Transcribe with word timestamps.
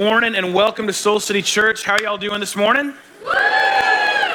Morning 0.00 0.36
and 0.36 0.54
welcome 0.54 0.86
to 0.86 0.92
Soul 0.92 1.18
City 1.18 1.42
Church. 1.42 1.82
How 1.82 1.94
are 1.94 2.00
y'all 2.00 2.18
doing 2.18 2.38
this 2.38 2.54
morning? 2.54 2.94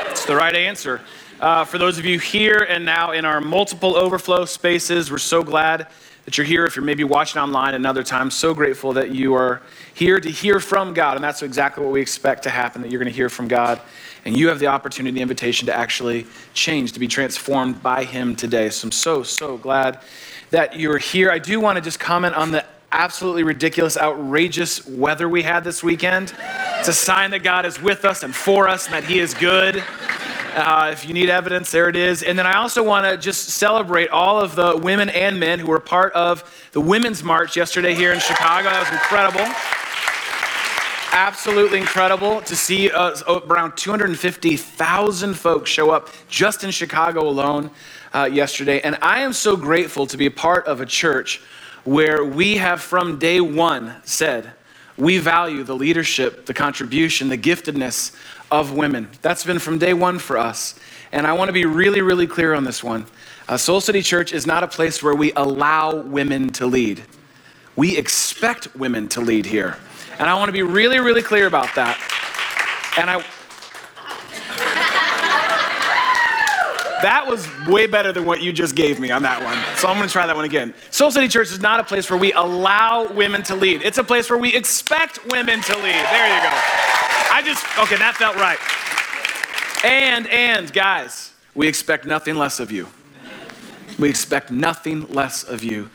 It's 0.09 0.25
the 0.25 0.35
right 0.35 0.53
answer. 0.53 0.99
Uh, 1.39 1.63
for 1.63 1.77
those 1.77 1.97
of 1.97 2.03
you 2.03 2.19
here 2.19 2.67
and 2.67 2.83
now 2.83 3.11
in 3.11 3.23
our 3.23 3.39
multiple 3.39 3.95
overflow 3.95 4.43
spaces, 4.43 5.09
we're 5.09 5.17
so 5.19 5.41
glad 5.41 5.87
that 6.25 6.37
you're 6.37 6.43
here. 6.45 6.65
If 6.65 6.75
you're 6.75 6.83
maybe 6.83 7.05
watching 7.05 7.41
online 7.41 7.75
another 7.75 8.03
time, 8.03 8.29
so 8.29 8.53
grateful 8.53 8.91
that 8.91 9.11
you 9.11 9.35
are 9.35 9.61
here 9.93 10.19
to 10.19 10.29
hear 10.29 10.59
from 10.59 10.93
God. 10.93 11.15
And 11.15 11.23
that's 11.23 11.41
exactly 11.41 11.81
what 11.81 11.93
we 11.93 12.01
expect 12.01 12.43
to 12.43 12.49
happen 12.49 12.81
that 12.81 12.91
you're 12.91 12.99
going 12.99 13.11
to 13.11 13.15
hear 13.15 13.29
from 13.29 13.47
God. 13.47 13.79
And 14.25 14.35
you 14.35 14.49
have 14.49 14.59
the 14.59 14.67
opportunity, 14.67 15.15
the 15.15 15.21
invitation 15.21 15.67
to 15.67 15.73
actually 15.73 16.27
change, 16.53 16.91
to 16.91 16.99
be 16.99 17.07
transformed 17.07 17.81
by 17.81 18.03
Him 18.03 18.35
today. 18.35 18.69
So 18.69 18.87
I'm 18.87 18.91
so, 18.91 19.23
so 19.23 19.55
glad 19.55 20.01
that 20.49 20.77
you're 20.77 20.97
here. 20.97 21.31
I 21.31 21.39
do 21.39 21.61
want 21.61 21.77
to 21.77 21.81
just 21.81 22.01
comment 22.01 22.35
on 22.35 22.51
the 22.51 22.65
absolutely 22.93 23.41
ridiculous, 23.43 23.97
outrageous 23.97 24.85
weather 24.87 25.27
we 25.27 25.41
had 25.41 25.63
this 25.63 25.83
weekend. 25.83 26.33
It's 26.77 26.87
a 26.87 26.93
sign 26.93 27.31
that 27.31 27.39
God 27.39 27.65
is 27.65 27.81
with 27.81 28.05
us 28.05 28.21
and 28.21 28.33
for 28.33 28.69
us 28.69 28.85
and 28.85 28.93
that 28.93 29.03
He 29.03 29.19
is 29.19 29.33
good. 29.33 29.83
Uh, 30.55 30.91
if 30.93 31.07
you 31.07 31.15
need 31.15 31.31
evidence, 31.31 31.71
there 31.71 31.89
it 31.89 31.95
is. 31.95 32.21
And 32.21 32.37
then 32.37 32.45
I 32.45 32.59
also 32.59 32.83
want 32.83 33.07
to 33.07 33.17
just 33.17 33.49
celebrate 33.49 34.09
all 34.09 34.39
of 34.39 34.53
the 34.53 34.77
women 34.77 35.09
and 35.09 35.39
men 35.39 35.57
who 35.57 35.67
were 35.67 35.79
part 35.79 36.13
of 36.13 36.69
the 36.73 36.79
Women's 36.79 37.23
March 37.23 37.57
yesterday 37.57 37.95
here 37.95 38.13
in 38.13 38.19
Chicago. 38.19 38.69
That 38.69 38.79
was 38.79 38.91
incredible. 38.91 39.51
Absolutely 41.11 41.79
incredible 41.79 42.41
to 42.41 42.55
see 42.55 42.91
uh, 42.91 43.15
around 43.47 43.75
250,000 43.75 45.33
folks 45.33 45.71
show 45.71 45.89
up 45.89 46.09
just 46.27 46.63
in 46.63 46.69
Chicago 46.69 47.27
alone 47.27 47.71
uh, 48.13 48.29
yesterday. 48.31 48.79
And 48.81 48.95
I 49.01 49.21
am 49.21 49.33
so 49.33 49.57
grateful 49.57 50.05
to 50.05 50.17
be 50.17 50.27
a 50.27 50.31
part 50.31 50.67
of 50.67 50.81
a 50.81 50.85
church 50.85 51.41
where 51.83 52.23
we 52.23 52.57
have 52.57 52.81
from 52.81 53.19
day 53.19 53.41
one 53.41 53.95
said, 54.03 54.53
we 54.97 55.17
value 55.17 55.63
the 55.63 55.75
leadership, 55.75 56.45
the 56.45 56.53
contribution, 56.53 57.29
the 57.29 57.37
giftedness 57.37 58.15
of 58.51 58.73
women. 58.73 59.09
That's 59.21 59.43
been 59.43 59.59
from 59.59 59.79
day 59.79 59.93
one 59.93 60.19
for 60.19 60.37
us. 60.37 60.79
And 61.11 61.25
I 61.25 61.33
want 61.33 61.49
to 61.49 61.53
be 61.53 61.65
really, 61.65 62.01
really 62.01 62.27
clear 62.27 62.53
on 62.53 62.63
this 62.63 62.83
one. 62.83 63.05
Uh, 63.47 63.57
Soul 63.57 63.81
City 63.81 64.01
Church 64.01 64.31
is 64.31 64.47
not 64.47 64.63
a 64.63 64.67
place 64.67 65.01
where 65.01 65.15
we 65.15 65.33
allow 65.33 65.95
women 65.95 66.49
to 66.53 66.65
lead. 66.65 67.03
We 67.75 67.97
expect 67.97 68.75
women 68.75 69.07
to 69.09 69.21
lead 69.21 69.45
here. 69.45 69.77
And 70.19 70.29
I 70.29 70.35
want 70.35 70.49
to 70.49 70.53
be 70.53 70.61
really, 70.61 70.99
really 70.99 71.23
clear 71.23 71.47
about 71.47 71.73
that. 71.75 71.97
And 72.97 73.09
I, 73.09 73.23
That 77.03 77.27
was 77.27 77.45
way 77.67 77.85
better 77.85 78.13
than 78.13 78.23
what 78.23 78.41
you 78.41 78.53
just 78.53 78.75
gave 78.75 78.97
me 78.97 79.11
on 79.11 79.23
that 79.23 79.43
one. 79.43 79.57
So 79.77 79.89
I'm 79.89 79.97
going 79.97 80.07
to 80.07 80.11
try 80.11 80.25
that 80.25 80.37
one 80.37 80.45
again. 80.45 80.73
Soul 80.89 81.11
City 81.11 81.27
Church 81.27 81.51
is 81.51 81.59
not 81.59 81.81
a 81.81 81.83
place 81.83 82.09
where 82.09 82.17
we 82.17 82.31
allow 82.31 83.11
women 83.11 83.43
to 83.43 83.55
lead. 83.55 83.81
It's 83.81 83.97
a 83.97 84.03
place 84.05 84.29
where 84.29 84.39
we 84.39 84.55
expect 84.55 85.19
women 85.29 85.61
to 85.61 85.75
lead. 85.75 85.83
There 85.83 86.27
you 86.33 86.41
go. 86.41 86.49
I 87.29 87.41
just 87.43 87.65
okay, 87.77 87.97
that 87.97 88.15
felt 88.15 88.37
right. 88.37 88.57
And 89.83 90.27
and 90.27 90.71
guys, 90.71 91.33
we 91.53 91.67
expect 91.67 92.05
nothing 92.05 92.37
less 92.37 92.61
of 92.61 92.71
you. 92.71 92.87
We 93.99 94.09
expect 94.09 94.49
nothing 94.49 95.05
less 95.09 95.43
of 95.43 95.61
you. 95.61 95.89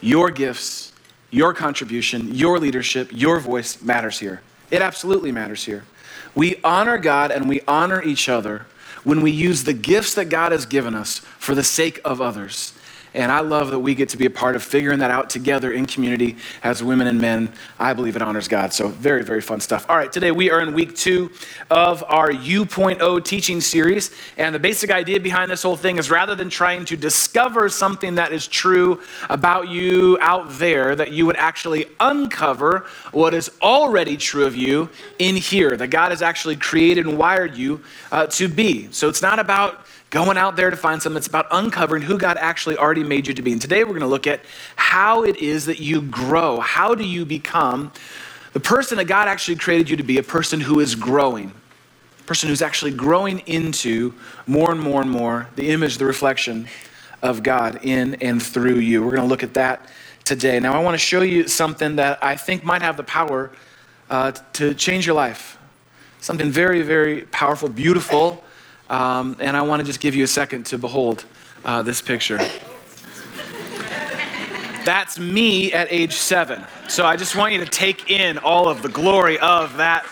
Your 0.00 0.30
gifts, 0.30 0.92
your 1.32 1.54
contribution, 1.54 2.36
your 2.36 2.60
leadership, 2.60 3.08
your 3.10 3.40
voice 3.40 3.82
matters 3.82 4.20
here. 4.20 4.42
It 4.70 4.80
absolutely 4.80 5.32
matters 5.32 5.64
here. 5.64 5.82
We 6.36 6.60
honor 6.62 6.98
God 6.98 7.32
and 7.32 7.48
we 7.48 7.62
honor 7.66 8.00
each 8.00 8.28
other 8.28 8.66
when 9.04 9.20
we 9.20 9.30
use 9.30 9.64
the 9.64 9.72
gifts 9.72 10.14
that 10.14 10.26
God 10.26 10.52
has 10.52 10.66
given 10.66 10.94
us 10.94 11.18
for 11.18 11.54
the 11.54 11.64
sake 11.64 12.00
of 12.04 12.20
others. 12.20 12.72
And 13.14 13.30
I 13.30 13.40
love 13.40 13.70
that 13.70 13.80
we 13.80 13.94
get 13.94 14.08
to 14.10 14.16
be 14.16 14.24
a 14.24 14.30
part 14.30 14.56
of 14.56 14.62
figuring 14.62 15.00
that 15.00 15.10
out 15.10 15.28
together 15.28 15.72
in 15.72 15.84
community 15.84 16.36
as 16.62 16.82
women 16.82 17.06
and 17.06 17.20
men. 17.20 17.52
I 17.78 17.92
believe 17.92 18.16
it 18.16 18.22
honors 18.22 18.48
God. 18.48 18.72
So, 18.72 18.88
very, 18.88 19.22
very 19.22 19.42
fun 19.42 19.60
stuff. 19.60 19.84
All 19.88 19.96
right, 19.96 20.10
today 20.10 20.30
we 20.30 20.50
are 20.50 20.60
in 20.60 20.72
week 20.72 20.96
two 20.96 21.30
of 21.70 22.02
our 22.08 22.32
U.0 22.32 23.24
teaching 23.24 23.60
series. 23.60 24.12
And 24.38 24.54
the 24.54 24.58
basic 24.58 24.90
idea 24.90 25.20
behind 25.20 25.50
this 25.50 25.62
whole 25.62 25.76
thing 25.76 25.98
is 25.98 26.10
rather 26.10 26.34
than 26.34 26.48
trying 26.48 26.86
to 26.86 26.96
discover 26.96 27.68
something 27.68 28.14
that 28.14 28.32
is 28.32 28.46
true 28.46 29.02
about 29.28 29.68
you 29.68 30.16
out 30.20 30.48
there, 30.52 30.96
that 30.96 31.12
you 31.12 31.26
would 31.26 31.36
actually 31.36 31.86
uncover 32.00 32.86
what 33.12 33.34
is 33.34 33.50
already 33.60 34.16
true 34.16 34.46
of 34.46 34.56
you 34.56 34.88
in 35.18 35.36
here, 35.36 35.76
that 35.76 35.88
God 35.88 36.12
has 36.12 36.22
actually 36.22 36.56
created 36.56 37.06
and 37.06 37.18
wired 37.18 37.56
you 37.56 37.82
uh, 38.10 38.26
to 38.28 38.48
be. 38.48 38.90
So, 38.90 39.10
it's 39.10 39.22
not 39.22 39.38
about 39.38 39.86
going 40.12 40.36
out 40.36 40.56
there 40.56 40.68
to 40.68 40.76
find 40.76 41.02
something. 41.02 41.16
It's 41.16 41.26
about 41.26 41.46
uncovering 41.50 42.02
who 42.02 42.18
God 42.18 42.36
actually 42.38 42.76
already 42.76 43.01
made 43.02 43.26
you 43.26 43.34
to 43.34 43.42
be. 43.42 43.52
And 43.52 43.60
today 43.60 43.84
we're 43.84 43.90
going 43.90 44.00
to 44.00 44.06
look 44.06 44.26
at 44.26 44.40
how 44.76 45.24
it 45.24 45.36
is 45.36 45.66
that 45.66 45.80
you 45.80 46.02
grow. 46.02 46.60
How 46.60 46.94
do 46.94 47.04
you 47.04 47.24
become 47.24 47.92
the 48.52 48.60
person 48.60 48.98
that 48.98 49.04
God 49.04 49.28
actually 49.28 49.56
created 49.56 49.88
you 49.88 49.96
to 49.96 50.02
be, 50.02 50.18
a 50.18 50.22
person 50.22 50.60
who 50.60 50.80
is 50.80 50.94
growing, 50.94 51.52
a 52.20 52.22
person 52.24 52.48
who's 52.48 52.62
actually 52.62 52.92
growing 52.92 53.40
into 53.40 54.14
more 54.46 54.70
and 54.70 54.80
more 54.80 55.00
and 55.00 55.10
more 55.10 55.48
the 55.56 55.70
image, 55.70 55.98
the 55.98 56.04
reflection 56.04 56.68
of 57.22 57.42
God 57.42 57.80
in 57.82 58.16
and 58.16 58.42
through 58.42 58.78
you. 58.78 59.02
We're 59.02 59.16
going 59.16 59.22
to 59.22 59.28
look 59.28 59.42
at 59.42 59.54
that 59.54 59.88
today. 60.24 60.60
Now, 60.60 60.74
I 60.74 60.82
want 60.82 60.94
to 60.94 60.98
show 60.98 61.22
you 61.22 61.48
something 61.48 61.96
that 61.96 62.22
I 62.22 62.36
think 62.36 62.64
might 62.64 62.82
have 62.82 62.96
the 62.96 63.04
power 63.04 63.50
uh, 64.10 64.32
to 64.54 64.74
change 64.74 65.06
your 65.06 65.14
life. 65.14 65.58
Something 66.20 66.50
very, 66.50 66.82
very 66.82 67.22
powerful, 67.22 67.68
beautiful 67.68 68.44
um, 68.92 69.36
and 69.40 69.56
I 69.56 69.62
want 69.62 69.80
to 69.80 69.86
just 69.86 70.00
give 70.00 70.14
you 70.14 70.22
a 70.22 70.28
second 70.28 70.66
to 70.66 70.78
behold 70.78 71.24
uh, 71.64 71.82
this 71.82 72.02
picture. 72.02 72.38
That's 74.84 75.16
me 75.16 75.72
at 75.72 75.86
age 75.92 76.14
seven. 76.14 76.64
So 76.88 77.06
I 77.06 77.16
just 77.16 77.36
want 77.36 77.52
you 77.52 77.60
to 77.60 77.66
take 77.66 78.10
in 78.10 78.36
all 78.38 78.68
of 78.68 78.82
the 78.82 78.88
glory 78.88 79.38
of 79.38 79.76
that 79.76 80.04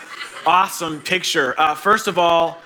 awesome 0.45 1.01
picture. 1.01 1.53
Uh, 1.59 1.75
first 1.75 2.07
of 2.07 2.17
all, 2.17 2.61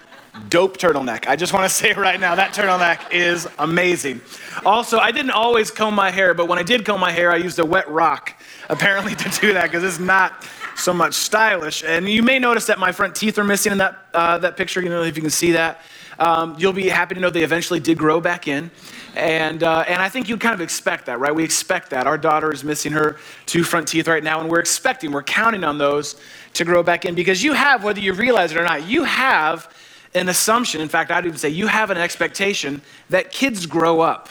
dope 0.50 0.78
turtleneck. 0.78 1.28
I 1.28 1.36
just 1.36 1.52
want 1.52 1.64
to 1.66 1.70
say 1.76 1.94
right 1.94 2.20
now 2.20 2.36
that 2.36 2.54
turtleneck 2.54 3.12
is 3.12 3.48
amazing. 3.58 4.22
Also, 4.64 5.00
I 5.00 5.12
didn't 5.12 5.32
always 5.32 5.72
comb 5.72 5.96
my 5.96 6.12
hair, 6.12 6.36
but 6.36 6.48
when 6.48 6.60
I 6.60 6.64
did 6.64 6.86
comb 6.86 7.00
my 7.00 7.12
hair, 7.12 7.32
I 7.32 7.38
used 7.38 7.58
a 7.58 7.66
wet 7.66 7.90
rock 7.90 8.40
apparently 8.70 9.16
to 9.16 9.42
do 9.42 9.54
that 9.54 9.64
because 9.64 9.84
it's 9.84 10.00
not 10.00 10.46
so 10.76 10.94
much 10.94 11.16
stylish. 11.16 11.84
And 11.84 12.08
you 12.08 12.22
may 12.22 12.38
notice 12.38 12.68
that 12.68 12.78
my 12.78 12.92
front 12.92 13.16
teeth 13.16 13.40
are 13.40 13.44
missing 13.44 13.72
in 13.72 13.80
that, 13.80 13.98
uh, 14.14 14.38
that 14.40 14.58
picture. 14.58 14.80
You 14.80 14.90
know 14.90 15.02
if 15.02 15.16
you 15.16 15.24
can 15.24 15.32
see 15.32 15.54
that. 15.54 15.82
Um, 16.20 16.56
you'll 16.58 16.74
be 16.74 16.88
happy 16.88 17.16
to 17.16 17.22
know 17.22 17.30
they 17.30 17.44
eventually 17.44 17.80
did 17.80 17.98
grow 17.98 18.22
back 18.22 18.48
in. 18.48 18.70
And, 19.16 19.64
uh, 19.64 19.86
and 19.88 20.02
I 20.02 20.10
think 20.10 20.28
you 20.28 20.38
kind 20.38 20.54
of 20.54 20.60
expect 20.60 21.06
that, 21.06 21.20
right? 21.20 21.34
We 21.34 21.44
expect 21.44 21.90
that. 21.92 22.06
Our 22.06 22.18
daughter 22.18 22.52
is 22.52 22.66
missing 22.66 22.92
her 22.92 23.18
two 23.46 23.64
front 23.64 23.88
teeth 23.88 24.10
right 24.10 24.24
now, 24.24 24.42
and 24.42 24.50
we're 24.50 24.60
expecting, 24.60 25.12
we're 25.12 25.24
counting 25.24 25.64
on 25.64 25.78
those 25.78 26.20
to 26.54 26.66
grow 26.66 26.84
back 26.84 27.06
in 27.06 27.16
because 27.16 27.42
you 27.42 27.54
have, 27.54 27.84
whether 27.84 28.02
you 28.02 28.12
realize 28.12 28.52
it 28.52 28.58
or 28.58 28.64
not, 28.64 28.86
you 28.86 29.06
have 29.06 29.74
an 30.14 30.28
assumption. 30.28 30.82
In 30.82 30.90
fact, 30.90 31.12
I'd 31.12 31.26
even 31.26 31.38
say 31.38 31.50
you 31.50 31.68
have 31.68 31.92
an 31.92 31.98
expectation 31.98 32.82
that 33.10 33.32
kids 33.32 33.66
grow 33.66 34.02
up, 34.02 34.28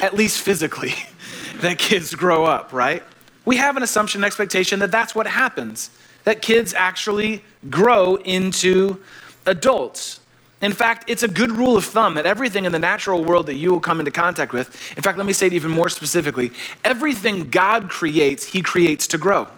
at 0.00 0.14
least 0.14 0.40
physically, 0.40 0.94
that 1.56 1.78
kids 1.78 2.14
grow 2.14 2.44
up, 2.44 2.72
right? 2.72 3.02
We 3.44 3.58
have 3.58 3.76
an 3.76 3.82
assumption, 3.82 4.22
an 4.22 4.24
expectation 4.24 4.78
that 4.78 4.90
that's 4.90 5.14
what 5.14 5.26
happens, 5.26 5.90
that 6.24 6.40
kids 6.40 6.72
actually 6.72 7.44
grow 7.68 8.16
into 8.16 9.02
adults. 9.44 10.20
In 10.60 10.72
fact, 10.72 11.10
it's 11.10 11.22
a 11.22 11.28
good 11.28 11.50
rule 11.50 11.76
of 11.76 11.84
thumb 11.84 12.14
that 12.14 12.26
everything 12.26 12.64
in 12.64 12.72
the 12.72 12.78
natural 12.78 13.24
world 13.24 13.46
that 13.46 13.54
you 13.54 13.70
will 13.70 13.80
come 13.80 13.98
into 13.98 14.10
contact 14.10 14.52
with, 14.52 14.68
in 14.96 15.02
fact, 15.02 15.18
let 15.18 15.26
me 15.26 15.32
say 15.32 15.48
it 15.48 15.52
even 15.52 15.70
more 15.70 15.88
specifically 15.88 16.52
everything 16.84 17.50
God 17.50 17.90
creates, 17.90 18.46
He 18.46 18.62
creates 18.62 19.06
to 19.08 19.18
grow. 19.18 19.48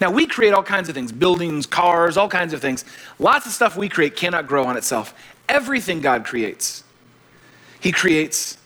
Now, 0.00 0.12
we 0.12 0.26
create 0.26 0.54
all 0.54 0.62
kinds 0.62 0.88
of 0.88 0.94
things 0.94 1.10
buildings, 1.10 1.66
cars, 1.66 2.16
all 2.16 2.28
kinds 2.28 2.52
of 2.52 2.60
things. 2.60 2.84
Lots 3.18 3.46
of 3.46 3.52
stuff 3.52 3.76
we 3.76 3.88
create 3.88 4.14
cannot 4.14 4.46
grow 4.46 4.64
on 4.64 4.76
itself. 4.76 5.14
Everything 5.48 6.00
God 6.00 6.24
creates, 6.24 6.84
He 7.80 7.90
creates 7.90 8.58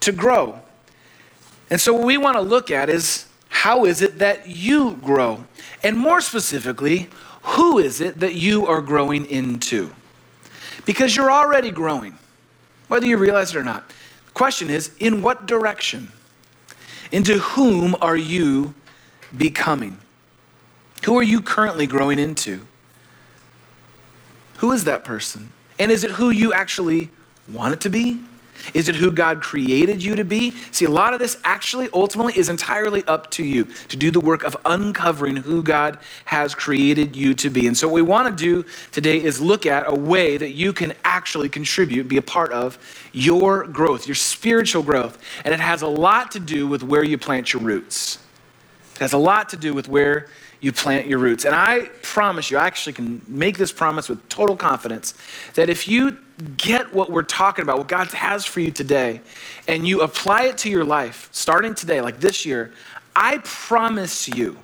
to 0.00 0.12
grow. 0.12 0.60
And 1.70 1.80
so, 1.80 1.94
what 1.94 2.04
we 2.04 2.18
want 2.18 2.36
to 2.36 2.42
look 2.42 2.70
at 2.70 2.88
is 2.90 3.26
how 3.48 3.84
is 3.84 4.02
it 4.02 4.18
that 4.18 4.48
you 4.48 4.96
grow? 4.96 5.44
And 5.82 5.96
more 5.96 6.20
specifically, 6.20 7.08
who 7.42 7.78
is 7.78 8.00
it 8.00 8.20
that 8.20 8.34
you 8.34 8.66
are 8.66 8.80
growing 8.82 9.24
into? 9.26 9.90
Because 10.84 11.14
you're 11.16 11.30
already 11.30 11.70
growing, 11.70 12.18
whether 12.88 13.06
you 13.06 13.16
realize 13.16 13.54
it 13.54 13.58
or 13.58 13.64
not. 13.64 13.88
The 13.88 14.32
question 14.32 14.70
is, 14.70 14.90
in 14.98 15.22
what 15.22 15.46
direction? 15.46 16.12
Into 17.12 17.38
whom 17.38 17.96
are 18.00 18.16
you 18.16 18.74
becoming? 19.36 19.98
Who 21.04 21.18
are 21.18 21.22
you 21.22 21.40
currently 21.40 21.86
growing 21.86 22.18
into? 22.18 22.66
Who 24.58 24.72
is 24.72 24.84
that 24.84 25.04
person? 25.04 25.52
And 25.78 25.90
is 25.90 26.04
it 26.04 26.12
who 26.12 26.30
you 26.30 26.52
actually 26.52 27.10
want 27.48 27.74
it 27.74 27.80
to 27.82 27.90
be? 27.90 28.20
Is 28.72 28.88
it 28.88 28.94
who 28.94 29.10
God 29.10 29.42
created 29.42 30.02
you 30.02 30.16
to 30.16 30.24
be? 30.24 30.52
See, 30.70 30.84
a 30.84 30.90
lot 30.90 31.12
of 31.12 31.20
this 31.20 31.38
actually 31.44 31.88
ultimately 31.92 32.36
is 32.38 32.48
entirely 32.48 33.04
up 33.04 33.30
to 33.32 33.44
you 33.44 33.64
to 33.88 33.96
do 33.96 34.10
the 34.10 34.20
work 34.20 34.42
of 34.44 34.56
uncovering 34.64 35.36
who 35.36 35.62
God 35.62 35.98
has 36.26 36.54
created 36.54 37.14
you 37.14 37.34
to 37.34 37.50
be. 37.50 37.66
And 37.66 37.76
so, 37.76 37.88
what 37.88 37.94
we 37.94 38.02
want 38.02 38.36
to 38.36 38.44
do 38.44 38.68
today 38.92 39.22
is 39.22 39.40
look 39.40 39.66
at 39.66 39.84
a 39.86 39.94
way 39.94 40.36
that 40.36 40.52
you 40.52 40.72
can 40.72 40.94
actually 41.04 41.48
contribute, 41.48 42.08
be 42.08 42.16
a 42.16 42.22
part 42.22 42.52
of 42.52 42.78
your 43.12 43.66
growth, 43.66 44.06
your 44.06 44.14
spiritual 44.14 44.82
growth. 44.82 45.18
And 45.44 45.52
it 45.52 45.60
has 45.60 45.82
a 45.82 45.88
lot 45.88 46.30
to 46.32 46.40
do 46.40 46.66
with 46.66 46.82
where 46.82 47.04
you 47.04 47.18
plant 47.18 47.52
your 47.52 47.62
roots. 47.62 48.18
It 48.96 49.00
has 49.00 49.12
a 49.12 49.18
lot 49.18 49.48
to 49.50 49.56
do 49.56 49.74
with 49.74 49.88
where 49.88 50.28
you 50.64 50.72
plant 50.72 51.06
your 51.06 51.18
roots. 51.18 51.44
And 51.44 51.54
I 51.54 51.90
promise 52.00 52.50
you, 52.50 52.56
I 52.56 52.66
actually 52.66 52.94
can 52.94 53.20
make 53.28 53.58
this 53.58 53.70
promise 53.70 54.08
with 54.08 54.26
total 54.30 54.56
confidence 54.56 55.12
that 55.56 55.68
if 55.68 55.86
you 55.86 56.16
get 56.56 56.94
what 56.94 57.10
we're 57.10 57.22
talking 57.22 57.62
about, 57.62 57.76
what 57.76 57.86
God 57.86 58.08
has 58.08 58.46
for 58.46 58.60
you 58.60 58.70
today, 58.70 59.20
and 59.68 59.86
you 59.86 60.00
apply 60.00 60.44
it 60.44 60.56
to 60.58 60.70
your 60.70 60.84
life, 60.84 61.28
starting 61.32 61.74
today, 61.74 62.00
like 62.00 62.18
this 62.18 62.46
year, 62.46 62.72
I 63.14 63.38
promise 63.44 64.26
you, 64.26 64.56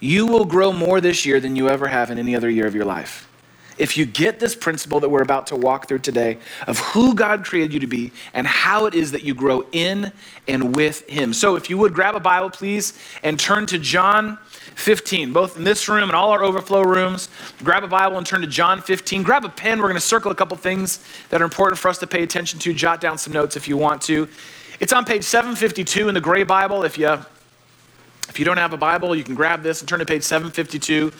you 0.00 0.26
will 0.26 0.46
grow 0.46 0.72
more 0.72 1.02
this 1.02 1.26
year 1.26 1.38
than 1.38 1.54
you 1.54 1.68
ever 1.68 1.86
have 1.86 2.10
in 2.10 2.18
any 2.18 2.34
other 2.34 2.48
year 2.48 2.66
of 2.66 2.74
your 2.74 2.86
life. 2.86 3.28
If 3.76 3.98
you 3.98 4.06
get 4.06 4.40
this 4.40 4.54
principle 4.54 5.00
that 5.00 5.10
we're 5.10 5.22
about 5.22 5.48
to 5.48 5.56
walk 5.56 5.86
through 5.86 6.00
today 6.00 6.38
of 6.66 6.78
who 6.78 7.14
God 7.14 7.44
created 7.44 7.74
you 7.74 7.80
to 7.80 7.86
be 7.86 8.12
and 8.32 8.46
how 8.46 8.86
it 8.86 8.94
is 8.94 9.12
that 9.12 9.22
you 9.22 9.34
grow 9.34 9.66
in 9.72 10.12
and 10.48 10.74
with 10.74 11.08
Him. 11.08 11.32
So, 11.32 11.56
if 11.56 11.70
you 11.70 11.78
would 11.78 11.94
grab 11.94 12.14
a 12.14 12.20
Bible, 12.20 12.50
please, 12.50 12.98
and 13.22 13.38
turn 13.38 13.66
to 13.66 13.78
John 13.78 14.38
15, 14.76 15.32
both 15.32 15.56
in 15.56 15.64
this 15.64 15.88
room 15.88 16.04
and 16.04 16.12
all 16.12 16.30
our 16.30 16.42
overflow 16.42 16.82
rooms. 16.82 17.28
Grab 17.62 17.84
a 17.84 17.88
Bible 17.88 18.18
and 18.18 18.26
turn 18.26 18.40
to 18.40 18.46
John 18.46 18.80
15. 18.80 19.22
Grab 19.22 19.44
a 19.44 19.48
pen. 19.48 19.78
We're 19.78 19.88
going 19.88 19.94
to 19.94 20.00
circle 20.00 20.30
a 20.30 20.34
couple 20.34 20.56
things 20.56 21.04
that 21.30 21.40
are 21.40 21.44
important 21.44 21.78
for 21.78 21.88
us 21.88 21.98
to 21.98 22.06
pay 22.06 22.22
attention 22.22 22.58
to. 22.60 22.72
Jot 22.72 23.00
down 23.00 23.18
some 23.18 23.32
notes 23.32 23.56
if 23.56 23.68
you 23.68 23.76
want 23.76 24.02
to. 24.02 24.28
It's 24.80 24.92
on 24.92 25.04
page 25.04 25.22
752 25.24 26.08
in 26.08 26.14
the 26.14 26.20
gray 26.20 26.42
Bible. 26.42 26.82
If 26.82 26.98
you, 26.98 27.12
if 28.28 28.38
you 28.38 28.44
don't 28.44 28.56
have 28.56 28.72
a 28.72 28.76
Bible, 28.76 29.14
you 29.14 29.24
can 29.24 29.34
grab 29.34 29.62
this 29.62 29.80
and 29.80 29.88
turn 29.88 30.00
to 30.00 30.06
page 30.06 30.22
752. 30.22 31.12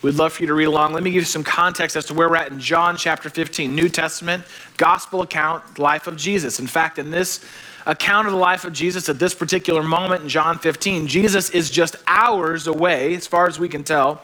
We'd 0.00 0.14
love 0.14 0.32
for 0.32 0.44
you 0.44 0.46
to 0.46 0.54
read 0.54 0.66
along. 0.66 0.92
Let 0.92 1.02
me 1.02 1.10
give 1.10 1.22
you 1.22 1.26
some 1.26 1.42
context 1.42 1.96
as 1.96 2.04
to 2.04 2.14
where 2.14 2.28
we're 2.28 2.36
at 2.36 2.52
in 2.52 2.60
John 2.60 2.96
chapter 2.96 3.28
15, 3.28 3.74
New 3.74 3.88
Testament, 3.88 4.44
gospel 4.76 5.22
account, 5.22 5.80
life 5.80 6.06
of 6.06 6.16
Jesus. 6.16 6.60
In 6.60 6.68
fact, 6.68 7.00
in 7.00 7.10
this 7.10 7.44
account 7.84 8.28
of 8.28 8.32
the 8.32 8.38
life 8.38 8.64
of 8.64 8.72
Jesus 8.72 9.08
at 9.08 9.18
this 9.18 9.34
particular 9.34 9.82
moment 9.82 10.22
in 10.22 10.28
John 10.28 10.56
15, 10.56 11.08
Jesus 11.08 11.50
is 11.50 11.68
just 11.68 11.96
hours 12.06 12.68
away, 12.68 13.16
as 13.16 13.26
far 13.26 13.48
as 13.48 13.58
we 13.58 13.68
can 13.68 13.82
tell, 13.82 14.16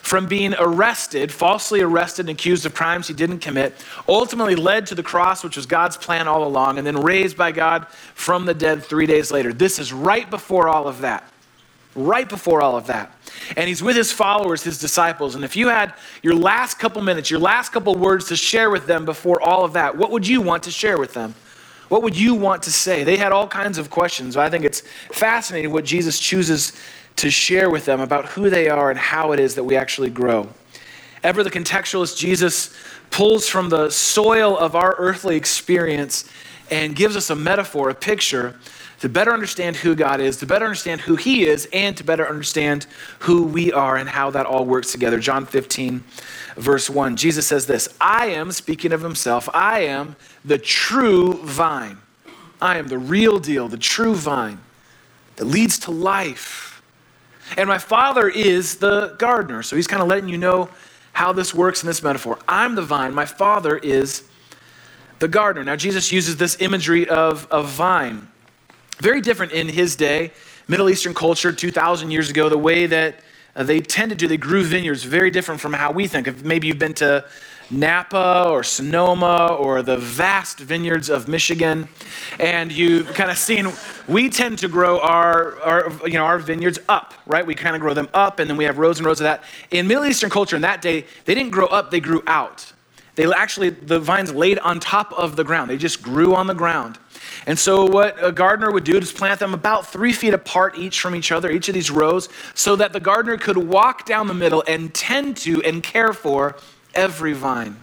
from 0.00 0.26
being 0.26 0.54
arrested, 0.58 1.30
falsely 1.30 1.82
arrested 1.82 2.22
and 2.22 2.30
accused 2.30 2.64
of 2.64 2.72
crimes 2.72 3.06
he 3.06 3.12
didn't 3.12 3.40
commit, 3.40 3.74
ultimately 4.08 4.56
led 4.56 4.86
to 4.86 4.94
the 4.94 5.02
cross, 5.02 5.44
which 5.44 5.56
was 5.56 5.66
God's 5.66 5.98
plan 5.98 6.26
all 6.26 6.46
along, 6.46 6.78
and 6.78 6.86
then 6.86 7.02
raised 7.02 7.36
by 7.36 7.52
God 7.52 7.86
from 8.14 8.46
the 8.46 8.54
dead 8.54 8.82
three 8.82 9.04
days 9.04 9.30
later. 9.30 9.52
This 9.52 9.78
is 9.78 9.92
right 9.92 10.30
before 10.30 10.68
all 10.68 10.88
of 10.88 11.02
that. 11.02 11.30
Right 11.98 12.28
before 12.28 12.62
all 12.62 12.76
of 12.76 12.86
that. 12.86 13.12
And 13.56 13.66
he's 13.66 13.82
with 13.82 13.96
his 13.96 14.12
followers, 14.12 14.62
his 14.62 14.78
disciples. 14.78 15.34
And 15.34 15.42
if 15.42 15.56
you 15.56 15.66
had 15.66 15.94
your 16.22 16.36
last 16.36 16.78
couple 16.78 17.02
minutes, 17.02 17.28
your 17.28 17.40
last 17.40 17.70
couple 17.70 17.96
words 17.96 18.28
to 18.28 18.36
share 18.36 18.70
with 18.70 18.86
them 18.86 19.04
before 19.04 19.42
all 19.42 19.64
of 19.64 19.72
that, 19.72 19.96
what 19.96 20.12
would 20.12 20.24
you 20.24 20.40
want 20.40 20.62
to 20.62 20.70
share 20.70 20.96
with 20.96 21.12
them? 21.12 21.34
What 21.88 22.04
would 22.04 22.16
you 22.16 22.36
want 22.36 22.62
to 22.62 22.70
say? 22.70 23.02
They 23.02 23.16
had 23.16 23.32
all 23.32 23.48
kinds 23.48 23.78
of 23.78 23.90
questions. 23.90 24.36
I 24.36 24.48
think 24.48 24.64
it's 24.64 24.82
fascinating 25.10 25.72
what 25.72 25.84
Jesus 25.84 26.20
chooses 26.20 26.72
to 27.16 27.30
share 27.30 27.68
with 27.68 27.84
them 27.84 28.00
about 28.00 28.26
who 28.26 28.48
they 28.48 28.68
are 28.68 28.90
and 28.90 28.98
how 28.98 29.32
it 29.32 29.40
is 29.40 29.56
that 29.56 29.64
we 29.64 29.76
actually 29.76 30.10
grow. 30.10 30.48
Ever 31.24 31.42
the 31.42 31.50
contextualist, 31.50 32.16
Jesus 32.16 32.72
pulls 33.10 33.48
from 33.48 33.70
the 33.70 33.90
soil 33.90 34.56
of 34.56 34.76
our 34.76 34.94
earthly 34.98 35.34
experience 35.34 36.30
and 36.70 36.94
gives 36.94 37.16
us 37.16 37.28
a 37.30 37.34
metaphor, 37.34 37.90
a 37.90 37.94
picture, 37.94 38.54
to 39.00 39.08
better 39.08 39.32
understand 39.32 39.76
who 39.76 39.94
God 39.94 40.20
is, 40.20 40.38
to 40.38 40.46
better 40.46 40.64
understand 40.64 41.02
who 41.02 41.16
He 41.16 41.46
is, 41.46 41.68
and 41.72 41.96
to 41.96 42.04
better 42.04 42.28
understand 42.28 42.86
who 43.20 43.44
we 43.44 43.72
are 43.72 43.96
and 43.96 44.08
how 44.08 44.30
that 44.30 44.46
all 44.46 44.64
works 44.64 44.90
together. 44.90 45.18
John 45.18 45.46
15, 45.46 46.02
verse 46.56 46.90
1, 46.90 47.16
Jesus 47.16 47.46
says 47.46 47.66
this 47.66 47.88
I 48.00 48.26
am, 48.26 48.50
speaking 48.52 48.92
of 48.92 49.02
Himself, 49.02 49.48
I 49.54 49.80
am 49.80 50.16
the 50.44 50.58
true 50.58 51.34
vine. 51.34 51.98
I 52.60 52.78
am 52.78 52.88
the 52.88 52.98
real 52.98 53.38
deal, 53.38 53.68
the 53.68 53.78
true 53.78 54.14
vine 54.14 54.58
that 55.36 55.44
leads 55.44 55.78
to 55.80 55.92
life. 55.92 56.82
And 57.56 57.68
my 57.68 57.78
Father 57.78 58.28
is 58.28 58.76
the 58.76 59.14
gardener. 59.18 59.62
So 59.62 59.76
He's 59.76 59.86
kind 59.86 60.02
of 60.02 60.08
letting 60.08 60.28
you 60.28 60.38
know 60.38 60.68
how 61.12 61.32
this 61.32 61.54
works 61.54 61.82
in 61.82 61.86
this 61.86 62.02
metaphor. 62.02 62.38
I'm 62.48 62.74
the 62.74 62.82
vine, 62.82 63.14
my 63.14 63.26
Father 63.26 63.76
is 63.76 64.24
the 65.20 65.28
gardener. 65.28 65.64
Now, 65.64 65.76
Jesus 65.76 66.12
uses 66.12 66.36
this 66.36 66.60
imagery 66.60 67.08
of 67.08 67.46
a 67.50 67.62
vine 67.62 68.28
very 68.98 69.20
different 69.20 69.52
in 69.52 69.68
his 69.68 69.96
day, 69.96 70.32
Middle 70.66 70.90
Eastern 70.90 71.14
culture 71.14 71.52
2,000 71.52 72.10
years 72.10 72.30
ago, 72.30 72.48
the 72.48 72.58
way 72.58 72.86
that 72.86 73.20
uh, 73.56 73.62
they 73.62 73.80
tended 73.80 74.18
to, 74.18 74.28
they 74.28 74.36
grew 74.36 74.62
vineyards, 74.64 75.04
very 75.04 75.30
different 75.30 75.60
from 75.60 75.72
how 75.72 75.90
we 75.90 76.06
think. 76.06 76.28
If 76.28 76.44
maybe 76.44 76.66
you've 76.66 76.78
been 76.78 76.94
to 76.94 77.24
Napa 77.70 78.46
or 78.48 78.62
Sonoma 78.62 79.48
or 79.58 79.82
the 79.82 79.96
vast 79.96 80.58
vineyards 80.58 81.08
of 81.10 81.28
Michigan, 81.28 81.88
and 82.40 82.72
you 82.72 83.04
kind 83.04 83.30
of 83.30 83.36
seen 83.36 83.70
we 84.06 84.30
tend 84.30 84.58
to 84.58 84.68
grow 84.68 85.00
our, 85.00 85.60
our 85.60 85.92
you 86.06 86.14
know 86.14 86.24
our 86.24 86.38
vineyards 86.38 86.78
up, 86.88 87.14
right? 87.26 87.44
We 87.46 87.54
kind 87.54 87.76
of 87.76 87.82
grow 87.82 87.94
them 87.94 88.08
up, 88.14 88.38
and 88.38 88.48
then 88.48 88.56
we 88.56 88.64
have 88.64 88.78
rows 88.78 88.98
and 88.98 89.06
rows 89.06 89.20
of 89.20 89.24
that. 89.24 89.44
In 89.70 89.86
Middle 89.86 90.06
Eastern 90.06 90.30
culture, 90.30 90.56
in 90.56 90.62
that 90.62 90.80
day, 90.80 91.04
they 91.26 91.34
didn't 91.34 91.50
grow 91.50 91.66
up; 91.66 91.90
they 91.90 92.00
grew 92.00 92.22
out. 92.26 92.72
They 93.16 93.30
actually 93.32 93.70
the 93.70 93.98
vines 93.98 94.32
laid 94.32 94.58
on 94.60 94.80
top 94.80 95.12
of 95.12 95.36
the 95.36 95.44
ground. 95.44 95.68
They 95.68 95.76
just 95.76 96.02
grew 96.02 96.34
on 96.34 96.46
the 96.46 96.54
ground. 96.54 96.98
And 97.48 97.58
so, 97.58 97.86
what 97.86 98.22
a 98.22 98.30
gardener 98.30 98.70
would 98.70 98.84
do 98.84 98.98
is 98.98 99.10
plant 99.10 99.40
them 99.40 99.54
about 99.54 99.86
three 99.86 100.12
feet 100.12 100.34
apart 100.34 100.76
each 100.76 101.00
from 101.00 101.14
each 101.14 101.32
other, 101.32 101.50
each 101.50 101.66
of 101.68 101.74
these 101.74 101.90
rows, 101.90 102.28
so 102.52 102.76
that 102.76 102.92
the 102.92 103.00
gardener 103.00 103.38
could 103.38 103.56
walk 103.56 104.04
down 104.04 104.26
the 104.26 104.34
middle 104.34 104.62
and 104.68 104.92
tend 104.92 105.38
to 105.38 105.62
and 105.62 105.82
care 105.82 106.12
for 106.12 106.56
every 106.94 107.32
vine. 107.32 107.80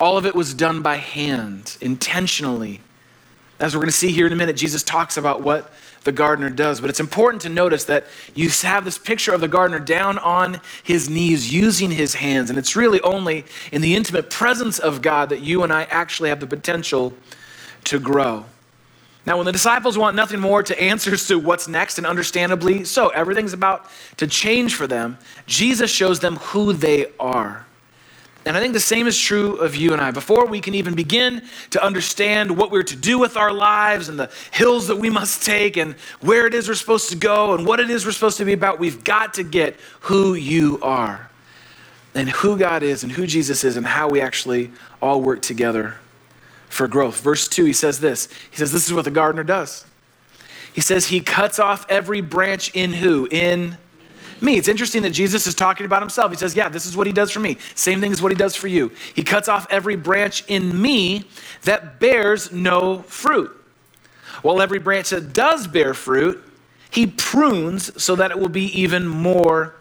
All 0.00 0.16
of 0.16 0.24
it 0.24 0.34
was 0.34 0.54
done 0.54 0.80
by 0.80 0.96
hand, 0.96 1.76
intentionally. 1.82 2.80
As 3.60 3.74
we're 3.74 3.80
going 3.80 3.90
to 3.90 3.92
see 3.92 4.12
here 4.12 4.26
in 4.26 4.32
a 4.32 4.36
minute, 4.36 4.56
Jesus 4.56 4.82
talks 4.82 5.18
about 5.18 5.42
what 5.42 5.70
the 6.04 6.12
gardener 6.12 6.48
does. 6.48 6.80
But 6.80 6.88
it's 6.88 7.00
important 7.00 7.42
to 7.42 7.50
notice 7.50 7.84
that 7.84 8.06
you 8.34 8.48
have 8.62 8.86
this 8.86 8.96
picture 8.96 9.34
of 9.34 9.42
the 9.42 9.48
gardener 9.48 9.78
down 9.78 10.18
on 10.18 10.62
his 10.82 11.10
knees 11.10 11.52
using 11.52 11.90
his 11.90 12.14
hands. 12.14 12.48
And 12.48 12.58
it's 12.58 12.74
really 12.76 13.02
only 13.02 13.44
in 13.72 13.82
the 13.82 13.94
intimate 13.94 14.30
presence 14.30 14.78
of 14.78 15.02
God 15.02 15.28
that 15.28 15.40
you 15.40 15.62
and 15.62 15.70
I 15.70 15.82
actually 15.84 16.30
have 16.30 16.40
the 16.40 16.46
potential 16.46 17.12
to 17.84 17.98
grow. 17.98 18.46
Now, 19.26 19.38
when 19.38 19.46
the 19.46 19.52
disciples 19.52 19.96
want 19.96 20.16
nothing 20.16 20.38
more 20.38 20.62
to 20.62 20.78
answers 20.80 21.26
to 21.28 21.38
what's 21.38 21.66
next, 21.66 21.96
and 21.96 22.06
understandably 22.06 22.84
so, 22.84 23.08
everything's 23.08 23.54
about 23.54 23.90
to 24.18 24.26
change 24.26 24.74
for 24.74 24.86
them, 24.86 25.16
Jesus 25.46 25.90
shows 25.90 26.20
them 26.20 26.36
who 26.36 26.74
they 26.74 27.06
are. 27.18 27.64
And 28.46 28.54
I 28.54 28.60
think 28.60 28.74
the 28.74 28.80
same 28.80 29.06
is 29.06 29.18
true 29.18 29.56
of 29.56 29.74
you 29.74 29.94
and 29.94 30.02
I. 30.02 30.10
Before 30.10 30.44
we 30.44 30.60
can 30.60 30.74
even 30.74 30.94
begin 30.94 31.42
to 31.70 31.82
understand 31.82 32.54
what 32.54 32.70
we're 32.70 32.82
to 32.82 32.96
do 32.96 33.18
with 33.18 33.38
our 33.38 33.52
lives 33.52 34.10
and 34.10 34.18
the 34.18 34.30
hills 34.50 34.88
that 34.88 34.96
we 34.96 35.08
must 35.08 35.42
take 35.42 35.78
and 35.78 35.94
where 36.20 36.46
it 36.46 36.52
is 36.52 36.68
we're 36.68 36.74
supposed 36.74 37.08
to 37.08 37.16
go 37.16 37.54
and 37.54 37.66
what 37.66 37.80
it 37.80 37.88
is 37.88 38.04
we're 38.04 38.12
supposed 38.12 38.36
to 38.36 38.44
be 38.44 38.52
about, 38.52 38.78
we've 38.78 39.02
got 39.02 39.32
to 39.34 39.42
get 39.42 39.76
who 40.00 40.34
you 40.34 40.78
are 40.82 41.30
and 42.14 42.28
who 42.28 42.58
God 42.58 42.82
is 42.82 43.02
and 43.02 43.10
who 43.10 43.26
Jesus 43.26 43.64
is 43.64 43.78
and 43.78 43.86
how 43.86 44.10
we 44.10 44.20
actually 44.20 44.70
all 45.00 45.22
work 45.22 45.40
together 45.40 45.94
for 46.68 46.88
growth. 46.88 47.20
Verse 47.20 47.48
2, 47.48 47.64
he 47.64 47.72
says 47.72 48.00
this 48.00 48.28
He 48.50 48.56
says, 48.56 48.72
This 48.72 48.86
is 48.86 48.92
what 48.92 49.04
the 49.04 49.10
gardener 49.10 49.44
does. 49.44 49.84
He 50.72 50.80
says, 50.80 51.06
He 51.06 51.20
cuts 51.20 51.58
off 51.58 51.86
every 51.88 52.20
branch 52.20 52.74
in 52.74 52.92
who? 52.92 53.28
In 53.30 53.78
me. 54.40 54.56
It's 54.56 54.68
interesting 54.68 55.02
that 55.02 55.10
Jesus 55.10 55.46
is 55.46 55.54
talking 55.54 55.86
about 55.86 56.02
himself. 56.02 56.30
He 56.30 56.36
says, 56.36 56.56
Yeah, 56.56 56.68
this 56.68 56.86
is 56.86 56.96
what 56.96 57.06
he 57.06 57.12
does 57.12 57.30
for 57.30 57.40
me. 57.40 57.58
Same 57.74 58.00
thing 58.00 58.12
as 58.12 58.20
what 58.20 58.32
he 58.32 58.36
does 58.36 58.54
for 58.56 58.68
you. 58.68 58.92
He 59.14 59.22
cuts 59.22 59.48
off 59.48 59.66
every 59.70 59.96
branch 59.96 60.44
in 60.48 60.80
me 60.80 61.24
that 61.62 62.00
bears 62.00 62.52
no 62.52 63.02
fruit. 63.02 63.50
While 64.42 64.60
every 64.60 64.78
branch 64.78 65.10
that 65.10 65.32
does 65.32 65.66
bear 65.66 65.94
fruit, 65.94 66.42
he 66.90 67.06
prunes 67.06 68.02
so 68.02 68.14
that 68.16 68.30
it 68.30 68.38
will 68.38 68.48
be 68.48 68.66
even 68.80 69.06
more 69.06 69.74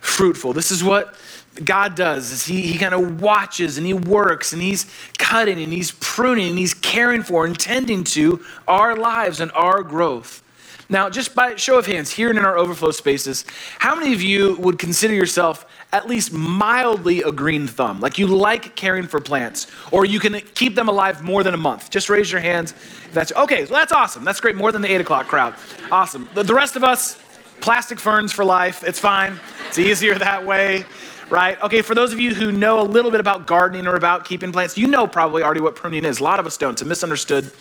fruitful. 0.00 0.52
This 0.52 0.70
is 0.70 0.84
what 0.84 1.14
God 1.64 1.94
does 1.94 2.32
is 2.32 2.46
he, 2.46 2.62
he 2.62 2.78
kind 2.78 2.94
of 2.94 3.20
watches 3.20 3.76
and 3.76 3.86
he 3.86 3.92
works 3.92 4.52
and 4.52 4.62
he's 4.62 4.86
cutting 5.18 5.62
and 5.62 5.72
he's 5.72 5.92
pruning 5.92 6.48
and 6.48 6.58
he's 6.58 6.74
caring 6.74 7.22
for 7.22 7.44
and 7.44 7.58
tending 7.58 8.04
to 8.04 8.42
our 8.66 8.96
lives 8.96 9.40
and 9.40 9.52
our 9.52 9.82
growth. 9.82 10.42
Now, 10.88 11.08
just 11.08 11.34
by 11.34 11.56
show 11.56 11.78
of 11.78 11.86
hands, 11.86 12.10
here 12.10 12.28
and 12.28 12.38
in 12.38 12.44
our 12.44 12.58
overflow 12.58 12.90
spaces, 12.90 13.46
how 13.78 13.94
many 13.94 14.12
of 14.12 14.20
you 14.20 14.56
would 14.56 14.78
consider 14.78 15.14
yourself 15.14 15.64
at 15.92 16.06
least 16.06 16.32
mildly 16.32 17.22
a 17.22 17.32
green 17.32 17.66
thumb? 17.66 18.00
Like 18.00 18.18
you 18.18 18.26
like 18.26 18.74
caring 18.76 19.06
for 19.06 19.20
plants, 19.20 19.68
or 19.90 20.04
you 20.04 20.20
can 20.20 20.38
keep 20.54 20.74
them 20.74 20.88
alive 20.88 21.22
more 21.22 21.42
than 21.42 21.54
a 21.54 21.58
month? 21.58 21.88
Just 21.88 22.10
raise 22.10 22.30
your 22.30 22.42
hands. 22.42 22.74
That's 23.12 23.32
okay. 23.32 23.64
So 23.64 23.72
that's 23.72 23.92
awesome. 23.92 24.24
That's 24.24 24.40
great. 24.40 24.54
More 24.56 24.70
than 24.70 24.82
the 24.82 24.92
eight 24.92 25.00
o'clock 25.00 25.28
crowd. 25.28 25.54
Awesome. 25.90 26.28
The, 26.34 26.42
the 26.42 26.54
rest 26.54 26.76
of 26.76 26.84
us, 26.84 27.18
plastic 27.60 27.98
ferns 27.98 28.32
for 28.32 28.44
life. 28.44 28.84
It's 28.84 28.98
fine. 28.98 29.40
It's 29.68 29.78
easier 29.78 30.18
that 30.18 30.44
way 30.44 30.84
right? 31.32 31.60
Okay, 31.62 31.82
for 31.82 31.96
those 31.96 32.12
of 32.12 32.20
you 32.20 32.34
who 32.34 32.52
know 32.52 32.80
a 32.80 32.84
little 32.84 33.10
bit 33.10 33.20
about 33.20 33.46
gardening 33.46 33.88
or 33.88 33.96
about 33.96 34.26
keeping 34.26 34.52
plants, 34.52 34.78
you 34.78 34.86
know 34.86 35.06
probably 35.08 35.42
already 35.42 35.62
what 35.62 35.74
pruning 35.76 36.04
is. 36.04 36.20
A 36.20 36.24
lot 36.24 36.38
of 36.38 36.46
us 36.46 36.58
don't. 36.58 36.74
It's 36.74 36.82
a 36.82 36.86
misunderstood 36.86 37.52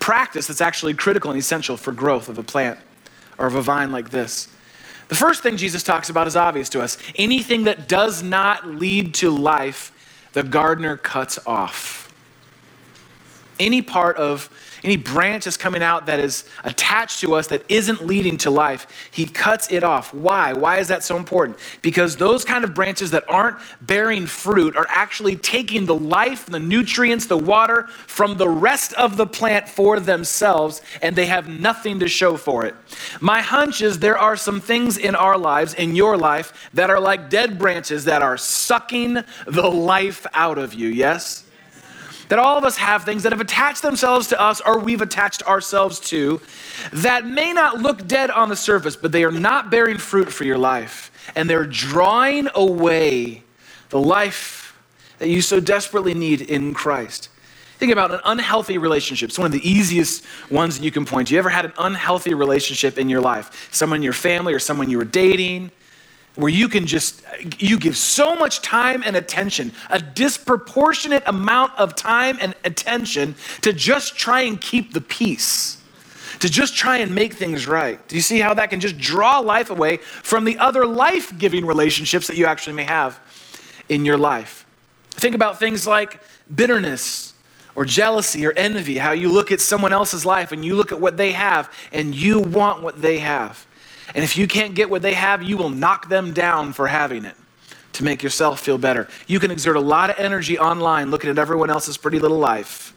practice 0.00 0.48
that's 0.48 0.60
actually 0.60 0.94
critical 0.94 1.30
and 1.30 1.38
essential 1.38 1.76
for 1.78 1.92
growth 1.92 2.28
of 2.28 2.38
a 2.38 2.42
plant 2.42 2.78
or 3.38 3.46
of 3.46 3.54
a 3.54 3.62
vine 3.62 3.92
like 3.92 4.10
this. 4.10 4.48
The 5.08 5.14
first 5.14 5.42
thing 5.42 5.56
Jesus 5.56 5.82
talks 5.84 6.10
about 6.10 6.26
is 6.26 6.36
obvious 6.36 6.68
to 6.70 6.82
us. 6.82 6.98
Anything 7.16 7.64
that 7.64 7.88
does 7.88 8.22
not 8.22 8.66
lead 8.66 9.14
to 9.14 9.30
life, 9.30 9.92
the 10.34 10.42
gardener 10.42 10.96
cuts 10.96 11.38
off. 11.46 12.12
any 13.60 13.82
part 13.82 14.16
of 14.16 14.50
any 14.84 14.96
branch 14.96 15.44
that's 15.44 15.56
coming 15.56 15.82
out 15.82 16.06
that 16.06 16.20
is 16.20 16.44
attached 16.62 17.20
to 17.20 17.34
us 17.34 17.46
that 17.48 17.64
isn't 17.68 18.06
leading 18.06 18.36
to 18.38 18.50
life, 18.50 18.86
he 19.10 19.24
cuts 19.24 19.72
it 19.72 19.82
off. 19.82 20.12
Why? 20.12 20.52
Why 20.52 20.78
is 20.78 20.88
that 20.88 21.02
so 21.02 21.16
important? 21.16 21.58
Because 21.80 22.16
those 22.16 22.44
kind 22.44 22.64
of 22.64 22.74
branches 22.74 23.10
that 23.12 23.28
aren't 23.28 23.56
bearing 23.80 24.26
fruit 24.26 24.76
are 24.76 24.86
actually 24.90 25.36
taking 25.36 25.86
the 25.86 25.94
life, 25.94 26.46
the 26.46 26.60
nutrients, 26.60 27.26
the 27.26 27.38
water 27.38 27.88
from 28.06 28.36
the 28.36 28.48
rest 28.48 28.92
of 28.94 29.16
the 29.16 29.26
plant 29.26 29.68
for 29.68 29.98
themselves, 29.98 30.82
and 31.00 31.16
they 31.16 31.26
have 31.26 31.48
nothing 31.48 31.98
to 32.00 32.08
show 32.08 32.36
for 32.36 32.66
it. 32.66 32.74
My 33.20 33.40
hunch 33.40 33.80
is 33.80 33.98
there 33.98 34.18
are 34.18 34.36
some 34.36 34.60
things 34.60 34.98
in 34.98 35.14
our 35.14 35.38
lives, 35.38 35.74
in 35.74 35.96
your 35.96 36.16
life, 36.18 36.68
that 36.74 36.90
are 36.90 37.00
like 37.00 37.30
dead 37.30 37.58
branches 37.58 38.04
that 38.04 38.20
are 38.20 38.36
sucking 38.36 39.24
the 39.46 39.70
life 39.70 40.26
out 40.34 40.58
of 40.58 40.74
you, 40.74 40.88
yes? 40.88 41.43
That 42.28 42.38
all 42.38 42.56
of 42.56 42.64
us 42.64 42.76
have 42.76 43.04
things 43.04 43.22
that 43.22 43.32
have 43.32 43.40
attached 43.40 43.82
themselves 43.82 44.28
to 44.28 44.40
us 44.40 44.60
or 44.60 44.78
we've 44.78 45.00
attached 45.00 45.42
ourselves 45.44 46.00
to 46.00 46.40
that 46.92 47.26
may 47.26 47.52
not 47.52 47.80
look 47.80 48.06
dead 48.06 48.30
on 48.30 48.48
the 48.48 48.56
surface, 48.56 48.96
but 48.96 49.12
they 49.12 49.24
are 49.24 49.32
not 49.32 49.70
bearing 49.70 49.98
fruit 49.98 50.32
for 50.32 50.44
your 50.44 50.58
life. 50.58 51.10
And 51.34 51.48
they're 51.48 51.66
drawing 51.66 52.48
away 52.54 53.42
the 53.90 54.00
life 54.00 54.76
that 55.18 55.28
you 55.28 55.40
so 55.40 55.60
desperately 55.60 56.14
need 56.14 56.40
in 56.40 56.74
Christ. 56.74 57.28
Think 57.78 57.92
about 57.92 58.12
an 58.12 58.20
unhealthy 58.24 58.78
relationship. 58.78 59.30
It's 59.30 59.38
one 59.38 59.46
of 59.46 59.52
the 59.52 59.68
easiest 59.68 60.24
ones 60.50 60.78
that 60.78 60.84
you 60.84 60.90
can 60.90 61.04
point 61.04 61.28
to. 61.28 61.34
You 61.34 61.38
ever 61.38 61.50
had 61.50 61.64
an 61.64 61.72
unhealthy 61.78 62.34
relationship 62.34 62.98
in 62.98 63.08
your 63.08 63.20
life? 63.20 63.68
Someone 63.72 63.98
in 63.98 64.02
your 64.02 64.12
family 64.12 64.54
or 64.54 64.58
someone 64.58 64.88
you 64.88 64.98
were 64.98 65.04
dating? 65.04 65.70
Where 66.36 66.50
you 66.50 66.68
can 66.68 66.86
just 66.86 67.22
you 67.58 67.78
give 67.78 67.96
so 67.96 68.34
much 68.34 68.60
time 68.60 69.02
and 69.04 69.16
attention 69.16 69.72
a 69.90 70.00
disproportionate 70.00 71.22
amount 71.26 71.72
of 71.78 71.94
time 71.94 72.38
and 72.40 72.54
attention 72.64 73.34
to 73.62 73.72
just 73.72 74.16
try 74.16 74.40
and 74.40 74.60
keep 74.60 74.92
the 74.92 75.00
peace 75.00 75.80
to 76.40 76.48
just 76.50 76.76
try 76.76 76.98
and 76.98 77.14
make 77.14 77.34
things 77.34 77.66
right. 77.66 78.06
Do 78.08 78.16
you 78.16 78.22
see 78.22 78.40
how 78.40 78.54
that 78.54 78.68
can 78.68 78.80
just 78.80 78.98
draw 78.98 79.38
life 79.38 79.70
away 79.70 79.98
from 79.98 80.44
the 80.44 80.58
other 80.58 80.84
life-giving 80.84 81.64
relationships 81.64 82.26
that 82.26 82.36
you 82.36 82.46
actually 82.46 82.74
may 82.74 82.84
have 82.84 83.18
in 83.88 84.04
your 84.04 84.18
life? 84.18 84.66
Think 85.12 85.34
about 85.34 85.58
things 85.58 85.86
like 85.86 86.20
bitterness 86.54 87.34
or 87.74 87.84
jealousy 87.84 88.46
or 88.46 88.52
envy 88.56 88.98
how 88.98 89.12
you 89.12 89.30
look 89.30 89.52
at 89.52 89.60
someone 89.60 89.92
else's 89.92 90.26
life 90.26 90.52
and 90.52 90.64
you 90.64 90.74
look 90.74 90.92
at 90.92 91.00
what 91.00 91.16
they 91.16 91.32
have 91.32 91.72
and 91.92 92.14
you 92.14 92.40
want 92.40 92.82
what 92.82 93.00
they 93.00 93.18
have 93.18 93.66
and 94.14 94.22
if 94.22 94.36
you 94.36 94.46
can't 94.46 94.74
get 94.74 94.90
what 94.90 95.02
they 95.02 95.14
have, 95.14 95.42
you 95.42 95.56
will 95.56 95.70
knock 95.70 96.08
them 96.08 96.32
down 96.32 96.72
for 96.72 96.88
having 96.88 97.24
it 97.24 97.36
to 97.94 98.04
make 98.04 98.22
yourself 98.22 98.60
feel 98.60 98.76
better. 98.76 99.08
You 99.26 99.38
can 99.38 99.50
exert 99.50 99.76
a 99.76 99.80
lot 99.80 100.10
of 100.10 100.18
energy 100.18 100.58
online 100.58 101.10
looking 101.10 101.30
at 101.30 101.38
everyone 101.38 101.70
else's 101.70 101.96
pretty 101.96 102.18
little 102.18 102.38
life, 102.38 102.92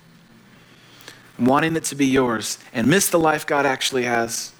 wanting 1.39 1.75
it 1.75 1.85
to 1.85 1.95
be 1.95 2.07
yours, 2.07 2.57
and 2.73 2.87
miss 2.87 3.09
the 3.09 3.19
life 3.19 3.45
God 3.45 3.65
actually 3.65 4.03
has 4.03 4.51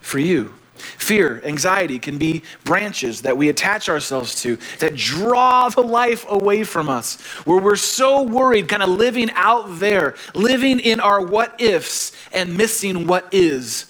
for 0.00 0.18
you. 0.18 0.54
Fear, 0.74 1.42
anxiety 1.44 1.98
can 1.98 2.16
be 2.16 2.42
branches 2.64 3.22
that 3.22 3.36
we 3.36 3.50
attach 3.50 3.90
ourselves 3.90 4.40
to 4.42 4.56
that 4.78 4.96
draw 4.96 5.68
the 5.68 5.82
life 5.82 6.24
away 6.28 6.64
from 6.64 6.88
us, 6.88 7.20
where 7.44 7.60
we're 7.60 7.76
so 7.76 8.22
worried, 8.22 8.68
kind 8.68 8.82
of 8.82 8.88
living 8.88 9.30
out 9.34 9.78
there, 9.78 10.14
living 10.34 10.80
in 10.80 11.00
our 11.00 11.22
what 11.22 11.60
ifs 11.60 12.12
and 12.32 12.56
missing 12.56 13.06
what 13.06 13.28
is 13.30 13.89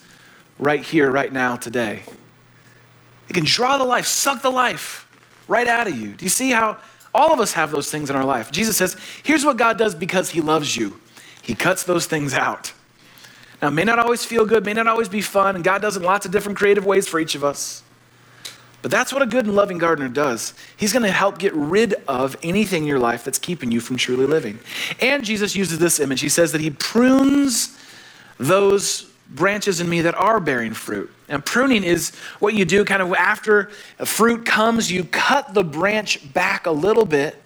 right 0.61 0.83
here, 0.83 1.11
right 1.11 1.33
now, 1.33 1.57
today. 1.57 2.03
It 3.29 3.33
can 3.33 3.45
draw 3.45 3.79
the 3.79 3.85
life, 3.85 4.07
suck 4.07 4.43
the 4.43 4.51
life 4.51 5.09
right 5.49 5.67
out 5.67 5.89
of 5.89 5.99
you. 5.99 6.13
Do 6.13 6.25
you 6.25 6.29
see 6.29 6.51
how 6.51 6.77
all 7.13 7.33
of 7.33 7.41
us 7.41 7.55
have 7.55 7.73
those 7.73 7.91
things 7.91 8.11
in 8.11 8.17
our 8.17 8.25
life? 8.25 8.53
Jesus 8.53 8.77
says, 8.77 8.97
here's 9.25 9.45
what 9.45 9.57
God 9.57 9.79
does 9.79 9.95
because 9.95 10.31
He 10.31 10.41
loves 10.41 10.77
you 10.77 11.01
He 11.43 11.55
cuts 11.55 11.83
those 11.83 12.07
things 12.07 12.35
out. 12.35 12.73
Now, 13.61 13.69
it 13.69 13.73
may 13.73 13.85
not 13.85 13.99
always 13.99 14.25
feel 14.25 14.47
good, 14.47 14.65
may 14.65 14.73
not 14.73 14.87
always 14.87 15.09
be 15.09 15.21
fun, 15.21 15.55
and 15.55 15.65
God 15.65 15.83
does 15.83 15.97
it 15.97 16.03
lots 16.03 16.25
of 16.25 16.33
different 16.33 16.57
creative 16.57 16.87
ways 16.87 17.09
for 17.09 17.19
each 17.19 17.35
of 17.35 17.45
us. 17.45 17.83
But 18.83 18.91
that's 18.91 19.13
what 19.13 19.21
a 19.21 19.27
good 19.27 19.45
and 19.45 19.55
loving 19.55 19.77
gardener 19.77 20.09
does. 20.09 20.55
He's 20.77 20.93
going 20.93 21.03
to 21.03 21.11
help 21.11 21.39
get 21.39 21.53
rid 21.55 21.95
of 22.09 22.37
anything 22.43 22.85
in 22.85 22.89
your 22.89 22.99
life 22.99 23.25
that's 23.25 23.39
keeping 23.39 23.71
you 23.71 23.81
from 23.81 23.97
truly 23.99 24.25
living. 24.25 24.59
And 25.01 25.23
Jesus 25.23 25.55
uses 25.55 25.79
this 25.79 26.01
image. 26.01 26.23
He 26.23 26.31
says 26.31 26.53
that 26.53 26.63
he 26.63 26.71
prunes 26.71 27.77
those 28.39 29.10
branches 29.31 29.81
in 29.81 29.89
me 29.89 30.03
that 30.03 30.15
are 30.15 30.41
bearing 30.41 30.75
fruit. 30.75 31.11
And 31.29 31.45
pruning 31.45 31.85
is 31.85 32.13
what 32.41 32.55
you 32.55 32.65
do 32.65 32.85
kind 32.85 33.01
of 33.01 33.13
after 33.15 33.71
fruit 34.05 34.45
comes, 34.45 34.91
you 34.91 35.05
cut 35.05 35.55
the 35.55 35.65
branch 35.65 36.33
back 36.33 36.67
a 36.67 36.73
little 36.73 37.05
bit 37.05 37.41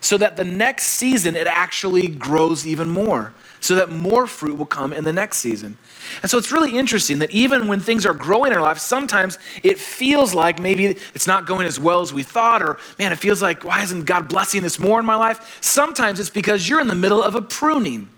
so 0.00 0.18
that 0.18 0.36
the 0.36 0.44
next 0.44 0.86
season 0.88 1.36
it 1.36 1.46
actually 1.46 2.08
grows 2.08 2.66
even 2.66 2.90
more, 2.90 3.32
so 3.60 3.76
that 3.76 3.88
more 3.88 4.26
fruit 4.26 4.58
will 4.58 4.66
come 4.66 4.92
in 4.92 5.04
the 5.04 5.12
next 5.12 5.38
season. 5.38 5.78
And 6.22 6.30
so 6.30 6.36
it's 6.38 6.50
really 6.50 6.76
interesting 6.76 7.20
that 7.20 7.30
even 7.30 7.68
when 7.68 7.78
things 7.78 8.04
are 8.04 8.12
growing 8.12 8.50
in 8.50 8.58
our 8.58 8.62
life, 8.62 8.78
sometimes 8.78 9.38
it 9.62 9.78
feels 9.78 10.34
like 10.34 10.58
maybe 10.58 10.96
it's 11.14 11.28
not 11.28 11.46
going 11.46 11.68
as 11.68 11.78
well 11.78 12.00
as 12.00 12.12
we 12.12 12.24
thought, 12.24 12.62
or 12.62 12.78
man, 12.98 13.12
it 13.12 13.16
feels 13.20 13.40
like, 13.40 13.64
why 13.64 13.80
isn't 13.84 14.04
God 14.04 14.28
blessing 14.28 14.62
this 14.62 14.80
more 14.80 14.98
in 14.98 15.06
my 15.06 15.14
life? 15.14 15.58
Sometimes 15.60 16.18
it's 16.18 16.30
because 16.30 16.68
you're 16.68 16.80
in 16.80 16.88
the 16.88 16.96
middle 16.96 17.22
of 17.22 17.36
a 17.36 17.42
pruning. 17.42 18.08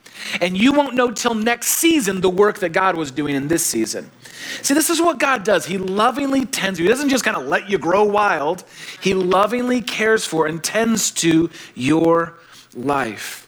And 0.41 0.57
you 0.57 0.73
won't 0.73 0.95
know 0.95 1.11
till 1.11 1.35
next 1.35 1.69
season 1.69 2.21
the 2.21 2.31
work 2.31 2.59
that 2.59 2.71
God 2.71 2.97
was 2.97 3.11
doing 3.11 3.35
in 3.35 3.49
this 3.49 3.65
season. 3.65 4.11
See, 4.63 4.75
this 4.75 4.91
is 4.91 5.01
what 5.01 5.19
God 5.19 5.45
does. 5.45 5.67
He 5.67 5.79
lovingly 5.79 6.45
tends 6.45 6.79
you. 6.79 6.85
He 6.85 6.91
doesn't 6.91 7.09
just 7.09 7.25
kind 7.25 7.37
of 7.37 7.47
let 7.47 7.71
you 7.71 7.79
grow 7.79 8.05
wild, 8.05 8.65
He 9.01 9.15
lovingly 9.15 9.81
cares 9.81 10.25
for 10.25 10.47
and 10.47 10.63
tends 10.63 11.11
to 11.13 11.51
your 11.75 12.35
life. 12.75 13.44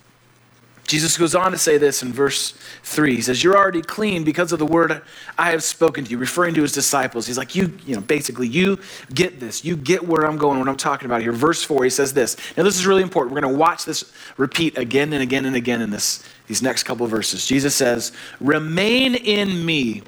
Jesus 0.86 1.18
goes 1.18 1.34
on 1.34 1.50
to 1.50 1.58
say 1.58 1.78
this 1.78 2.02
in 2.02 2.12
verse 2.12 2.52
3. 2.84 3.16
He 3.16 3.22
says, 3.22 3.42
You're 3.42 3.56
already 3.56 3.82
clean 3.82 4.22
because 4.22 4.52
of 4.52 4.58
the 4.58 4.66
word 4.66 5.02
I 5.36 5.50
have 5.50 5.64
spoken 5.64 6.04
to 6.04 6.10
you, 6.10 6.18
referring 6.18 6.54
to 6.54 6.62
his 6.62 6.72
disciples. 6.72 7.26
He's 7.26 7.38
like, 7.38 7.54
You, 7.54 7.76
you 7.84 7.96
know, 7.96 8.00
basically, 8.00 8.46
you 8.46 8.78
get 9.12 9.40
this. 9.40 9.64
You 9.64 9.76
get 9.76 10.06
where 10.06 10.24
I'm 10.24 10.38
going, 10.38 10.58
what 10.60 10.68
I'm 10.68 10.76
talking 10.76 11.06
about 11.06 11.22
here. 11.22 11.32
Verse 11.32 11.62
4, 11.62 11.84
he 11.84 11.90
says 11.90 12.14
this. 12.14 12.36
Now, 12.56 12.62
this 12.62 12.76
is 12.76 12.86
really 12.86 13.02
important. 13.02 13.34
We're 13.34 13.40
going 13.40 13.54
to 13.54 13.58
watch 13.58 13.84
this 13.84 14.12
repeat 14.36 14.78
again 14.78 15.12
and 15.12 15.22
again 15.22 15.44
and 15.44 15.56
again 15.56 15.82
in 15.82 15.90
this, 15.90 16.22
these 16.46 16.62
next 16.62 16.84
couple 16.84 17.06
verses. 17.06 17.46
Jesus 17.46 17.74
says, 17.74 18.12
Remain 18.40 19.16
in 19.16 19.66
me, 19.66 20.02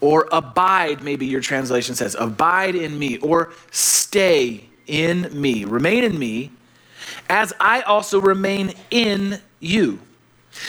or 0.00 0.28
abide, 0.32 1.02
maybe 1.02 1.26
your 1.26 1.40
translation 1.40 1.94
says, 1.94 2.14
abide 2.18 2.74
in 2.74 2.98
me, 2.98 3.18
or 3.18 3.52
stay 3.70 4.64
in 4.86 5.28
me. 5.38 5.64
Remain 5.64 6.04
in 6.04 6.18
me, 6.18 6.50
as 7.28 7.52
I 7.60 7.82
also 7.82 8.20
remain 8.20 8.72
in 8.90 9.40
you. 9.60 9.98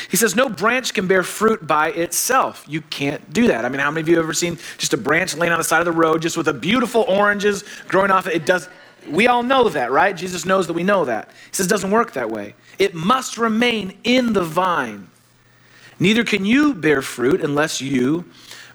He 0.10 0.18
says, 0.18 0.36
No 0.36 0.50
branch 0.50 0.94
can 0.94 1.08
bear 1.08 1.24
fruit 1.24 1.66
by 1.66 1.90
itself. 1.92 2.66
You 2.68 2.82
can't 2.82 3.34
do 3.34 3.48
that. 3.48 3.66
I 3.66 3.70
mean, 3.70 3.80
how 3.80 3.92
many 3.92 4.02
of 4.02 4.10
you 4.10 4.16
have 4.18 4.26
ever 4.26 4.34
seen 4.34 4.58
just 4.78 4.94
a 4.94 4.98
branch 4.98 5.36
laying 5.36 5.52
on 5.52 5.60
the 5.60 5.64
side 5.64 5.80
of 5.80 5.86
the 5.86 5.92
road 5.92 6.22
just 6.22 6.38
with 6.38 6.48
a 6.48 6.54
beautiful 6.54 7.02
oranges 7.08 7.64
growing 7.88 8.12
off 8.12 8.28
it? 8.28 8.34
It 8.36 8.46
does. 8.46 8.70
We 9.10 9.28
all 9.28 9.44
know 9.44 9.70
that, 9.70 9.92
right? 9.92 10.16
Jesus 10.16 10.46
knows 10.46 10.68
that 10.68 10.74
we 10.74 10.84
know 10.84 11.06
that. 11.06 11.30
He 11.50 11.56
says 11.56 11.66
it 11.66 11.70
doesn't 11.70 11.92
work 11.92 12.14
that 12.14 12.30
way. 12.30 12.56
It 12.78 12.94
must 12.94 13.38
remain 13.38 13.98
in 14.04 14.34
the 14.34 14.44
vine. 14.44 15.08
Neither 16.00 16.24
can 16.24 16.46
you 16.46 16.74
bear 16.74 17.02
fruit 17.02 17.42
unless 17.42 17.82
you 17.82 18.26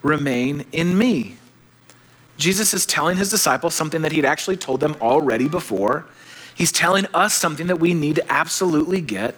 remain 0.02 0.64
in 0.73 0.96
me. 0.96 1.37
Jesus 2.38 2.75
is 2.75 2.87
telling 2.87 3.16
his 3.16 3.30
disciples 3.30 3.75
something 3.75 4.02
that 4.02 4.12
he'd 4.12 4.25
actually 4.25 4.56
told 4.56 4.80
them 4.80 4.96
already 5.00 5.49
before. 5.49 6.06
He's 6.54 6.73
telling 6.73 7.06
us 7.12 7.35
something 7.35 7.66
that 7.66 7.80
we 7.80 7.94
need 7.94 8.16
to 8.16 8.32
absolutely 8.32 9.00
get 9.00 9.37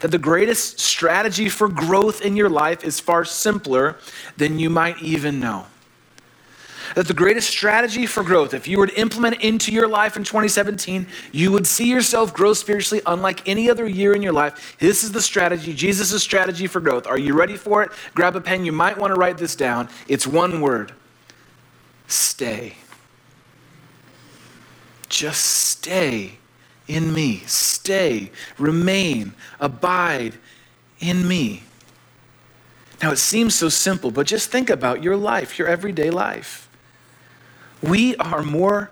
that 0.00 0.10
the 0.10 0.18
greatest 0.18 0.80
strategy 0.80 1.48
for 1.48 1.68
growth 1.68 2.20
in 2.20 2.36
your 2.36 2.48
life 2.48 2.84
is 2.84 3.00
far 3.00 3.24
simpler 3.24 3.96
than 4.36 4.58
you 4.58 4.70
might 4.70 5.00
even 5.02 5.40
know. 5.40 5.66
That 6.94 7.08
the 7.08 7.14
greatest 7.14 7.48
strategy 7.48 8.06
for 8.06 8.22
growth, 8.22 8.54
if 8.54 8.68
you 8.68 8.78
were 8.78 8.86
to 8.86 9.00
implement 9.00 9.40
into 9.40 9.72
your 9.72 9.88
life 9.88 10.16
in 10.16 10.22
2017, 10.22 11.06
you 11.32 11.50
would 11.50 11.66
see 11.66 11.90
yourself 11.90 12.32
grow 12.34 12.52
spiritually 12.52 13.02
unlike 13.06 13.48
any 13.48 13.70
other 13.70 13.88
year 13.88 14.14
in 14.14 14.22
your 14.22 14.32
life. 14.32 14.76
This 14.78 15.02
is 15.02 15.10
the 15.10 15.22
strategy, 15.22 15.72
Jesus' 15.74 16.22
strategy 16.22 16.66
for 16.66 16.80
growth. 16.80 17.06
Are 17.06 17.18
you 17.18 17.34
ready 17.34 17.56
for 17.56 17.82
it? 17.82 17.90
Grab 18.14 18.36
a 18.36 18.40
pen. 18.40 18.64
You 18.64 18.72
might 18.72 18.98
want 18.98 19.12
to 19.14 19.18
write 19.18 19.38
this 19.38 19.56
down. 19.56 19.88
It's 20.08 20.26
one 20.26 20.60
word 20.60 20.92
stay. 22.06 22.76
Just 25.08 25.44
stay 25.44 26.38
in 26.88 27.12
me. 27.12 27.38
Stay, 27.46 28.30
remain, 28.58 29.32
abide 29.60 30.34
in 31.00 31.26
me. 31.26 31.62
Now, 33.02 33.10
it 33.10 33.18
seems 33.18 33.54
so 33.54 33.68
simple, 33.68 34.10
but 34.10 34.26
just 34.26 34.50
think 34.50 34.70
about 34.70 35.02
your 35.02 35.16
life, 35.16 35.58
your 35.58 35.68
everyday 35.68 36.10
life. 36.10 36.68
We 37.82 38.16
are 38.16 38.42
more 38.42 38.90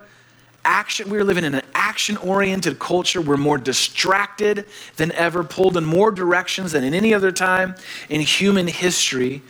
action, 0.65 1.09
we're 1.09 1.23
living 1.23 1.43
in 1.43 1.55
an 1.55 1.63
action 1.73 2.17
oriented 2.17 2.79
culture. 2.79 3.21
We're 3.21 3.37
more 3.37 3.57
distracted 3.57 4.65
than 4.95 5.11
ever, 5.11 5.43
pulled 5.43 5.77
in 5.77 5.85
more 5.85 6.11
directions 6.11 6.71
than 6.71 6.83
in 6.83 6.93
any 6.93 7.13
other 7.13 7.31
time 7.31 7.75
in 8.09 8.21
human 8.21 8.67
history. 8.67 9.41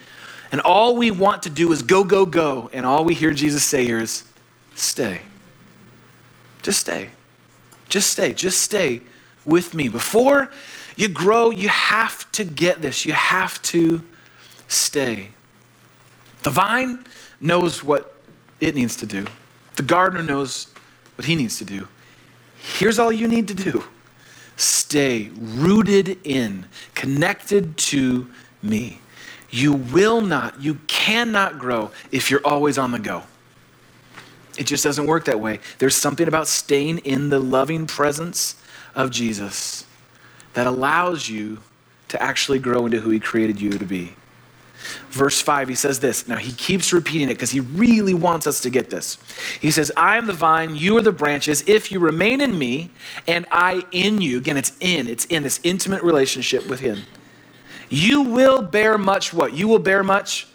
And 0.52 0.60
all 0.62 0.96
we 0.96 1.12
want 1.12 1.44
to 1.44 1.50
do 1.50 1.72
is 1.72 1.82
go, 1.82 2.04
go, 2.04 2.26
go. 2.26 2.70
And 2.74 2.86
all 2.86 3.06
we 3.06 3.14
hear 3.14 3.32
Jesus 3.32 3.64
say 3.64 3.86
here 3.86 4.00
is 4.00 4.24
stay. 4.76 5.22
Just 6.62 6.80
stay. 6.80 7.10
Just 7.94 8.10
stay. 8.10 8.34
Just 8.34 8.60
stay 8.62 9.02
with 9.46 9.76
me. 9.76 9.88
Before 9.88 10.50
you 10.96 11.08
grow, 11.08 11.52
you 11.52 11.70
have 11.70 12.32
to 12.32 12.44
get 12.44 12.82
this. 12.82 13.06
You 13.06 13.14
have 13.14 13.62
to 13.74 14.02
stay. 14.68 15.30
The 16.42 16.50
vine 16.50 17.06
knows 17.40 17.84
what 17.84 18.16
it 18.60 18.74
needs 18.74 18.96
to 18.96 19.06
do, 19.06 19.28
the 19.76 19.84
gardener 19.84 20.24
knows 20.24 20.74
what 21.14 21.26
he 21.26 21.36
needs 21.36 21.60
to 21.60 21.66
do. 21.66 21.88
Here's 22.80 22.98
all 22.98 23.12
you 23.12 23.28
need 23.28 23.48
to 23.50 23.54
do 23.54 23.84
stay 24.56 25.30
rooted 25.38 26.18
in, 26.24 26.66
connected 26.96 27.78
to 27.78 28.28
me. 28.64 29.02
You 29.52 29.74
will 29.74 30.22
not, 30.22 30.60
you 30.60 30.80
cannot 30.88 31.60
grow 31.60 31.92
if 32.12 32.32
you're 32.32 32.42
always 32.44 32.80
on 32.80 32.90
the 32.90 32.98
go. 32.98 33.22
It 34.58 34.66
just 34.66 34.84
doesn't 34.84 35.08
work 35.08 35.26
that 35.26 35.40
way. 35.40 35.60
There's 35.80 35.96
something 35.96 36.28
about 36.28 36.48
staying 36.48 37.00
in 37.00 37.30
the 37.30 37.40
loving 37.40 37.88
presence 37.88 38.56
of 38.96 39.10
Jesus 39.10 39.86
that 40.54 40.68
allows 40.68 41.28
you 41.28 41.60
to 42.10 42.22
actually 42.22 42.60
grow 42.60 42.86
into 42.86 43.00
who 43.00 43.10
he 43.10 43.20
created 43.20 43.60
you 43.60 43.72
to 43.72 43.86
be. 43.86 44.14
Verse 45.10 45.42
5, 45.42 45.70
he 45.70 45.76
says 45.76 46.00
this. 46.00 46.28
Now, 46.28 46.36
he 46.36 46.52
keeps 46.52 46.92
repeating 46.92 47.30
it 47.30 47.36
because 47.36 47.52
he 47.52 47.62
really 47.62 48.14
wants 48.14 48.46
us 48.48 48.62
to 48.62 48.70
get 48.70 48.90
this. 48.90 49.18
He 49.62 49.72
says, 49.72 49.92
I 49.96 50.18
am 50.18 50.28
the 50.28 50.34
vine, 50.34 50.76
you 50.76 50.98
are 50.98 51.02
the 51.02 51.12
branches. 51.12 51.64
If 51.68 51.92
you 51.92 52.00
remain 52.00 52.42
in 52.42 52.58
me 52.58 52.92
and 53.28 53.46
I 53.52 53.84
in 53.92 54.22
you, 54.22 54.38
again, 54.38 54.58
it's 54.58 54.74
in, 54.80 55.08
it's 55.08 55.26
in 55.26 55.44
this 55.44 55.60
intimate 55.64 56.04
relationship 56.04 56.68
with 56.68 56.82
him, 56.82 57.04
you 57.90 58.24
will 58.24 58.62
bear 58.62 58.98
much 58.98 59.34
what? 59.34 59.54
You 59.54 59.68
will 59.68 59.80
bear 59.80 60.04
much 60.04 60.48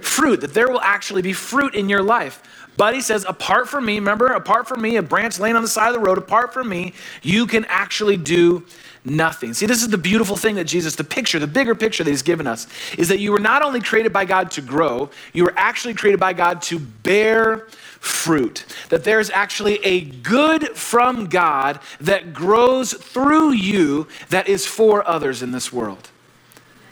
fruit, 0.00 0.40
that 0.40 0.54
there 0.54 0.68
will 0.68 0.80
actually 0.80 1.22
be 1.22 1.32
fruit 1.32 1.74
in 1.74 1.88
your 1.88 2.02
life. 2.02 2.42
But 2.80 2.94
he 2.94 3.02
says, 3.02 3.26
apart 3.28 3.68
from 3.68 3.84
me, 3.84 3.96
remember, 3.96 4.28
apart 4.28 4.66
from 4.66 4.80
me, 4.80 4.96
a 4.96 5.02
branch 5.02 5.38
laying 5.38 5.54
on 5.54 5.60
the 5.60 5.68
side 5.68 5.88
of 5.88 5.92
the 5.92 6.00
road, 6.00 6.16
apart 6.16 6.54
from 6.54 6.70
me, 6.70 6.94
you 7.20 7.46
can 7.46 7.66
actually 7.66 8.16
do 8.16 8.64
nothing. 9.04 9.52
See, 9.52 9.66
this 9.66 9.82
is 9.82 9.90
the 9.90 9.98
beautiful 9.98 10.34
thing 10.34 10.54
that 10.54 10.64
Jesus, 10.64 10.96
the 10.96 11.04
picture, 11.04 11.38
the 11.38 11.46
bigger 11.46 11.74
picture 11.74 12.02
that 12.02 12.10
he's 12.10 12.22
given 12.22 12.46
us, 12.46 12.66
is 12.96 13.08
that 13.08 13.18
you 13.18 13.32
were 13.32 13.38
not 13.38 13.60
only 13.60 13.82
created 13.82 14.14
by 14.14 14.24
God 14.24 14.50
to 14.52 14.62
grow, 14.62 15.10
you 15.34 15.44
were 15.44 15.52
actually 15.58 15.92
created 15.92 16.20
by 16.20 16.32
God 16.32 16.62
to 16.62 16.78
bear 16.78 17.66
fruit. 17.98 18.64
That 18.88 19.04
there's 19.04 19.28
actually 19.28 19.84
a 19.84 20.00
good 20.00 20.74
from 20.74 21.26
God 21.26 21.80
that 22.00 22.32
grows 22.32 22.94
through 22.94 23.52
you 23.52 24.08
that 24.30 24.48
is 24.48 24.64
for 24.64 25.06
others 25.06 25.42
in 25.42 25.50
this 25.50 25.70
world. 25.70 26.08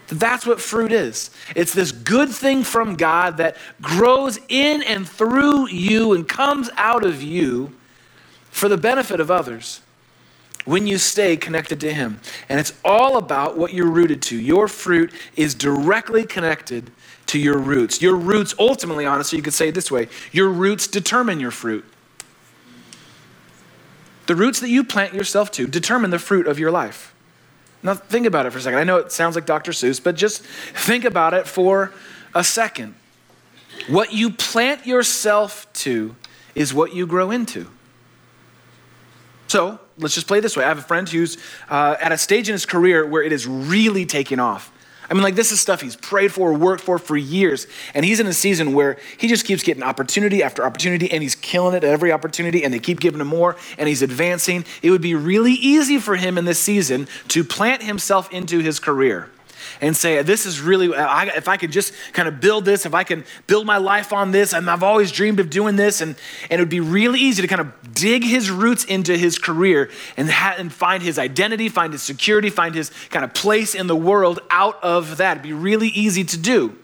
That's 0.08 0.46
what 0.46 0.60
fruit 0.60 0.92
is. 0.92 1.30
It's 1.54 1.74
this 1.74 1.92
good 1.92 2.30
thing 2.30 2.64
from 2.64 2.96
God 2.96 3.36
that 3.36 3.56
grows 3.82 4.38
in 4.48 4.82
and 4.82 5.08
through 5.08 5.68
you 5.68 6.14
and 6.14 6.26
comes 6.26 6.70
out 6.76 7.04
of 7.04 7.22
you 7.22 7.74
for 8.50 8.68
the 8.68 8.78
benefit 8.78 9.20
of 9.20 9.30
others 9.30 9.82
when 10.64 10.86
you 10.86 10.98
stay 10.98 11.36
connected 11.36 11.80
to 11.80 11.92
Him. 11.92 12.20
And 12.48 12.58
it's 12.58 12.72
all 12.84 13.16
about 13.16 13.56
what 13.56 13.72
you're 13.72 13.90
rooted 13.90 14.22
to. 14.22 14.36
Your 14.38 14.68
fruit 14.68 15.12
is 15.36 15.54
directly 15.54 16.24
connected 16.24 16.90
to 17.26 17.38
your 17.38 17.58
roots. 17.58 18.02
Your 18.02 18.16
roots, 18.16 18.54
ultimately, 18.58 19.06
honestly, 19.06 19.36
you 19.36 19.42
could 19.42 19.54
say 19.54 19.68
it 19.68 19.74
this 19.74 19.90
way 19.90 20.08
your 20.32 20.48
roots 20.48 20.86
determine 20.86 21.40
your 21.40 21.50
fruit. 21.50 21.84
The 24.26 24.36
roots 24.36 24.60
that 24.60 24.68
you 24.68 24.84
plant 24.84 25.14
yourself 25.14 25.50
to 25.52 25.66
determine 25.66 26.10
the 26.10 26.18
fruit 26.18 26.46
of 26.46 26.58
your 26.58 26.70
life. 26.70 27.14
Now, 27.82 27.94
think 27.94 28.26
about 28.26 28.46
it 28.46 28.50
for 28.50 28.58
a 28.58 28.60
second. 28.60 28.78
I 28.78 28.84
know 28.84 28.96
it 28.96 29.12
sounds 29.12 29.34
like 29.34 29.46
Dr. 29.46 29.72
Seuss, 29.72 30.02
but 30.02 30.16
just 30.16 30.42
think 30.42 31.04
about 31.04 31.34
it 31.34 31.46
for 31.46 31.92
a 32.34 32.42
second. 32.42 32.94
What 33.88 34.12
you 34.12 34.30
plant 34.30 34.86
yourself 34.86 35.72
to 35.74 36.16
is 36.54 36.74
what 36.74 36.92
you 36.92 37.06
grow 37.06 37.30
into. 37.30 37.70
So 39.46 39.78
let's 39.96 40.14
just 40.14 40.26
play 40.26 40.40
this 40.40 40.56
way. 40.56 40.64
I 40.64 40.68
have 40.68 40.78
a 40.78 40.82
friend 40.82 41.08
who's 41.08 41.38
uh, 41.68 41.96
at 42.00 42.12
a 42.12 42.18
stage 42.18 42.48
in 42.48 42.52
his 42.52 42.66
career 42.66 43.06
where 43.06 43.22
it 43.22 43.32
is 43.32 43.46
really 43.46 44.04
taking 44.04 44.40
off. 44.40 44.72
I 45.10 45.14
mean, 45.14 45.22
like, 45.22 45.34
this 45.34 45.52
is 45.52 45.60
stuff 45.60 45.80
he's 45.80 45.96
prayed 45.96 46.32
for, 46.32 46.52
worked 46.52 46.82
for 46.82 46.98
for 46.98 47.16
years. 47.16 47.66
And 47.94 48.04
he's 48.04 48.20
in 48.20 48.26
a 48.26 48.32
season 48.32 48.74
where 48.74 48.98
he 49.16 49.26
just 49.26 49.46
keeps 49.46 49.62
getting 49.62 49.82
opportunity 49.82 50.42
after 50.42 50.64
opportunity, 50.64 51.10
and 51.10 51.22
he's 51.22 51.34
killing 51.34 51.74
it 51.74 51.84
at 51.84 51.90
every 51.90 52.12
opportunity, 52.12 52.64
and 52.64 52.72
they 52.72 52.78
keep 52.78 53.00
giving 53.00 53.20
him 53.20 53.26
more, 53.28 53.56
and 53.78 53.88
he's 53.88 54.02
advancing. 54.02 54.64
It 54.82 54.90
would 54.90 55.02
be 55.02 55.14
really 55.14 55.54
easy 55.54 55.98
for 55.98 56.16
him 56.16 56.36
in 56.36 56.44
this 56.44 56.58
season 56.58 57.08
to 57.28 57.44
plant 57.44 57.82
himself 57.82 58.30
into 58.32 58.58
his 58.60 58.78
career 58.78 59.30
and 59.80 59.96
say, 59.96 60.22
This 60.22 60.46
is 60.46 60.60
really, 60.60 60.88
if 60.88 61.48
I 61.48 61.56
could 61.56 61.72
just 61.72 61.92
kind 62.12 62.28
of 62.28 62.40
build 62.40 62.64
this, 62.64 62.86
if 62.86 62.94
I 62.94 63.04
can 63.04 63.24
build 63.46 63.66
my 63.66 63.78
life 63.78 64.12
on 64.12 64.30
this, 64.30 64.52
and 64.52 64.68
I've 64.70 64.82
always 64.82 65.12
dreamed 65.12 65.40
of 65.40 65.50
doing 65.50 65.76
this, 65.76 66.00
and, 66.00 66.16
and 66.50 66.60
it 66.60 66.62
would 66.62 66.68
be 66.68 66.80
really 66.80 67.20
easy 67.20 67.42
to 67.42 67.48
kind 67.48 67.60
of 67.60 67.94
dig 67.94 68.24
his 68.24 68.50
roots 68.50 68.84
into 68.84 69.16
his 69.16 69.38
career 69.38 69.90
and, 70.16 70.30
ha- 70.30 70.54
and 70.58 70.72
find 70.72 71.02
his 71.02 71.18
identity, 71.18 71.68
find 71.68 71.92
his 71.92 72.02
security, 72.02 72.50
find 72.50 72.74
his 72.74 72.90
kind 73.10 73.24
of 73.24 73.34
place 73.34 73.74
in 73.74 73.86
the 73.86 73.96
world 73.96 74.40
out 74.50 74.82
of 74.82 75.16
that. 75.18 75.32
It'd 75.32 75.42
be 75.42 75.52
really 75.52 75.88
easy 75.88 76.24
to 76.24 76.38
do. 76.38 76.76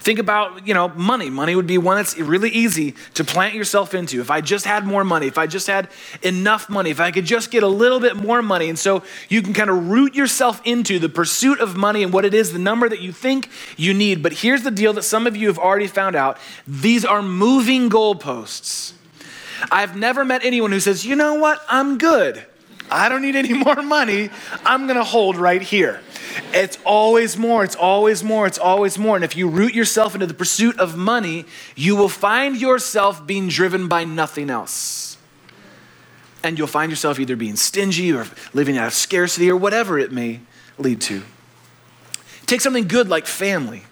Think 0.00 0.18
about, 0.18 0.66
you 0.66 0.74
know, 0.74 0.88
money. 0.88 1.30
Money 1.30 1.54
would 1.54 1.66
be 1.66 1.78
one 1.78 1.96
that's 1.96 2.18
really 2.18 2.50
easy 2.50 2.94
to 3.14 3.24
plant 3.24 3.54
yourself 3.54 3.94
into. 3.94 4.20
If 4.20 4.30
I 4.30 4.40
just 4.40 4.64
had 4.64 4.86
more 4.86 5.04
money, 5.04 5.26
if 5.26 5.38
I 5.38 5.46
just 5.46 5.66
had 5.66 5.88
enough 6.22 6.68
money, 6.68 6.90
if 6.90 7.00
I 7.00 7.10
could 7.10 7.26
just 7.26 7.50
get 7.50 7.62
a 7.62 7.68
little 7.68 8.00
bit 8.00 8.16
more 8.16 8.42
money. 8.42 8.68
And 8.68 8.78
so 8.78 9.02
you 9.28 9.42
can 9.42 9.52
kind 9.52 9.70
of 9.70 9.88
root 9.88 10.14
yourself 10.14 10.60
into 10.64 10.98
the 10.98 11.08
pursuit 11.08 11.60
of 11.60 11.76
money 11.76 12.02
and 12.02 12.12
what 12.12 12.24
it 12.24 12.34
is, 12.34 12.52
the 12.52 12.58
number 12.58 12.88
that 12.88 13.00
you 13.00 13.12
think 13.12 13.48
you 13.76 13.94
need. 13.94 14.22
But 14.22 14.32
here's 14.32 14.62
the 14.62 14.70
deal 14.70 14.92
that 14.94 15.02
some 15.02 15.26
of 15.26 15.36
you 15.36 15.48
have 15.48 15.58
already 15.58 15.86
found 15.86 16.16
out 16.16 16.38
these 16.66 17.04
are 17.04 17.22
moving 17.22 17.90
goalposts. 17.90 18.94
I've 19.70 19.96
never 19.96 20.24
met 20.24 20.44
anyone 20.44 20.72
who 20.72 20.80
says, 20.80 21.06
you 21.06 21.14
know 21.14 21.34
what, 21.34 21.62
I'm 21.68 21.98
good. 21.98 22.44
I 22.94 23.08
don't 23.08 23.22
need 23.22 23.34
any 23.34 23.52
more 23.64 23.82
money. 23.82 24.30
I'm 24.64 24.86
going 24.86 24.96
to 24.96 25.04
hold 25.04 25.36
right 25.36 25.60
here. 25.60 26.00
It's 26.52 26.78
always 26.84 27.36
more, 27.36 27.64
it's 27.64 27.76
always 27.76 28.22
more, 28.22 28.46
it's 28.46 28.58
always 28.58 28.98
more. 28.98 29.16
And 29.16 29.24
if 29.24 29.36
you 29.36 29.48
root 29.48 29.74
yourself 29.74 30.14
into 30.14 30.26
the 30.26 30.34
pursuit 30.34 30.78
of 30.78 30.96
money, 30.96 31.44
you 31.76 31.96
will 31.96 32.08
find 32.08 32.60
yourself 32.60 33.26
being 33.26 33.48
driven 33.48 33.88
by 33.88 34.04
nothing 34.04 34.50
else. 34.50 35.16
And 36.42 36.58
you'll 36.58 36.66
find 36.66 36.90
yourself 36.90 37.18
either 37.18 37.36
being 37.36 37.56
stingy 37.56 38.12
or 38.12 38.26
living 38.52 38.76
out 38.76 38.86
of 38.86 38.94
scarcity 38.94 39.50
or 39.50 39.56
whatever 39.56 39.98
it 39.98 40.12
may 40.12 40.40
lead 40.78 41.00
to. 41.02 41.22
Take 42.46 42.60
something 42.60 42.86
good 42.86 43.08
like 43.08 43.26
family. 43.26 43.84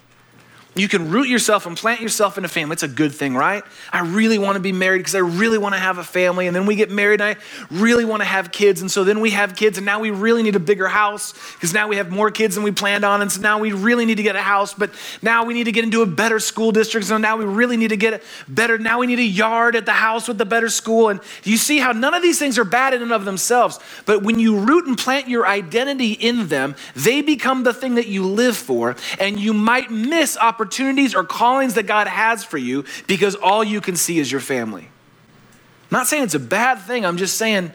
You 0.75 0.89
can 0.89 1.11
root 1.11 1.29
yourself 1.29 1.67
and 1.67 1.77
plant 1.77 2.01
yourself 2.01 2.39
in 2.39 2.47
a 2.47 2.49
family. 2.49 2.73
It's 2.73 2.83
a 2.83 2.89
good 2.89 3.13
thing, 3.13 3.35
right? 3.35 3.63
I 3.93 4.01
really 4.01 4.39
want 4.39 4.55
to 4.55 4.61
be 4.61 4.73
married 4.73 4.99
because 4.99 5.15
I 5.15 5.19
really 5.19 5.59
want 5.59 5.75
to 5.75 5.79
have 5.79 5.99
a 5.99 6.05
family. 6.05 6.47
And 6.47 6.57
then 6.57 6.65
we 6.65 6.77
get 6.77 6.91
married 6.91 7.21
and 7.21 7.37
I 7.37 7.43
really 7.71 8.07
want 8.07 8.23
to 8.23 8.25
have 8.25 8.53
kids. 8.53 8.81
And 8.81 8.91
so 8.91 9.05
then 9.05 9.21
we 9.21 9.33
have 9.33 9.55
kids 9.55 9.77
and 9.77 9.85
now 9.85 10.01
we 10.01 10.11
really 10.11 10.43
need 10.43 10.57
a 10.57 10.61
bigger 10.61 10.89
house 10.89 11.35
because 11.53 11.75
now 11.75 11.89
we 11.89 11.97
have 11.97 12.11
more 12.11 12.31
kids 12.31 12.55
than 12.55 12.65
we 12.65 12.71
planned 12.71 13.05
on. 13.05 13.21
And 13.21 13.31
so 13.31 13.43
now 13.43 13.59
we 13.59 13.73
really 13.73 14.07
need 14.07 14.15
to 14.15 14.23
get 14.23 14.35
a 14.35 14.41
house, 14.41 14.73
but 14.73 14.91
now 15.21 15.45
we 15.45 15.53
need 15.53 15.65
to 15.65 15.73
get 15.73 15.85
into 15.85 16.01
a 16.01 16.07
better 16.07 16.39
school 16.39 16.73
district. 16.73 17.07
So 17.07 17.19
now 17.19 17.37
we 17.37 17.45
really 17.45 17.77
need 17.77 17.89
to 17.89 17.99
get 17.99 18.15
a 18.15 18.21
better, 18.49 18.79
now 18.79 18.99
we 18.99 19.07
need 19.07 19.19
a 19.19 19.25
yard 19.25 19.77
at 19.77 19.85
the 19.85 19.93
house 19.93 20.27
with 20.27 20.39
the 20.39 20.47
better 20.47 20.71
school. 20.71 21.11
And 21.11 21.21
you 21.45 21.59
see 21.59 21.81
how 21.81 21.93
none 21.93 22.15
of 22.15 22.23
these 22.23 22.39
things 22.39 22.59
are 22.59 22.65
bad 22.65 22.95
in 22.95 23.03
and 23.03 23.13
of 23.13 23.27
themselves. 23.27 23.79
But 24.07 24.23
when 24.23 24.39
you 24.39 24.59
root 24.59 24.87
and 24.87 24.97
plant 24.97 25.29
your 25.29 25.47
identity 25.47 26.13
in 26.13 26.49
them, 26.49 26.77
they 26.97 27.21
become 27.21 27.63
the 27.63 27.75
thing 27.75 27.97
that 27.97 28.07
you 28.07 28.27
live 28.27 28.57
for. 28.57 28.97
And 29.21 29.39
you 29.39 29.53
might 29.53 29.91
miss 29.91 30.39
opportunities 30.39 30.62
opportunities 30.62 31.12
or 31.12 31.25
callings 31.25 31.75
that 31.75 31.88
God 31.88 32.07
has 32.07 32.44
for 32.44 32.57
you 32.57 32.85
because 33.09 33.35
all 33.35 33.64
you 33.64 33.81
can 33.81 33.96
see 33.96 34.20
is 34.20 34.31
your 34.31 34.40
family. 34.40 34.83
I'm 34.83 35.98
not 35.98 36.07
saying 36.07 36.22
it's 36.22 36.35
a 36.35 36.40
bad 36.40 36.77
thing, 36.77 37.05
I'm 37.05 37.16
just 37.16 37.37
saying 37.37 37.72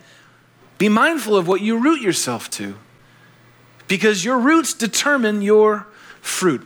be 0.78 0.88
mindful 0.88 1.36
of 1.36 1.48
what 1.48 1.60
you 1.60 1.80
root 1.80 2.02
yourself 2.02 2.50
to 2.52 2.76
because 3.90 4.24
your 4.24 4.40
roots 4.40 4.74
determine 4.74 5.42
your 5.42 5.88
fruit. 6.22 6.66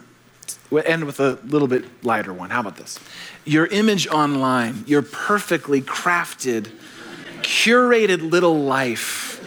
We'll 0.69 0.84
end 0.86 1.05
with 1.05 1.19
a 1.19 1.39
little 1.43 1.67
bit 1.67 1.86
lighter 2.03 2.34
one. 2.34 2.51
How 2.51 2.60
about 2.60 2.75
this? 2.75 2.99
Your 3.43 3.65
image 3.65 4.07
online, 4.07 4.84
your 4.86 5.01
perfectly 5.01 5.81
crafted, 5.81 6.69
curated 7.41 8.29
little 8.29 8.62
life 8.63 9.41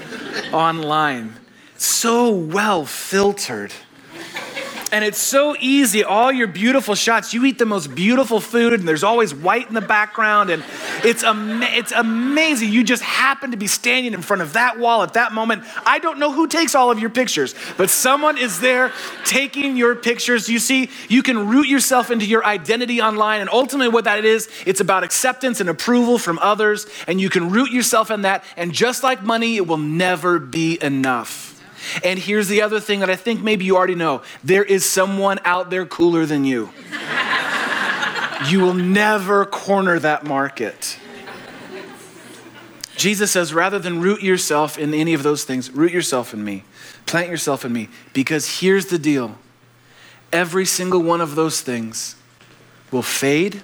online, 0.53 1.35
so 1.77 2.31
well 2.31 2.85
filtered 2.85 3.73
and 4.95 5.05
it's 5.05 5.19
so 5.19 5.57
easy. 5.59 6.05
All 6.05 6.31
your 6.31 6.47
beautiful 6.47 6.95
shots, 6.95 7.35
you 7.35 7.45
eat 7.45 7.59
the 7.59 7.67
most 7.67 7.97
beautiful 7.97 8.39
food, 8.39 8.73
and 8.73 8.87
there's 8.87 9.03
always 9.03 9.35
white 9.35 9.67
in 9.67 9.75
the 9.75 9.81
background, 9.81 10.51
and 10.51 10.63
it's, 11.03 11.25
ama- 11.25 11.69
it's 11.73 11.91
amazing. 11.91 12.73
You 12.73 12.85
just 12.85 13.03
happen 13.03 13.51
to 13.51 13.57
be 13.57 13.67
standing 13.67 14.15
in 14.15 14.23
front 14.23 14.41
of 14.41 14.53
that 14.53 14.79
wall 14.79 15.03
at 15.03 15.15
that 15.15 15.33
moment. 15.33 15.65
I 15.85 15.99
don't 15.99 16.21
know 16.21 16.31
who 16.31 16.47
takes 16.47 16.77
all 16.77 16.93
of 16.93 17.01
your 17.01 17.11
pictures, 17.11 17.57
but 17.77 17.91
someone 17.91 18.39
is 18.39 18.61
there 18.61 18.93
taking 19.25 19.77
your 19.77 19.97
pictures. 19.97 20.49
You 20.49 20.61
see, 20.61 20.91
you 21.09 21.25
can 21.25 21.49
root 21.49 21.67
yourself 21.67 22.13
into 22.13 22.25
your 22.25 22.45
identity 22.45 23.01
online, 23.01 23.41
and 23.41 23.51
ultimately, 23.51 23.89
what 23.89 24.05
that 24.05 24.25
is, 24.25 24.49
it's 24.65 24.79
about 24.79 25.03
acceptance 25.03 25.59
and 25.59 25.69
approval 25.69 26.19
from 26.19 26.39
others, 26.39 26.87
and 27.09 27.21
you 27.21 27.31
can 27.31 27.51
root 27.51 27.73
yourself 27.73 28.13
in 28.13 28.23
that. 28.23 28.45
And 28.57 28.73
just 28.73 29.03
like 29.03 29.25
money, 29.25 29.57
it 29.57 29.67
will 29.67 29.77
never 29.77 30.39
be 30.39 30.79
enough. 30.81 31.54
And 32.03 32.19
here's 32.19 32.49
the 32.49 32.63
other 32.63 32.81
thing 32.81 33.01
that 33.01 33.11
I 33.11 33.17
think 33.17 33.43
maybe 33.43 33.65
you 33.65 33.77
already 33.77 33.95
know 33.95 34.23
there 34.43 34.65
is 34.65 34.85
someone 34.85 35.39
out 35.45 35.71
there 35.71 35.87
cooler 35.87 36.27
than 36.27 36.45
you. 36.45 36.71
you 38.49 38.61
will 38.61 38.75
never 38.75 39.45
corner 39.47 39.99
that 39.99 40.25
market. 40.25 40.99
Jesus 42.97 43.33
says, 43.33 43.53
rather 43.53 43.79
than 43.79 44.01
root 44.01 44.23
yourself 44.23 44.79
in 44.79 44.95
any 44.95 45.15
of 45.15 45.23
those 45.23 45.45
things, 45.45 45.71
root 45.71 45.93
yourself 45.93 46.33
in 46.33 46.45
me. 46.45 46.65
Plant 47.07 47.29
yourself 47.29 47.65
in 47.65 47.73
me. 47.73 47.89
Because 48.13 48.61
here's 48.61 48.87
the 48.87 48.99
deal 48.99 49.37
every 50.33 50.65
single 50.65 51.03
one 51.03 51.21
of 51.21 51.35
those 51.35 51.61
things 51.61 52.17
will 52.91 53.03
fade, 53.03 53.63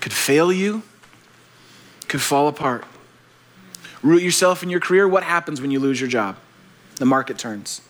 could 0.00 0.12
fail 0.12 0.52
you, 0.52 0.82
could 2.08 2.20
fall 2.20 2.48
apart. 2.48 2.84
Root 4.02 4.22
yourself 4.22 4.62
in 4.62 4.70
your 4.70 4.80
career. 4.80 5.06
What 5.06 5.22
happens 5.22 5.60
when 5.60 5.70
you 5.70 5.80
lose 5.80 6.00
your 6.00 6.08
job? 6.08 6.36
The 6.96 7.06
market 7.06 7.38
turns. 7.38 7.80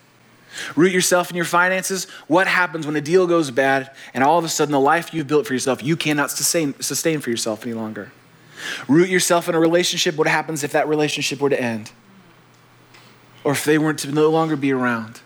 Root 0.76 0.92
yourself 0.92 1.30
in 1.30 1.36
your 1.36 1.44
finances. 1.46 2.04
What 2.26 2.46
happens 2.46 2.86
when 2.86 2.96
a 2.96 3.00
deal 3.00 3.26
goes 3.26 3.50
bad 3.50 3.90
and 4.12 4.22
all 4.22 4.38
of 4.38 4.44
a 4.44 4.48
sudden 4.48 4.72
the 4.72 4.80
life 4.80 5.14
you've 5.14 5.26
built 5.26 5.46
for 5.46 5.54
yourself, 5.54 5.82
you 5.82 5.96
cannot 5.96 6.30
sustain, 6.30 6.80
sustain 6.80 7.20
for 7.20 7.30
yourself 7.30 7.64
any 7.64 7.74
longer? 7.74 8.12
Root 8.86 9.08
yourself 9.08 9.48
in 9.48 9.54
a 9.54 9.60
relationship. 9.60 10.16
What 10.16 10.28
happens 10.28 10.62
if 10.62 10.72
that 10.72 10.88
relationship 10.88 11.40
were 11.40 11.50
to 11.50 11.60
end? 11.60 11.90
Or 13.44 13.52
if 13.52 13.64
they 13.64 13.78
weren't 13.78 13.98
to 14.00 14.12
no 14.12 14.30
longer 14.30 14.56
be 14.56 14.72
around? 14.72 15.20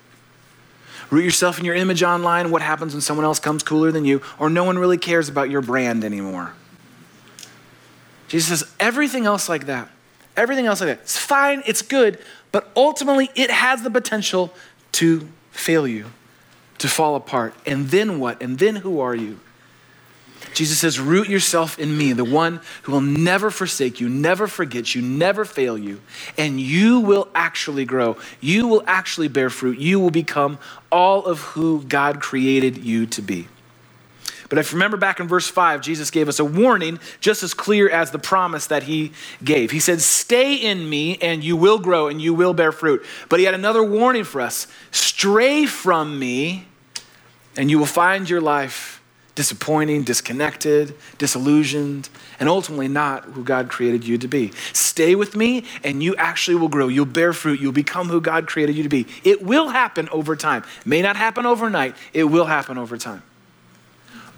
Root 1.10 1.24
yourself 1.24 1.58
in 1.58 1.64
your 1.64 1.74
image 1.74 2.02
online. 2.02 2.50
What 2.50 2.62
happens 2.62 2.94
when 2.94 3.00
someone 3.00 3.24
else 3.24 3.38
comes 3.38 3.62
cooler 3.62 3.92
than 3.92 4.04
you, 4.04 4.22
or 4.38 4.48
no 4.48 4.64
one 4.64 4.78
really 4.78 4.98
cares 4.98 5.28
about 5.28 5.50
your 5.50 5.60
brand 5.60 6.04
anymore? 6.04 6.54
Jesus 8.28 8.60
says, 8.60 8.74
everything 8.80 9.26
else 9.26 9.48
like 9.48 9.66
that, 9.66 9.88
everything 10.36 10.66
else 10.66 10.80
like 10.80 10.88
that, 10.88 11.00
it's 11.00 11.16
fine, 11.16 11.62
it's 11.64 11.82
good, 11.82 12.18
but 12.52 12.70
ultimately 12.76 13.30
it 13.34 13.50
has 13.50 13.82
the 13.82 13.90
potential 13.90 14.52
to 14.92 15.28
fail 15.50 15.86
you, 15.86 16.06
to 16.78 16.88
fall 16.88 17.16
apart. 17.16 17.54
And 17.66 17.88
then 17.88 18.18
what? 18.18 18.42
And 18.42 18.58
then 18.58 18.76
who 18.76 19.00
are 19.00 19.14
you? 19.14 19.40
Jesus 20.54 20.78
says, 20.78 20.98
Root 20.98 21.28
yourself 21.28 21.78
in 21.78 21.96
me, 21.96 22.12
the 22.12 22.24
one 22.24 22.60
who 22.82 22.92
will 22.92 23.00
never 23.00 23.50
forsake 23.50 24.00
you, 24.00 24.08
never 24.08 24.46
forget 24.46 24.94
you, 24.94 25.02
never 25.02 25.44
fail 25.44 25.76
you, 25.76 26.00
and 26.38 26.60
you 26.60 27.00
will 27.00 27.28
actually 27.34 27.84
grow. 27.84 28.16
You 28.40 28.66
will 28.66 28.82
actually 28.86 29.28
bear 29.28 29.50
fruit. 29.50 29.78
You 29.78 30.00
will 30.00 30.10
become 30.10 30.58
all 30.90 31.26
of 31.26 31.40
who 31.40 31.82
God 31.82 32.20
created 32.20 32.78
you 32.78 33.06
to 33.06 33.22
be. 33.22 33.48
But 34.48 34.58
if 34.58 34.72
you 34.72 34.76
remember 34.76 34.96
back 34.96 35.20
in 35.20 35.28
verse 35.28 35.48
5, 35.48 35.80
Jesus 35.80 36.10
gave 36.10 36.28
us 36.28 36.38
a 36.38 36.44
warning 36.44 36.98
just 37.20 37.42
as 37.42 37.54
clear 37.54 37.88
as 37.88 38.10
the 38.10 38.18
promise 38.18 38.66
that 38.66 38.84
he 38.84 39.12
gave. 39.42 39.70
He 39.70 39.80
said, 39.80 40.00
Stay 40.00 40.54
in 40.54 40.88
me, 40.88 41.16
and 41.18 41.42
you 41.42 41.56
will 41.56 41.78
grow, 41.78 42.08
and 42.08 42.20
you 42.20 42.34
will 42.34 42.54
bear 42.54 42.72
fruit. 42.72 43.04
But 43.28 43.40
he 43.40 43.46
had 43.46 43.54
another 43.54 43.82
warning 43.82 44.24
for 44.24 44.40
us 44.40 44.66
Stray 44.90 45.66
from 45.66 46.18
me, 46.18 46.66
and 47.56 47.70
you 47.70 47.78
will 47.78 47.86
find 47.86 48.28
your 48.28 48.40
life 48.40 48.96
disappointing, 49.36 50.02
disconnected, 50.02 50.94
disillusioned, 51.18 52.08
and 52.40 52.48
ultimately 52.48 52.88
not 52.88 53.24
who 53.24 53.44
God 53.44 53.68
created 53.68 54.02
you 54.02 54.18
to 54.18 54.26
be. 54.26 54.50
Stay 54.72 55.14
with 55.14 55.36
me, 55.36 55.64
and 55.84 56.02
you 56.02 56.16
actually 56.16 56.56
will 56.56 56.68
grow. 56.68 56.88
You'll 56.88 57.04
bear 57.04 57.32
fruit. 57.32 57.60
You'll 57.60 57.72
become 57.72 58.08
who 58.08 58.20
God 58.20 58.48
created 58.48 58.76
you 58.76 58.82
to 58.82 58.88
be. 58.88 59.06
It 59.24 59.42
will 59.42 59.68
happen 59.68 60.08
over 60.08 60.34
time. 60.34 60.64
May 60.84 61.02
not 61.02 61.16
happen 61.16 61.46
overnight, 61.46 61.94
it 62.14 62.24
will 62.24 62.46
happen 62.46 62.78
over 62.78 62.96
time. 62.96 63.22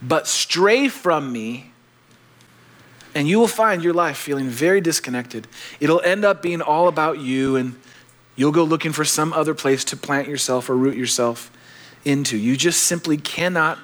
But 0.00 0.26
stray 0.26 0.88
from 0.88 1.32
me, 1.32 1.72
and 3.14 3.26
you 3.26 3.38
will 3.38 3.48
find 3.48 3.82
your 3.82 3.94
life 3.94 4.16
feeling 4.16 4.48
very 4.48 4.80
disconnected. 4.80 5.48
It'll 5.80 6.00
end 6.02 6.24
up 6.24 6.42
being 6.42 6.62
all 6.62 6.88
about 6.88 7.18
you, 7.18 7.56
and 7.56 7.76
you'll 8.36 8.52
go 8.52 8.64
looking 8.64 8.92
for 8.92 9.04
some 9.04 9.32
other 9.32 9.54
place 9.54 9.84
to 9.84 9.96
plant 9.96 10.28
yourself 10.28 10.70
or 10.70 10.76
root 10.76 10.96
yourself 10.96 11.50
into. 12.04 12.36
You 12.36 12.56
just 12.56 12.84
simply 12.84 13.16
cannot 13.16 13.78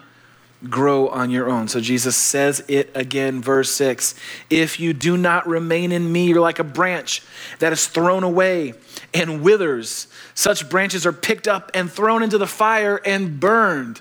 grow 0.70 1.08
on 1.08 1.30
your 1.30 1.50
own. 1.50 1.68
So 1.68 1.80
Jesus 1.80 2.16
says 2.16 2.64
it 2.68 2.90
again, 2.94 3.42
verse 3.42 3.70
6 3.72 4.14
If 4.50 4.80
you 4.80 4.92
do 4.92 5.16
not 5.16 5.46
remain 5.46 5.92
in 5.92 6.10
me, 6.10 6.28
you're 6.28 6.40
like 6.40 6.58
a 6.58 6.64
branch 6.64 7.22
that 7.58 7.72
is 7.72 7.86
thrown 7.86 8.22
away 8.22 8.74
and 9.12 9.42
withers. 9.42 10.08
Such 10.34 10.68
branches 10.68 11.06
are 11.06 11.12
picked 11.12 11.48
up 11.48 11.70
and 11.74 11.90
thrown 11.90 12.22
into 12.22 12.38
the 12.38 12.46
fire 12.46 13.00
and 13.04 13.38
burned. 13.38 14.00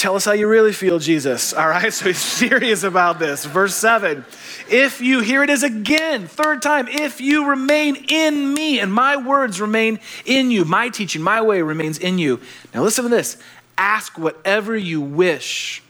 Tell 0.00 0.16
us 0.16 0.24
how 0.24 0.32
you 0.32 0.48
really 0.48 0.72
feel, 0.72 0.98
Jesus. 0.98 1.52
All 1.52 1.68
right, 1.68 1.92
so 1.92 2.06
he's 2.06 2.16
serious 2.16 2.84
about 2.84 3.18
this. 3.18 3.44
Verse 3.44 3.74
7 3.74 4.24
If 4.70 5.02
you, 5.02 5.20
here 5.20 5.42
it 5.42 5.50
is 5.50 5.62
again, 5.62 6.26
third 6.26 6.62
time, 6.62 6.88
if 6.88 7.20
you 7.20 7.46
remain 7.46 8.06
in 8.08 8.54
me 8.54 8.80
and 8.80 8.90
my 8.90 9.18
words 9.18 9.60
remain 9.60 10.00
in 10.24 10.50
you, 10.50 10.64
my 10.64 10.88
teaching, 10.88 11.20
my 11.20 11.42
way 11.42 11.60
remains 11.60 11.98
in 11.98 12.16
you. 12.16 12.40
Now 12.72 12.82
listen 12.82 13.04
to 13.04 13.10
this 13.10 13.36
Ask 13.76 14.18
whatever 14.18 14.74
you 14.74 15.02
wish, 15.02 15.82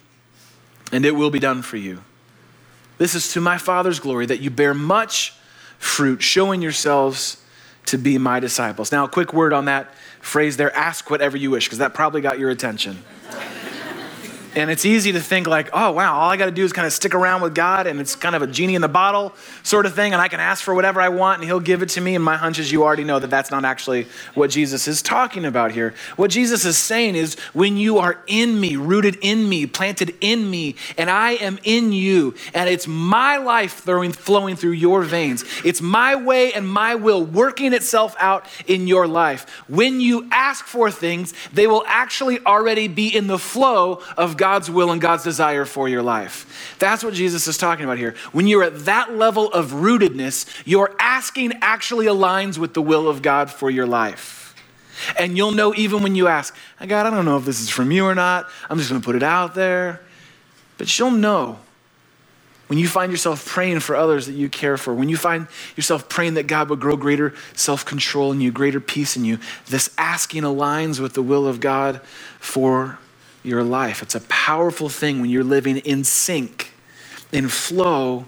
and 0.90 1.04
it 1.04 1.14
will 1.14 1.30
be 1.30 1.38
done 1.38 1.62
for 1.62 1.76
you. 1.76 2.02
This 2.98 3.14
is 3.14 3.32
to 3.34 3.40
my 3.40 3.58
Father's 3.58 4.00
glory 4.00 4.26
that 4.26 4.40
you 4.40 4.50
bear 4.50 4.74
much 4.74 5.34
fruit, 5.78 6.20
showing 6.20 6.62
yourselves 6.62 7.40
to 7.86 7.96
be 7.96 8.18
my 8.18 8.40
disciples. 8.40 8.90
Now, 8.90 9.04
a 9.04 9.08
quick 9.08 9.32
word 9.32 9.52
on 9.52 9.66
that 9.66 9.94
phrase 10.20 10.56
there 10.56 10.74
ask 10.74 11.10
whatever 11.10 11.36
you 11.36 11.52
wish, 11.52 11.66
because 11.66 11.78
that 11.78 11.94
probably 11.94 12.20
got 12.20 12.40
your 12.40 12.50
attention. 12.50 13.04
And 14.56 14.68
it's 14.70 14.84
easy 14.84 15.12
to 15.12 15.20
think, 15.20 15.46
like, 15.46 15.70
oh, 15.72 15.92
wow, 15.92 16.18
all 16.18 16.28
I 16.28 16.36
got 16.36 16.46
to 16.46 16.50
do 16.50 16.64
is 16.64 16.72
kind 16.72 16.86
of 16.86 16.92
stick 16.92 17.14
around 17.14 17.40
with 17.40 17.54
God 17.54 17.86
and 17.86 18.00
it's 18.00 18.16
kind 18.16 18.34
of 18.34 18.42
a 18.42 18.46
genie 18.48 18.74
in 18.74 18.82
the 18.82 18.88
bottle 18.88 19.32
sort 19.62 19.86
of 19.86 19.94
thing, 19.94 20.12
and 20.12 20.20
I 20.20 20.28
can 20.28 20.40
ask 20.40 20.64
for 20.64 20.74
whatever 20.74 21.00
I 21.00 21.08
want 21.08 21.38
and 21.40 21.44
He'll 21.44 21.60
give 21.60 21.82
it 21.82 21.90
to 21.90 22.00
me. 22.00 22.16
And 22.16 22.24
my 22.24 22.36
hunch 22.36 22.58
is 22.58 22.72
you 22.72 22.82
already 22.82 23.04
know 23.04 23.18
that 23.18 23.30
that's 23.30 23.50
not 23.50 23.64
actually 23.64 24.06
what 24.34 24.50
Jesus 24.50 24.88
is 24.88 25.02
talking 25.02 25.44
about 25.44 25.70
here. 25.70 25.94
What 26.16 26.30
Jesus 26.30 26.64
is 26.64 26.76
saying 26.76 27.14
is, 27.14 27.34
when 27.52 27.76
you 27.76 27.98
are 27.98 28.22
in 28.26 28.58
me, 28.58 28.76
rooted 28.76 29.18
in 29.22 29.48
me, 29.48 29.66
planted 29.66 30.16
in 30.20 30.50
me, 30.50 30.74
and 30.98 31.08
I 31.08 31.32
am 31.32 31.58
in 31.62 31.92
you, 31.92 32.34
and 32.52 32.68
it's 32.68 32.88
my 32.88 33.36
life 33.36 33.72
flowing, 33.72 34.12
flowing 34.12 34.56
through 34.56 34.72
your 34.72 35.02
veins, 35.02 35.44
it's 35.64 35.80
my 35.80 36.16
way 36.16 36.52
and 36.52 36.68
my 36.68 36.96
will 36.96 37.24
working 37.24 37.72
itself 37.72 38.16
out 38.18 38.46
in 38.66 38.88
your 38.88 39.06
life. 39.06 39.48
When 39.68 40.00
you 40.00 40.28
ask 40.32 40.64
for 40.64 40.90
things, 40.90 41.34
they 41.52 41.66
will 41.66 41.84
actually 41.86 42.40
already 42.44 42.88
be 42.88 43.14
in 43.14 43.28
the 43.28 43.38
flow 43.38 44.02
of 44.16 44.36
God's 44.40 44.70
will 44.70 44.90
and 44.90 45.02
God's 45.02 45.22
desire 45.22 45.66
for 45.66 45.86
your 45.86 46.02
life. 46.02 46.74
That's 46.78 47.04
what 47.04 47.12
Jesus 47.12 47.46
is 47.46 47.58
talking 47.58 47.84
about 47.84 47.98
here. 47.98 48.14
When 48.32 48.46
you're 48.46 48.64
at 48.64 48.86
that 48.86 49.14
level 49.14 49.52
of 49.52 49.72
rootedness, 49.72 50.62
your 50.64 50.96
asking 50.98 51.52
actually 51.60 52.06
aligns 52.06 52.56
with 52.56 52.72
the 52.72 52.80
will 52.80 53.06
of 53.06 53.20
God 53.20 53.50
for 53.50 53.70
your 53.70 53.86
life. 53.86 54.54
And 55.18 55.36
you'll 55.36 55.52
know 55.52 55.74
even 55.74 56.02
when 56.02 56.14
you 56.14 56.26
ask, 56.26 56.56
God, 56.78 57.06
I 57.06 57.10
don't 57.10 57.26
know 57.26 57.36
if 57.36 57.44
this 57.44 57.60
is 57.60 57.68
from 57.68 57.92
you 57.92 58.06
or 58.06 58.14
not. 58.14 58.48
I'm 58.70 58.78
just 58.78 58.88
going 58.88 59.02
to 59.02 59.04
put 59.04 59.14
it 59.14 59.22
out 59.22 59.54
there. 59.54 60.00
But 60.78 60.98
you'll 60.98 61.10
know 61.10 61.58
when 62.68 62.78
you 62.78 62.88
find 62.88 63.12
yourself 63.12 63.44
praying 63.44 63.80
for 63.80 63.94
others 63.94 64.24
that 64.24 64.32
you 64.32 64.48
care 64.48 64.78
for, 64.78 64.94
when 64.94 65.10
you 65.10 65.18
find 65.18 65.48
yourself 65.76 66.08
praying 66.08 66.34
that 66.34 66.46
God 66.46 66.70
would 66.70 66.80
grow 66.80 66.96
greater 66.96 67.34
self 67.54 67.84
control 67.84 68.32
in 68.32 68.40
you, 68.40 68.50
greater 68.50 68.80
peace 68.80 69.18
in 69.18 69.24
you, 69.26 69.38
this 69.66 69.90
asking 69.98 70.44
aligns 70.44 70.98
with 70.98 71.12
the 71.12 71.22
will 71.22 71.46
of 71.46 71.60
God 71.60 72.00
for 72.38 72.98
your 73.42 73.62
life. 73.62 74.02
It's 74.02 74.14
a 74.14 74.20
powerful 74.22 74.88
thing 74.88 75.20
when 75.20 75.30
you're 75.30 75.44
living 75.44 75.78
in 75.78 76.04
sync, 76.04 76.72
in 77.32 77.48
flow 77.48 78.26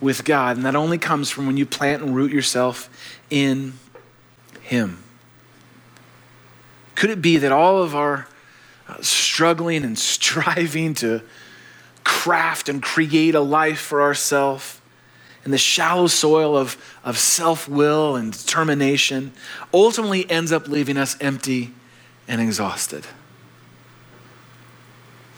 with 0.00 0.24
God. 0.24 0.56
And 0.56 0.66
that 0.66 0.76
only 0.76 0.98
comes 0.98 1.30
from 1.30 1.46
when 1.46 1.56
you 1.56 1.66
plant 1.66 2.02
and 2.02 2.14
root 2.14 2.32
yourself 2.32 2.88
in 3.30 3.74
Him. 4.62 5.02
Could 6.94 7.10
it 7.10 7.20
be 7.20 7.36
that 7.38 7.52
all 7.52 7.82
of 7.82 7.94
our 7.94 8.28
uh, 8.88 9.00
struggling 9.00 9.84
and 9.84 9.98
striving 10.16 10.94
to 10.94 11.22
craft 12.04 12.68
and 12.68 12.82
create 12.82 13.34
a 13.34 13.40
life 13.40 13.80
for 13.80 14.00
ourselves 14.00 14.80
in 15.44 15.50
the 15.50 15.58
shallow 15.58 16.06
soil 16.06 16.56
of, 16.56 16.76
of 17.04 17.18
self 17.18 17.68
will 17.68 18.16
and 18.16 18.32
determination 18.32 19.32
ultimately 19.72 20.28
ends 20.30 20.52
up 20.52 20.68
leaving 20.68 20.96
us 20.96 21.16
empty 21.20 21.72
and 22.26 22.40
exhausted? 22.40 23.06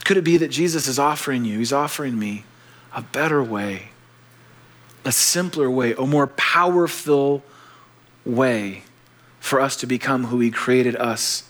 Could 0.09 0.17
it 0.17 0.25
be 0.25 0.39
that 0.39 0.49
Jesus 0.49 0.89
is 0.89 0.99
offering 0.99 1.45
you, 1.45 1.59
He's 1.59 1.71
offering 1.71 2.19
me 2.19 2.45
a 2.95 3.03
better 3.03 3.43
way, 3.43 3.91
a 5.05 5.13
simpler 5.13 5.71
way, 5.71 5.93
a 5.93 6.07
more 6.07 6.29
powerful 6.29 7.45
way 8.25 8.85
for 9.39 9.61
us 9.61 9.77
to 9.77 9.87
become 9.87 10.25
who 10.25 10.41
He 10.41 10.51
created 10.51 10.97
us 10.97 11.43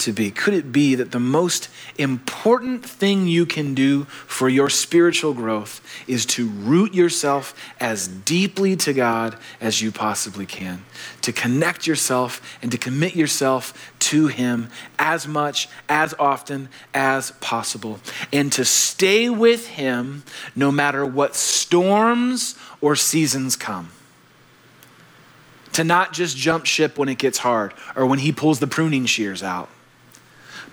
to 0.00 0.12
be? 0.12 0.30
Could 0.30 0.54
it 0.54 0.72
be 0.72 0.94
that 0.96 1.12
the 1.12 1.20
most 1.20 1.68
important 1.98 2.84
thing 2.84 3.26
you 3.26 3.46
can 3.46 3.74
do 3.74 4.04
for 4.04 4.48
your 4.48 4.68
spiritual 4.68 5.32
growth 5.32 5.80
is 6.06 6.26
to 6.26 6.48
root 6.48 6.94
yourself 6.94 7.54
as 7.78 8.08
deeply 8.08 8.76
to 8.76 8.92
God 8.92 9.36
as 9.60 9.80
you 9.80 9.92
possibly 9.92 10.46
can? 10.46 10.84
To 11.22 11.32
connect 11.32 11.86
yourself 11.86 12.40
and 12.62 12.72
to 12.72 12.78
commit 12.78 13.14
yourself 13.14 13.92
to 14.00 14.26
Him 14.26 14.68
as 14.98 15.28
much, 15.28 15.68
as 15.88 16.14
often 16.18 16.68
as 16.92 17.30
possible, 17.40 18.00
and 18.32 18.52
to 18.52 18.64
stay 18.64 19.30
with 19.30 19.68
Him 19.68 20.24
no 20.56 20.72
matter 20.72 21.06
what 21.06 21.36
storms 21.36 22.56
or 22.80 22.96
seasons 22.96 23.56
come 23.56 23.90
to 25.72 25.84
not 25.84 26.12
just 26.12 26.36
jump 26.36 26.66
ship 26.66 26.98
when 26.98 27.08
it 27.08 27.18
gets 27.18 27.38
hard 27.38 27.72
or 27.96 28.06
when 28.06 28.18
he 28.18 28.32
pulls 28.32 28.58
the 28.58 28.66
pruning 28.66 29.06
shears 29.06 29.42
out, 29.42 29.68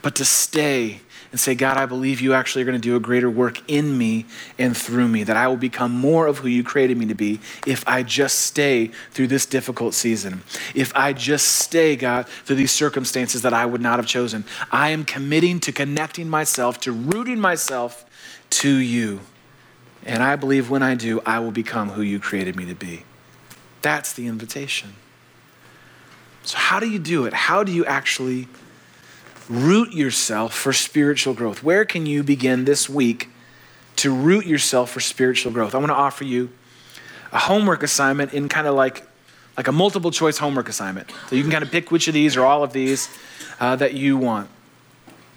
but 0.08 0.16
to 0.16 0.24
stay 0.24 1.02
and 1.32 1.38
say, 1.38 1.54
God, 1.54 1.76
I 1.76 1.86
believe 1.86 2.22
you 2.22 2.34
actually 2.34 2.62
are 2.62 2.66
going 2.66 2.80
to 2.80 2.82
do 2.82 2.96
a 2.96 3.00
greater 3.02 3.30
work 3.30 3.62
in 3.70 3.98
me 3.98 4.26
and 4.58 4.76
through 4.76 5.10
me, 5.10 5.24
that 5.24 5.36
I 5.36 5.50
will 5.50 5.58
become 5.58 5.92
more 5.92 6.28
of 6.28 6.38
who 6.38 6.48
you 6.48 6.64
created 6.64 6.98
me 6.98 7.08
to 7.08 7.14
be 7.14 7.42
if 7.66 7.86
I 7.86 8.04
just 8.04 8.40
stay 8.40 8.92
through 9.12 9.28
this 9.28 9.46
difficult 9.46 9.94
season. 9.94 10.44
If 10.74 10.96
I 10.96 11.12
just 11.12 11.50
stay, 11.58 11.98
God, 11.98 12.26
through 12.26 12.56
these 12.56 12.72
circumstances 12.72 13.42
that 13.42 13.54
I 13.54 13.66
would 13.66 13.82
not 13.82 14.00
have 14.00 14.08
chosen. 14.08 14.46
I 14.72 14.92
am 14.92 15.04
committing 15.04 15.60
to 15.60 15.74
connecting 15.74 16.30
myself, 16.30 16.80
to 16.80 16.94
rooting 16.94 17.42
myself 17.42 18.06
to 18.52 18.70
you. 18.70 19.20
And 20.06 20.24
I 20.24 20.38
believe 20.38 20.70
when 20.70 20.84
I 20.84 20.96
do, 20.96 21.20
I 21.26 21.40
will 21.40 21.52
become 21.52 21.90
who 21.90 22.02
you 22.02 22.22
created 22.22 22.56
me 22.56 22.66
to 22.68 22.76
be. 22.76 23.04
That's 23.82 24.14
the 24.14 24.28
invitation. 24.28 24.94
So, 26.44 26.58
how 26.58 26.80
do 26.80 26.90
you 26.90 26.98
do 26.98 27.26
it? 27.26 27.34
How 27.34 27.66
do 27.66 27.74
you 27.74 27.84
actually 27.84 28.48
root 29.50 29.94
yourself 29.94 30.54
for 30.54 30.74
spiritual 30.74 31.34
growth? 31.34 31.64
Where 31.64 31.86
can 31.86 32.06
you 32.06 32.24
begin 32.24 32.66
this 32.66 32.90
week 32.90 33.30
to 33.98 34.14
root 34.14 34.46
yourself 34.46 34.92
for 34.92 35.00
spiritual 35.00 35.52
growth? 35.52 35.74
I 35.74 35.78
want 35.78 35.90
to 35.90 35.96
offer 35.96 36.24
you 36.24 36.50
a 37.32 37.40
homework 37.40 37.84
assignment 37.84 38.34
in 38.34 38.50
kind 38.50 38.68
of 38.68 38.76
like 38.76 39.04
like 39.58 39.68
a 39.68 39.72
multiple 39.72 40.12
choice 40.12 40.38
homework 40.38 40.70
assignment. 40.70 41.10
So 41.30 41.36
you 41.36 41.42
can 41.42 41.52
kind 41.52 41.64
of 41.64 41.72
pick 41.72 41.90
which 41.90 42.08
of 42.08 42.14
these 42.14 42.38
or 42.38 42.46
all 42.46 42.64
of 42.64 42.74
these 42.74 43.10
uh, 43.60 43.76
that 43.78 43.96
you 43.96 44.16
want. 44.16 44.50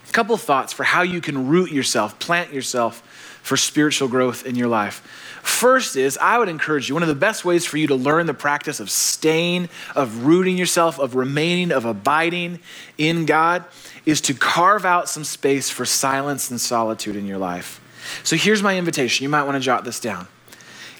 A 0.07 0.12
couple 0.12 0.37
thoughts 0.37 0.75
for 0.75 0.85
how 0.85 1.01
you 1.01 1.23
can 1.23 1.49
root 1.49 1.73
yourself, 1.73 2.18
plant 2.18 2.53
yourself 2.53 3.01
for 3.42 3.57
spiritual 3.57 4.09
growth 4.09 4.44
in 4.44 4.57
your 4.57 4.68
life. 4.68 5.03
First 5.42 5.96
is, 5.96 6.18
I 6.18 6.38
would 6.38 6.48
encourage 6.48 6.88
you, 6.88 6.94
one 6.94 7.03
of 7.03 7.09
the 7.09 7.14
best 7.14 7.44
ways 7.44 7.64
for 7.64 7.76
you 7.76 7.87
to 7.88 7.94
learn 7.94 8.26
the 8.26 8.35
practice 8.35 8.81
of 8.81 8.90
staying, 8.90 9.68
of 9.94 10.24
rooting 10.26 10.57
yourself, 10.57 10.98
of 10.98 11.14
remaining, 11.14 11.72
of 11.72 11.85
abiding 11.85 12.61
in 12.98 13.26
God 13.26 13.64
is 14.07 14.20
to 14.22 14.35
carve 14.35 14.85
out 14.85 15.09
some 15.09 15.24
space 15.24 15.70
for 15.70 15.85
silence 15.85 16.50
and 16.50 16.61
solitude 16.61 17.16
in 17.16 17.26
your 17.26 17.38
life. 17.38 17.81
So 18.22 18.37
here's 18.37 18.62
my 18.62 18.76
invitation. 18.79 19.22
You 19.24 19.29
might 19.29 19.44
want 19.44 19.57
to 19.57 19.61
jot 19.61 19.85
this 19.85 20.00
down. 20.00 20.29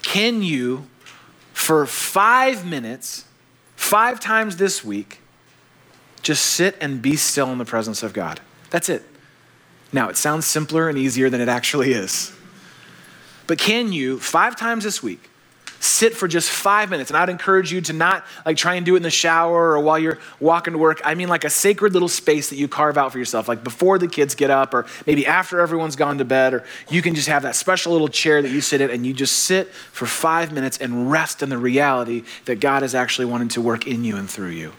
Can 0.03 0.43
you, 0.43 0.87
for 1.53 1.87
five 1.87 2.67
minutes, 2.67 3.25
five 3.77 4.21
times 4.21 4.57
this 4.57 4.85
week, 4.85 5.21
just 6.23 6.45
sit 6.45 6.77
and 6.81 7.01
be 7.01 7.17
still 7.17 7.51
in 7.51 7.59
the 7.59 7.65
presence 7.65 8.03
of 8.03 8.13
God? 8.13 8.41
That's 8.71 8.89
it. 8.89 9.03
Now, 9.93 10.09
it 10.09 10.17
sounds 10.17 10.47
simpler 10.47 10.89
and 10.89 10.97
easier 10.97 11.29
than 11.31 11.41
it 11.41 11.49
actually 11.49 11.93
is. 11.93 12.33
But 13.51 13.59
can 13.59 13.93
you, 13.93 14.21
five 14.21 14.55
times 14.55 14.85
this 14.85 15.03
week, 15.03 15.29
sit 15.81 16.15
for 16.15 16.29
just 16.29 16.49
five 16.49 16.89
minutes. 16.89 17.11
And 17.11 17.17
I'd 17.17 17.29
encourage 17.29 17.73
you 17.73 17.81
to 17.81 17.93
not 17.93 18.25
like 18.47 18.57
try 18.57 18.77
and 18.77 18.87
do 18.87 18.95
it 18.95 18.99
in 18.99 19.03
the 19.03 19.11
shower 19.11 19.73
or 19.73 19.81
while 19.81 19.99
you're 19.99 20.21
walking 20.39 20.75
to 20.75 20.79
work. 20.79 21.01
I 21.05 21.17
mean, 21.17 21.29
like 21.29 21.43
a 21.43 21.51
sacred 21.51 21.93
little 21.93 22.07
space 22.07 22.51
that 22.51 22.57
you 22.59 22.69
carve 22.69 22.97
out 22.97 23.11
for 23.11 23.19
yourself, 23.19 23.49
like 23.49 23.65
before 23.65 23.99
the 23.99 24.07
kids 24.07 24.37
get 24.37 24.51
up 24.51 24.73
or 24.73 24.87
maybe 25.05 25.27
after 25.27 25.59
everyone's 25.59 25.97
gone 25.97 26.19
to 26.19 26.25
bed, 26.25 26.55
or 26.55 26.65
you 26.91 27.03
can 27.03 27.17
just 27.17 27.27
have 27.27 27.43
that 27.43 27.57
special 27.57 27.91
little 27.91 28.07
chair 28.07 28.41
that 28.41 28.51
you 28.51 28.61
sit 28.61 28.81
in 28.81 28.89
and 28.89 29.05
you 29.05 29.13
just 29.13 29.35
sit 29.35 29.67
for 29.73 30.07
five 30.07 30.53
minutes 30.53 30.79
and 30.79 31.11
rest 31.11 31.43
in 31.43 31.49
the 31.49 31.59
reality 31.59 32.23
that 32.45 32.61
God 32.61 32.85
is 32.85 32.95
actually 32.95 33.25
wanting 33.25 33.49
to 33.49 33.61
work 33.61 33.85
in 33.85 34.05
you 34.05 34.15
and 34.15 34.31
through 34.31 34.51
you. 34.51 34.73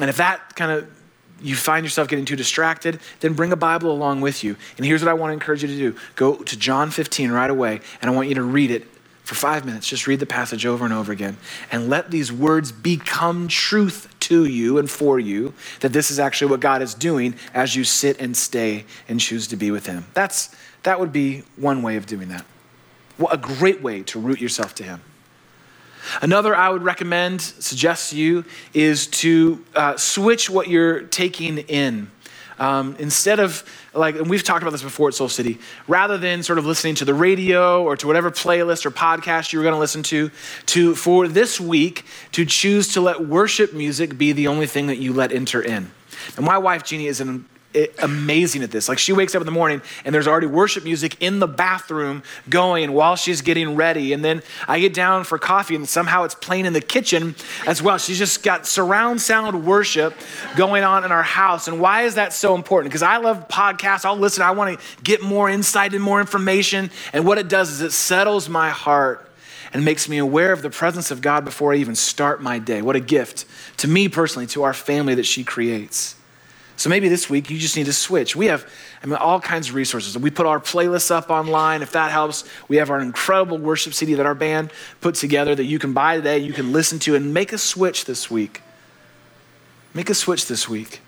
And 0.00 0.08
if 0.08 0.18
that 0.18 0.54
kind 0.54 0.70
of 0.70 0.95
you 1.40 1.54
find 1.54 1.84
yourself 1.84 2.08
getting 2.08 2.24
too 2.24 2.36
distracted, 2.36 3.00
then 3.20 3.34
bring 3.34 3.52
a 3.52 3.56
Bible 3.56 3.90
along 3.90 4.20
with 4.20 4.42
you. 4.42 4.56
And 4.76 4.86
here's 4.86 5.02
what 5.02 5.10
I 5.10 5.14
want 5.14 5.30
to 5.30 5.34
encourage 5.34 5.62
you 5.62 5.68
to 5.68 5.76
do 5.76 5.98
go 6.14 6.36
to 6.36 6.58
John 6.58 6.90
15 6.90 7.30
right 7.30 7.50
away, 7.50 7.80
and 8.00 8.10
I 8.10 8.14
want 8.14 8.28
you 8.28 8.34
to 8.36 8.42
read 8.42 8.70
it 8.70 8.86
for 9.26 9.34
five 9.34 9.64
minutes. 9.64 9.88
Just 9.88 10.06
read 10.06 10.20
the 10.20 10.26
passage 10.26 10.64
over 10.64 10.84
and 10.84 10.94
over 10.94 11.10
again 11.10 11.36
and 11.72 11.90
let 11.90 12.12
these 12.12 12.32
words 12.32 12.70
become 12.70 13.48
truth 13.48 14.14
to 14.20 14.44
you 14.44 14.78
and 14.78 14.88
for 14.88 15.18
you 15.18 15.52
that 15.80 15.92
this 15.92 16.10
is 16.12 16.20
actually 16.20 16.50
what 16.50 16.60
God 16.60 16.80
is 16.80 16.94
doing 16.94 17.34
as 17.52 17.74
you 17.74 17.82
sit 17.82 18.20
and 18.20 18.36
stay 18.36 18.84
and 19.08 19.18
choose 19.18 19.48
to 19.48 19.56
be 19.56 19.72
with 19.72 19.86
Him. 19.86 20.06
That's, 20.14 20.54
that 20.84 21.00
would 21.00 21.12
be 21.12 21.42
one 21.56 21.82
way 21.82 21.96
of 21.96 22.06
doing 22.06 22.28
that. 22.28 22.44
What 23.16 23.34
a 23.34 23.36
great 23.36 23.82
way 23.82 24.04
to 24.04 24.20
root 24.20 24.40
yourself 24.40 24.74
to 24.76 24.84
Him. 24.84 25.02
Another 26.22 26.54
I 26.54 26.68
would 26.68 26.82
recommend, 26.82 27.40
suggest 27.40 28.10
to 28.10 28.16
you, 28.16 28.44
is 28.74 29.06
to 29.08 29.64
uh, 29.74 29.96
switch 29.96 30.50
what 30.50 30.68
you're 30.68 31.02
taking 31.02 31.58
in. 31.58 32.10
Um, 32.58 32.96
instead 32.98 33.38
of 33.38 33.64
like, 33.92 34.16
and 34.16 34.30
we've 34.30 34.42
talked 34.42 34.62
about 34.62 34.70
this 34.70 34.82
before 34.82 35.08
at 35.08 35.14
Soul 35.14 35.28
City, 35.28 35.58
rather 35.88 36.16
than 36.16 36.42
sort 36.42 36.58
of 36.58 36.64
listening 36.64 36.94
to 36.96 37.04
the 37.04 37.14
radio 37.14 37.82
or 37.82 37.96
to 37.96 38.06
whatever 38.06 38.30
playlist 38.30 38.86
or 38.86 38.90
podcast 38.90 39.52
you 39.52 39.58
were 39.58 39.62
going 39.62 39.74
to 39.74 39.78
listen 39.78 40.02
to, 40.04 40.30
to 40.66 40.94
for 40.94 41.28
this 41.28 41.60
week 41.60 42.04
to 42.32 42.44
choose 42.46 42.94
to 42.94 43.00
let 43.00 43.26
worship 43.26 43.74
music 43.74 44.16
be 44.16 44.32
the 44.32 44.48
only 44.48 44.66
thing 44.66 44.86
that 44.86 44.96
you 44.96 45.12
let 45.12 45.32
enter 45.32 45.60
in. 45.60 45.90
And 46.36 46.46
my 46.46 46.58
wife 46.58 46.82
Jeannie 46.84 47.06
is 47.06 47.20
an 47.20 47.46
amazing 47.98 48.62
at 48.62 48.70
this. 48.70 48.88
Like 48.88 48.98
she 48.98 49.12
wakes 49.12 49.34
up 49.34 49.40
in 49.40 49.46
the 49.46 49.52
morning 49.52 49.82
and 50.04 50.14
there's 50.14 50.26
already 50.26 50.46
worship 50.46 50.84
music 50.84 51.16
in 51.20 51.38
the 51.38 51.46
bathroom 51.46 52.22
going 52.48 52.92
while 52.92 53.16
she's 53.16 53.42
getting 53.42 53.76
ready. 53.76 54.12
And 54.12 54.24
then 54.24 54.42
I 54.66 54.80
get 54.80 54.94
down 54.94 55.24
for 55.24 55.38
coffee 55.38 55.74
and 55.74 55.88
somehow 55.88 56.24
it's 56.24 56.34
playing 56.34 56.66
in 56.66 56.72
the 56.72 56.80
kitchen 56.80 57.34
as 57.66 57.82
well. 57.82 57.98
She's 57.98 58.18
just 58.18 58.42
got 58.42 58.66
surround 58.66 59.20
sound 59.20 59.66
worship 59.66 60.14
going 60.56 60.84
on 60.84 61.04
in 61.04 61.12
our 61.12 61.22
house. 61.22 61.68
And 61.68 61.80
why 61.80 62.02
is 62.02 62.14
that 62.14 62.32
so 62.32 62.54
important? 62.54 62.90
Because 62.90 63.02
I 63.02 63.18
love 63.18 63.48
podcasts. 63.48 64.04
I'll 64.04 64.16
listen. 64.16 64.42
I 64.42 64.52
want 64.52 64.78
to 64.78 65.02
get 65.02 65.22
more 65.22 65.48
insight 65.48 65.94
and 65.94 66.02
more 66.02 66.20
information. 66.20 66.90
And 67.12 67.26
what 67.26 67.38
it 67.38 67.48
does 67.48 67.70
is 67.70 67.82
it 67.82 67.92
settles 67.92 68.48
my 68.48 68.70
heart 68.70 69.28
and 69.72 69.84
makes 69.84 70.08
me 70.08 70.18
aware 70.18 70.52
of 70.52 70.62
the 70.62 70.70
presence 70.70 71.10
of 71.10 71.20
God 71.20 71.44
before 71.44 71.72
I 71.72 71.76
even 71.76 71.94
start 71.94 72.42
my 72.42 72.58
day. 72.58 72.80
What 72.82 72.96
a 72.96 73.00
gift 73.00 73.44
to 73.78 73.88
me 73.88 74.08
personally, 74.08 74.46
to 74.48 74.62
our 74.62 74.72
family 74.72 75.14
that 75.16 75.26
she 75.26 75.44
creates. 75.44 76.14
So 76.76 76.90
maybe 76.90 77.08
this 77.08 77.30
week 77.30 77.50
you 77.50 77.58
just 77.58 77.76
need 77.76 77.86
to 77.86 77.92
switch. 77.92 78.36
We 78.36 78.46
have 78.46 78.70
I 79.02 79.06
mean, 79.06 79.16
all 79.16 79.40
kinds 79.40 79.70
of 79.70 79.74
resources. 79.74 80.16
We 80.16 80.30
put 80.30 80.46
our 80.46 80.60
playlists 80.60 81.10
up 81.10 81.30
online 81.30 81.82
if 81.82 81.92
that 81.92 82.10
helps. 82.10 82.44
We 82.68 82.76
have 82.76 82.90
our 82.90 83.00
incredible 83.00 83.58
worship 83.58 83.94
CD 83.94 84.14
that 84.14 84.26
our 84.26 84.34
band 84.34 84.70
put 85.00 85.14
together 85.14 85.54
that 85.54 85.64
you 85.64 85.78
can 85.78 85.94
buy 85.94 86.16
today, 86.16 86.38
you 86.38 86.52
can 86.52 86.72
listen 86.72 86.98
to, 87.00 87.14
and 87.14 87.32
make 87.32 87.52
a 87.52 87.58
switch 87.58 88.04
this 88.04 88.30
week. 88.30 88.62
Make 89.94 90.10
a 90.10 90.14
switch 90.14 90.46
this 90.46 90.68
week 90.68 91.00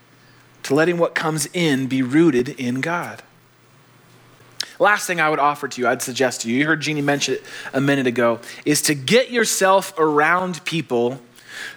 to 0.62 0.74
letting 0.74 0.96
what 0.96 1.14
comes 1.14 1.46
in 1.52 1.86
be 1.86 2.00
rooted 2.02 2.48
in 2.48 2.80
God. 2.80 3.22
Last 4.78 5.06
thing 5.06 5.20
I 5.20 5.28
would 5.28 5.40
offer 5.40 5.68
to 5.68 5.80
you, 5.80 5.88
I'd 5.88 6.02
suggest 6.02 6.42
to 6.42 6.50
you, 6.50 6.58
you 6.58 6.66
heard 6.66 6.80
Jeannie 6.80 7.02
mention 7.02 7.34
it 7.34 7.42
a 7.72 7.80
minute 7.80 8.06
ago, 8.06 8.40
is 8.64 8.80
to 8.82 8.94
get 8.94 9.30
yourself 9.30 9.92
around 9.98 10.64
people 10.64 11.20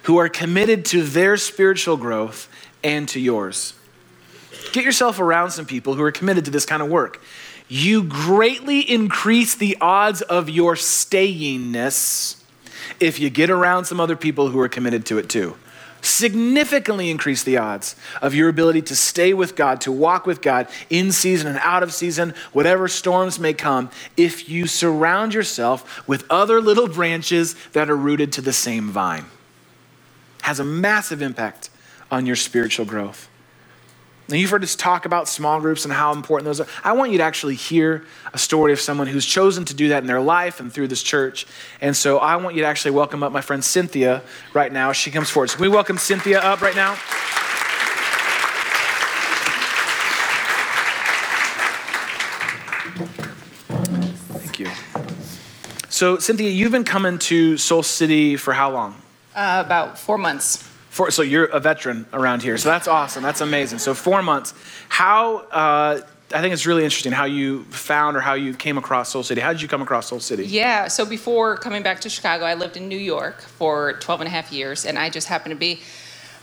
who 0.04 0.18
are 0.18 0.28
committed 0.28 0.84
to 0.86 1.02
their 1.02 1.36
spiritual 1.36 1.96
growth 1.96 2.48
and 2.84 3.08
to 3.08 3.20
yours. 3.20 3.74
Get 4.72 4.84
yourself 4.84 5.20
around 5.20 5.50
some 5.50 5.66
people 5.66 5.94
who 5.94 6.02
are 6.02 6.12
committed 6.12 6.46
to 6.46 6.50
this 6.50 6.66
kind 6.66 6.82
of 6.82 6.88
work. 6.88 7.22
You 7.68 8.02
greatly 8.02 8.80
increase 8.80 9.54
the 9.54 9.76
odds 9.80 10.22
of 10.22 10.50
your 10.50 10.74
stayingness 10.74 12.42
if 12.98 13.20
you 13.20 13.30
get 13.30 13.50
around 13.50 13.84
some 13.84 14.00
other 14.00 14.16
people 14.16 14.48
who 14.48 14.58
are 14.60 14.68
committed 14.68 15.06
to 15.06 15.18
it 15.18 15.28
too. 15.28 15.56
Significantly 16.00 17.10
increase 17.10 17.44
the 17.44 17.58
odds 17.58 17.94
of 18.20 18.34
your 18.34 18.48
ability 18.48 18.82
to 18.82 18.96
stay 18.96 19.32
with 19.32 19.54
God, 19.54 19.80
to 19.82 19.92
walk 19.92 20.26
with 20.26 20.42
God 20.42 20.66
in 20.90 21.12
season 21.12 21.46
and 21.46 21.58
out 21.62 21.84
of 21.84 21.92
season, 21.92 22.34
whatever 22.52 22.88
storms 22.88 23.38
may 23.38 23.52
come, 23.52 23.88
if 24.16 24.48
you 24.48 24.66
surround 24.66 25.32
yourself 25.32 26.06
with 26.08 26.24
other 26.28 26.60
little 26.60 26.88
branches 26.88 27.54
that 27.72 27.88
are 27.88 27.96
rooted 27.96 28.32
to 28.32 28.40
the 28.40 28.52
same 28.52 28.90
vine. 28.90 29.26
Has 30.42 30.58
a 30.58 30.64
massive 30.64 31.22
impact 31.22 31.70
on 32.10 32.26
your 32.26 32.36
spiritual 32.36 32.84
growth. 32.84 33.28
Now, 34.32 34.38
you've 34.38 34.48
heard 34.48 34.64
us 34.64 34.74
talk 34.74 35.04
about 35.04 35.28
small 35.28 35.60
groups 35.60 35.84
and 35.84 35.92
how 35.92 36.10
important 36.10 36.46
those 36.46 36.58
are. 36.58 36.66
I 36.82 36.92
want 36.92 37.12
you 37.12 37.18
to 37.18 37.22
actually 37.22 37.54
hear 37.54 38.02
a 38.32 38.38
story 38.38 38.72
of 38.72 38.80
someone 38.80 39.06
who's 39.06 39.26
chosen 39.26 39.66
to 39.66 39.74
do 39.74 39.90
that 39.90 39.98
in 39.98 40.06
their 40.06 40.22
life 40.22 40.58
and 40.58 40.72
through 40.72 40.88
this 40.88 41.02
church. 41.02 41.46
And 41.82 41.94
so 41.94 42.16
I 42.16 42.36
want 42.36 42.56
you 42.56 42.62
to 42.62 42.66
actually 42.66 42.92
welcome 42.92 43.22
up 43.22 43.30
my 43.30 43.42
friend 43.42 43.62
Cynthia 43.62 44.22
right 44.54 44.72
now. 44.72 44.92
She 44.92 45.10
comes 45.10 45.28
forward. 45.28 45.50
So 45.50 45.56
can 45.56 45.64
we 45.64 45.68
welcome 45.68 45.98
Cynthia 45.98 46.40
up 46.40 46.62
right 46.62 46.74
now? 46.74 46.94
Thank 54.38 54.58
you. 54.60 54.70
So, 55.90 56.18
Cynthia, 56.18 56.48
you've 56.48 56.72
been 56.72 56.84
coming 56.84 57.18
to 57.18 57.58
Soul 57.58 57.82
City 57.82 58.36
for 58.36 58.54
how 58.54 58.70
long? 58.70 58.94
Uh, 59.34 59.62
about 59.62 59.98
four 59.98 60.16
months. 60.16 60.71
For, 60.92 61.10
so 61.10 61.22
you're 61.22 61.46
a 61.46 61.58
veteran 61.58 62.04
around 62.12 62.42
here. 62.42 62.58
So 62.58 62.68
that's 62.68 62.86
awesome. 62.86 63.22
That's 63.22 63.40
amazing. 63.40 63.78
So 63.78 63.94
four 63.94 64.20
months. 64.20 64.52
How, 64.90 65.36
uh, 65.50 66.00
I 66.34 66.40
think 66.42 66.52
it's 66.52 66.66
really 66.66 66.84
interesting 66.84 67.12
how 67.12 67.24
you 67.24 67.64
found 67.70 68.14
or 68.14 68.20
how 68.20 68.34
you 68.34 68.52
came 68.52 68.76
across 68.76 69.08
Soul 69.08 69.22
City. 69.22 69.40
How 69.40 69.52
did 69.52 69.62
you 69.62 69.68
come 69.68 69.80
across 69.80 70.08
Soul 70.08 70.20
City? 70.20 70.44
Yeah, 70.44 70.88
so 70.88 71.06
before 71.06 71.56
coming 71.56 71.82
back 71.82 72.02
to 72.02 72.10
Chicago, 72.10 72.44
I 72.44 72.52
lived 72.52 72.76
in 72.76 72.88
New 72.88 72.98
York 72.98 73.40
for 73.40 73.94
12 73.94 74.20
and 74.20 74.28
a 74.28 74.30
half 74.30 74.52
years, 74.52 74.84
and 74.84 74.98
I 74.98 75.08
just 75.08 75.28
happened 75.28 75.52
to 75.52 75.58
be 75.58 75.80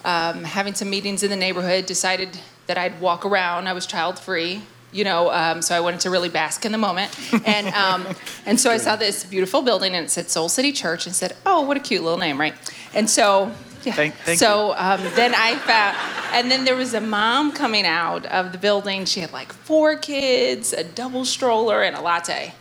um, 0.04 0.44
having 0.44 0.74
some 0.74 0.90
meetings 0.90 1.22
in 1.22 1.30
the 1.30 1.36
neighborhood, 1.36 1.86
decided 1.86 2.36
that 2.66 2.76
I'd 2.76 3.00
walk 3.00 3.28
around. 3.28 3.68
I 3.68 3.74
was 3.74 3.86
child 3.86 4.18
free, 4.18 4.64
you 4.92 5.04
know, 5.04 5.32
um, 5.32 5.62
so 5.62 5.76
I 5.76 5.80
wanted 5.80 6.00
to 6.00 6.10
really 6.10 6.30
bask 6.30 6.66
in 6.66 6.72
the 6.72 6.80
moment. 6.80 7.16
And, 7.46 7.68
um, 7.76 8.08
and 8.48 8.60
so 8.60 8.72
I 8.72 8.78
saw 8.78 8.96
this 8.96 9.26
beautiful 9.26 9.62
building, 9.62 9.94
and 9.94 10.08
it 10.08 10.10
said 10.10 10.32
Soul 10.32 10.50
City 10.50 10.72
Church, 10.72 11.06
and 11.06 11.16
said, 11.16 11.36
oh, 11.46 11.62
what 11.62 11.78
a 11.78 11.80
cute 11.80 12.02
little 12.02 12.18
name, 12.18 12.40
right? 12.40 12.56
And 12.96 13.08
so 13.08 13.54
Yeah. 13.90 13.96
Thank, 13.96 14.16
thank 14.16 14.40
so 14.40 14.74
um, 14.78 15.02
then 15.16 15.34
I 15.36 15.56
found, 15.56 15.98
and 16.34 16.52
then 16.52 16.64
there 16.64 16.76
was 16.76 16.94
a 16.94 17.02
mom 17.02 17.52
coming 17.52 17.86
out 17.86 18.26
of 18.28 18.52
the 18.52 18.58
building. 18.58 19.06
She 19.06 19.20
had 19.20 19.34
like 19.34 19.52
four 19.52 19.96
kids, 19.98 20.74
a 20.74 20.84
double 20.84 21.26
stroller, 21.26 21.82
and 21.82 21.96
a 21.96 22.02
latte. 22.02 22.54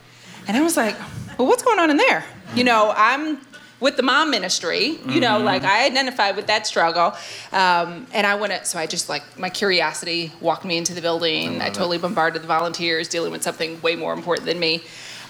And 0.47 0.57
I 0.57 0.63
was 0.63 0.77
like, 0.77 0.97
well, 1.39 1.47
what's 1.47 1.63
going 1.63 1.79
on 1.79 1.91
in 1.91 1.99
there? 1.99 2.25
You 2.55 2.65
know, 2.65 2.93
I'm 2.97 3.39
with 3.81 3.97
the 3.97 4.03
mom 4.03 4.31
ministry, 4.31 4.99
you 5.09 5.21
know, 5.21 5.39
like 5.39 5.63
I 5.63 5.87
identified 5.87 6.35
with 6.35 6.49
that 6.49 6.67
struggle. 6.67 7.15
Um, 7.53 8.07
and 8.13 8.27
I 8.27 8.35
went, 8.35 8.67
so 8.67 8.79
I 8.79 8.87
just 8.87 9.09
like, 9.09 9.39
my 9.39 9.51
curiosity 9.51 10.33
walked 10.41 10.65
me 10.65 10.77
into 10.77 10.95
the 10.95 11.01
building. 11.01 11.61
I, 11.61 11.71
totally 11.71 11.99
bombarded 11.99 12.43
the 12.43 12.49
volunteers 12.49 13.07
dealing 13.09 13.31
with 13.31 13.43
something 13.45 13.81
way 13.81 13.95
more 13.95 14.13
important 14.13 14.47
than 14.47 14.59
me. 14.59 14.83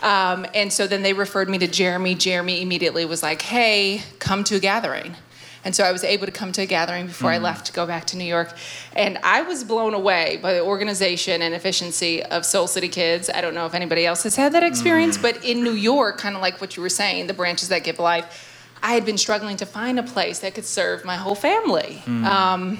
Um, 0.02 0.46
and 0.54 0.72
so 0.72 0.86
then 0.86 1.02
they 1.02 1.12
referred 1.12 1.50
me 1.50 1.58
to 1.58 1.66
Jeremy. 1.66 2.14
Jeremy 2.14 2.62
immediately 2.62 3.04
was 3.04 3.22
like, 3.22 3.42
hey, 3.42 4.00
come 4.18 4.44
to 4.44 4.54
a 4.56 4.60
gathering. 4.60 5.16
And 5.64 5.74
so 5.74 5.84
I 5.84 5.92
was 5.92 6.04
able 6.04 6.26
to 6.26 6.32
come 6.32 6.52
to 6.52 6.62
a 6.62 6.66
gathering 6.66 7.06
before 7.06 7.30
I 7.30 7.38
mm. 7.38 7.42
left 7.42 7.66
to 7.66 7.72
go 7.72 7.86
back 7.86 8.06
to 8.06 8.16
New 8.16 8.24
York. 8.24 8.54
And 8.94 9.18
I 9.22 9.42
was 9.42 9.64
blown 9.64 9.94
away 9.94 10.38
by 10.40 10.54
the 10.54 10.62
organization 10.62 11.42
and 11.42 11.54
efficiency 11.54 12.22
of 12.22 12.46
Soul 12.46 12.66
City 12.66 12.88
Kids. 12.88 13.28
I 13.32 13.40
don't 13.40 13.54
know 13.54 13.66
if 13.66 13.74
anybody 13.74 14.06
else 14.06 14.22
has 14.22 14.36
had 14.36 14.52
that 14.52 14.62
mm. 14.62 14.68
experience, 14.68 15.18
but 15.18 15.44
in 15.44 15.62
New 15.62 15.72
York, 15.72 16.18
kind 16.18 16.36
of 16.36 16.42
like 16.42 16.60
what 16.60 16.76
you 16.76 16.82
were 16.82 16.88
saying, 16.88 17.26
the 17.26 17.34
branches 17.34 17.68
that 17.68 17.84
give 17.84 17.98
life, 17.98 18.54
I 18.82 18.92
had 18.92 19.04
been 19.04 19.18
struggling 19.18 19.56
to 19.56 19.66
find 19.66 19.98
a 19.98 20.02
place 20.02 20.38
that 20.40 20.54
could 20.54 20.64
serve 20.64 21.04
my 21.04 21.16
whole 21.16 21.34
family 21.34 22.02
mm. 22.04 22.24
um, 22.24 22.78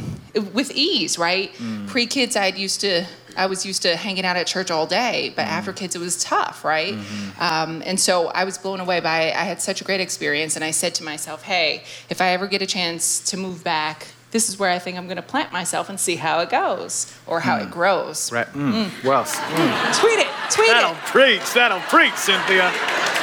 with 0.52 0.70
ease, 0.70 1.18
right? 1.18 1.52
Pre 1.88 2.06
kids, 2.06 2.36
I 2.36 2.44
had 2.44 2.58
used 2.58 2.80
to, 2.82 3.04
I 3.38 3.46
was 3.46 3.64
used 3.64 3.82
to 3.82 3.96
hanging 3.96 4.26
out 4.26 4.36
at 4.36 4.46
church 4.46 4.70
all 4.70 4.86
day, 4.86 5.32
but 5.36 5.46
after 5.46 5.72
kids, 5.72 5.94
it 5.94 6.00
was 6.00 6.22
tough, 6.22 6.64
right? 6.64 6.94
Um, 7.38 7.82
and 7.86 7.98
so 7.98 8.26
I 8.28 8.44
was 8.44 8.58
blown 8.58 8.80
away 8.80 9.00
by. 9.00 9.32
I 9.32 9.44
had 9.44 9.62
such 9.62 9.80
a 9.80 9.84
great 9.84 10.00
experience, 10.00 10.56
and 10.56 10.64
I 10.64 10.72
said 10.72 10.94
to 10.96 11.04
myself, 11.04 11.44
"Hey, 11.44 11.84
if 12.10 12.20
I 12.20 12.30
ever 12.30 12.46
get 12.46 12.60
a 12.62 12.66
chance 12.66 13.20
to 13.30 13.36
move 13.36 13.62
back." 13.64 14.08
This 14.30 14.50
is 14.50 14.58
where 14.58 14.70
I 14.70 14.78
think 14.78 14.98
I'm 14.98 15.06
going 15.06 15.16
to 15.16 15.22
plant 15.22 15.52
myself 15.54 15.88
and 15.88 15.98
see 15.98 16.16
how 16.16 16.40
it 16.40 16.50
goes 16.50 17.10
or 17.26 17.40
how 17.40 17.56
it 17.56 17.70
grows. 17.70 18.30
Right. 18.30 18.46
Mm. 18.48 18.90
Well, 19.02 19.24
mm. 19.24 20.00
Tweet 20.00 20.18
it, 20.18 20.26
tweet 20.50 20.68
it. 20.68 20.74
that'll 20.74 20.90
it. 20.92 20.98
preach. 21.06 21.54
That'll 21.54 21.80
preach, 21.88 22.14
Cynthia. 22.14 22.68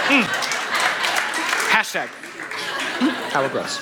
Mm. 0.10 0.26
Hashtag 1.70 2.08
how 3.32 3.44
it 3.44 3.52
grows. 3.52 3.80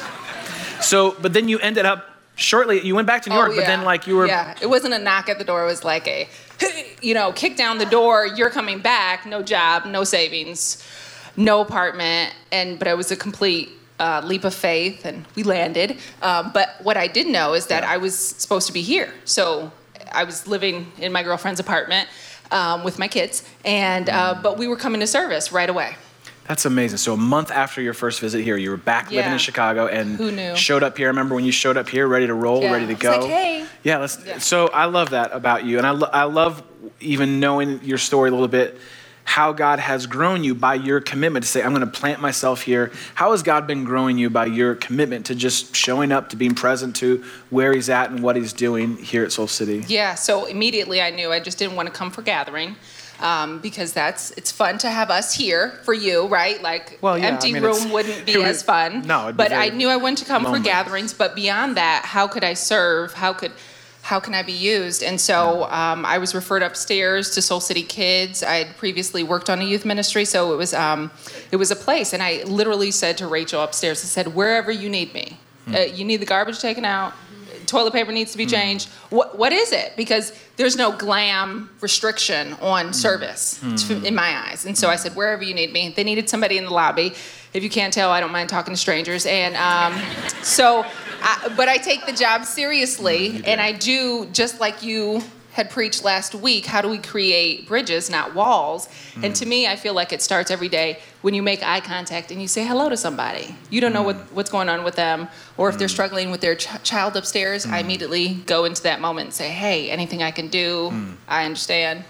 So, 0.82 1.16
but 1.22 1.32
then 1.32 1.48
you 1.48 1.60
ended 1.60 1.86
up 1.86 2.13
shortly. 2.36 2.82
You 2.82 2.96
went 2.96 3.08
back 3.08 3.22
to 3.24 3.30
New 3.30 3.36
York, 3.36 3.52
Oh, 3.54 3.56
but 3.56 3.66
then 3.66 3.84
like 3.84 4.08
you 4.08 4.16
were. 4.16 4.28
Yeah, 4.28 4.56
it 4.62 4.68
wasn't 4.68 4.94
a 4.94 5.00
knock 5.00 5.30
at 5.30 5.38
the 5.38 5.44
door. 5.44 5.64
It 5.64 5.68
was 5.68 5.84
like 5.84 6.08
a, 6.08 6.28
you 7.02 7.14
know, 7.14 7.32
kick 7.34 7.56
down 7.56 7.78
the 7.78 7.86
door. 7.86 8.26
You're 8.26 8.50
coming 8.50 8.80
back. 8.80 9.26
No 9.26 9.42
job, 9.42 9.86
no 9.86 10.04
savings, 10.04 10.84
no 11.36 11.62
apartment, 11.62 12.34
and 12.52 12.80
but 12.80 12.88
it 12.88 12.98
was 12.98 13.12
a 13.12 13.16
complete 13.16 13.70
uh, 14.00 14.22
leap 14.24 14.44
of 14.44 14.54
faith, 14.54 15.06
and 15.06 15.26
we 15.36 15.44
landed. 15.44 15.98
Um, 16.22 16.52
but 16.54 16.76
what 16.82 16.98
I 16.98 17.08
did 17.08 17.28
know 17.28 17.54
is 17.54 17.68
that 17.68 17.84
I 17.84 17.98
was 17.98 18.18
supposed 18.18 18.68
to 18.68 18.74
be 18.74 18.82
here, 18.82 19.14
so 19.26 19.72
I 20.12 20.24
was 20.24 20.48
living 20.48 20.92
in 20.98 21.12
my 21.12 21.24
girlfriend's 21.24 21.60
apartment 21.60 22.10
um, 22.52 22.84
with 22.84 23.00
my 23.00 23.08
kids, 23.08 23.44
and 23.66 24.10
uh, 24.10 24.40
but 24.42 24.58
we 24.58 24.68
were 24.68 24.78
coming 24.78 25.00
to 25.02 25.08
service 25.08 25.52
right 25.52 25.70
away. 25.70 25.96
That's 26.48 26.66
amazing. 26.66 26.98
So 26.98 27.14
a 27.14 27.18
month 27.18 27.52
after 27.52 27.82
your 27.82 27.94
first 27.94 28.20
visit 28.20 28.44
here, 28.44 28.58
you 28.58 28.70
were 28.70 28.78
back 28.78 29.12
living 29.12 29.32
in 29.32 29.38
Chicago 29.38 29.88
and 29.88 30.18
Who 30.18 30.32
knew? 30.32 30.56
showed 30.56 30.84
up 30.84 30.98
here. 30.98 31.08
I 31.08 31.10
remember 31.12 31.36
when 31.36 31.46
you 31.46 31.52
showed 31.54 31.78
up 31.78 31.88
here, 31.88 32.08
ready 32.08 32.28
to 32.28 32.34
roll, 32.34 32.62
Yeah. 32.62 32.74
ready 32.74 32.88
to 32.88 32.96
go. 32.96 33.20
like, 33.20 33.30
hey. 33.30 33.66
Yeah, 33.84 33.98
let's. 34.00 34.20
Yeah. 34.26 34.40
So 34.40 34.68
I 34.68 34.86
love 34.86 35.12
that 35.12 35.32
about 35.34 35.66
you, 35.66 35.78
and 35.78 35.88
I, 35.88 35.92
lo- 35.92 36.10
I 36.12 36.24
love 36.24 36.62
even 37.00 37.40
knowing 37.40 37.80
your 37.84 37.98
story 37.98 38.30
a 38.30 38.32
little 38.34 38.48
bit. 38.48 38.78
How 39.26 39.54
God 39.54 39.80
has 39.80 40.06
grown 40.06 40.44
you 40.44 40.54
by 40.54 40.76
your 40.76 41.00
commitment 41.00 41.46
to 41.46 41.50
say, 41.50 41.64
I'm 41.64 41.74
going 41.74 41.80
to 41.80 41.88
plant 42.00 42.20
myself 42.20 42.62
here. 42.64 42.92
How 43.16 43.32
has 43.32 43.42
God 43.42 43.66
been 43.66 43.86
growing 43.86 44.18
you 44.18 44.30
by 44.30 44.48
your 44.48 44.76
commitment 44.76 45.28
to 45.28 45.36
just 45.36 45.74
showing 45.74 46.12
up, 46.12 46.28
to 46.32 46.36
being 46.36 46.54
present 46.56 46.94
to 46.98 47.24
where 47.50 47.72
He's 47.74 47.88
at 47.88 48.12
and 48.12 48.22
what 48.22 48.36
He's 48.36 48.52
doing 48.52 48.98
here 48.98 49.24
at 49.24 49.32
Soul 49.32 49.48
City? 49.48 49.86
Yeah, 49.88 50.16
so 50.16 50.44
immediately 50.44 51.02
I 51.02 51.10
knew 51.10 51.32
I 51.32 51.40
just 51.40 51.58
didn't 51.58 51.78
want 51.78 51.88
to 51.88 51.94
come 51.94 52.12
for 52.12 52.22
gathering. 52.22 52.76
Um, 53.24 53.60
because 53.60 53.94
that's 53.94 54.32
it's 54.32 54.52
fun 54.52 54.78
to 54.80 54.90
have 54.90 55.10
us 55.10 55.34
here 55.34 55.80
for 55.84 55.94
you, 55.94 56.28
right? 56.28 56.62
Like 56.62 57.00
Well, 57.02 57.18
yeah, 57.18 57.24
I 57.26 57.28
empty 57.30 57.54
mean, 57.54 57.64
room 57.64 57.90
wouldn't 57.90 58.26
be 58.26 58.36
would- 58.38 58.46
as 58.46 58.62
fun. 58.62 59.04
no, 59.08 59.24
it'd 59.24 59.38
be 59.38 59.44
but 59.44 59.54
I 59.54 59.70
knew 59.70 59.88
I 59.88 59.96
wanted 59.96 60.18
to 60.20 60.26
come 60.26 60.44
lonely. 60.44 60.60
for 60.60 60.64
gatherings. 60.66 61.14
But 61.14 61.34
beyond 61.34 61.78
that, 61.78 62.04
how 62.04 62.28
could 62.28 62.44
I 62.44 62.54
serve? 62.54 63.14
How 63.14 63.32
could 63.32 63.54
how 64.02 64.20
can 64.20 64.34
I 64.34 64.44
be 64.44 64.52
used? 64.52 65.02
And 65.02 65.22
so 65.22 65.64
um, 65.72 66.06
I 66.06 66.18
was 66.18 66.36
referred 66.36 66.64
upstairs 66.64 67.30
to 67.36 67.42
Soul 67.42 67.62
City 67.62 67.84
Kids. 67.84 68.44
I 68.44 68.56
had 68.56 68.76
previously 68.76 69.24
worked 69.24 69.50
on 69.50 69.62
a 69.62 69.64
youth 69.64 69.86
ministry, 69.86 70.26
so 70.26 70.52
it 70.54 70.58
was 70.58 70.74
um, 70.74 71.10
it 71.50 71.56
was 71.56 71.72
a 71.72 71.78
place. 71.78 72.12
And 72.12 72.22
I 72.22 72.44
literally 72.44 72.92
said 72.92 73.18
to 73.20 73.28
Rachel 73.28 73.64
upstairs, 73.64 74.04
I 74.04 74.08
said, 74.08 74.36
"Wherever 74.36 74.70
you 74.72 74.90
need 74.90 75.14
me, 75.14 75.38
Hmm. 75.66 75.76
uh, 75.76 75.80
you 75.80 76.04
need 76.04 76.18
the 76.18 76.26
garbage 76.26 76.60
taken 76.60 76.84
out." 76.84 77.14
Toilet 77.66 77.94
paper 77.94 78.12
needs 78.12 78.32
to 78.32 78.38
be 78.38 78.46
hmm. 78.46 78.52
changed. 78.52 78.90
What 79.10 79.38
what 79.38 79.54
is 79.54 79.72
it? 79.72 79.94
Because 79.96 80.34
there's 80.58 80.76
no 80.76 80.92
glam 80.92 81.70
restriction 81.82 82.54
on 82.62 82.88
hmm. 82.88 82.92
service 82.92 83.60
to- 83.60 84.00
hmm. 84.00 84.06
in 84.06 84.16
my 84.16 84.48
eyes. 84.48 84.66
And 84.66 84.78
so 84.78 84.90
I 84.90 84.96
said, 84.96 85.16
wherever 85.16 85.44
you 85.44 85.54
need 85.54 85.74
me. 85.74 85.94
They 85.96 86.04
needed 86.04 86.30
somebody 86.30 86.58
in 86.58 86.66
the 86.66 86.74
lobby. 86.74 87.14
If 87.54 87.64
you 87.64 87.70
can't 87.70 87.94
tell, 87.94 88.10
I 88.10 88.20
don't 88.20 88.32
mind 88.32 88.50
talking 88.50 88.74
to 88.74 88.80
strangers. 88.80 89.26
And 89.26 89.56
um, 89.56 90.02
so, 90.42 90.84
I, 91.22 91.54
but 91.56 91.70
I 91.70 91.78
take 91.78 92.06
the 92.06 92.12
job 92.12 92.46
seriously, 92.46 93.44
and 93.46 93.62
I 93.62 93.74
do 93.74 94.28
just 94.34 94.60
like 94.60 94.82
you 94.82 95.22
had 95.54 95.70
preached 95.70 96.04
last 96.04 96.34
week. 96.34 96.66
How 96.66 96.82
do 96.82 96.90
we 96.90 96.98
create 96.98 97.68
bridges, 97.68 98.10
not 98.10 98.34
walls? 98.34 98.90
And 99.16 99.34
mm. 99.34 99.40
to 99.40 99.46
me, 99.46 99.68
I 99.68 99.76
feel 99.76 99.94
like 99.94 100.12
it 100.12 100.22
starts 100.22 100.50
every 100.52 100.68
day 100.68 101.00
when 101.22 101.34
you 101.34 101.44
make 101.44 101.64
eye 101.64 101.80
contact 101.80 102.32
and 102.32 102.42
you 102.42 102.48
say 102.48 102.66
hello 102.66 102.90
to 102.90 102.98
somebody. 102.98 103.56
You 103.70 103.80
don't 103.80 103.94
know 103.94 104.02
what, 104.02 104.18
mm. 104.18 104.32
what's 104.34 104.50
going 104.50 104.68
on 104.68 104.84
with 104.84 104.96
them, 104.96 105.28
or 105.58 105.70
if 105.70 105.78
they're 105.78 105.88
mm. 105.88 105.92
struggling 105.92 106.32
with 106.32 106.42
their 106.42 106.56
ch- 106.56 106.82
child 106.84 107.16
upstairs. 107.16 107.66
I 107.66 107.80
immediately 107.80 108.34
go 108.34 108.66
into 108.66 108.84
that 108.84 109.00
moment 109.00 109.28
and 109.28 109.34
say, 109.34 109.50
"Hey, 109.50 109.90
anything 109.92 110.24
I 110.24 110.32
can 110.32 110.48
do? 110.48 110.92
I 111.28 111.46
understand." 111.46 112.04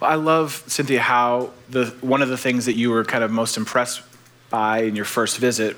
Well, 0.00 0.10
I 0.10 0.16
love 0.16 0.64
Cynthia 0.66 1.00
how 1.00 1.52
the 1.70 1.86
one 2.00 2.20
of 2.20 2.28
the 2.28 2.36
things 2.36 2.66
that 2.66 2.74
you 2.74 2.90
were 2.90 3.04
kind 3.04 3.22
of 3.22 3.30
most 3.30 3.56
impressed 3.56 4.02
by 4.50 4.80
in 4.82 4.96
your 4.96 5.04
first 5.04 5.38
visit 5.38 5.76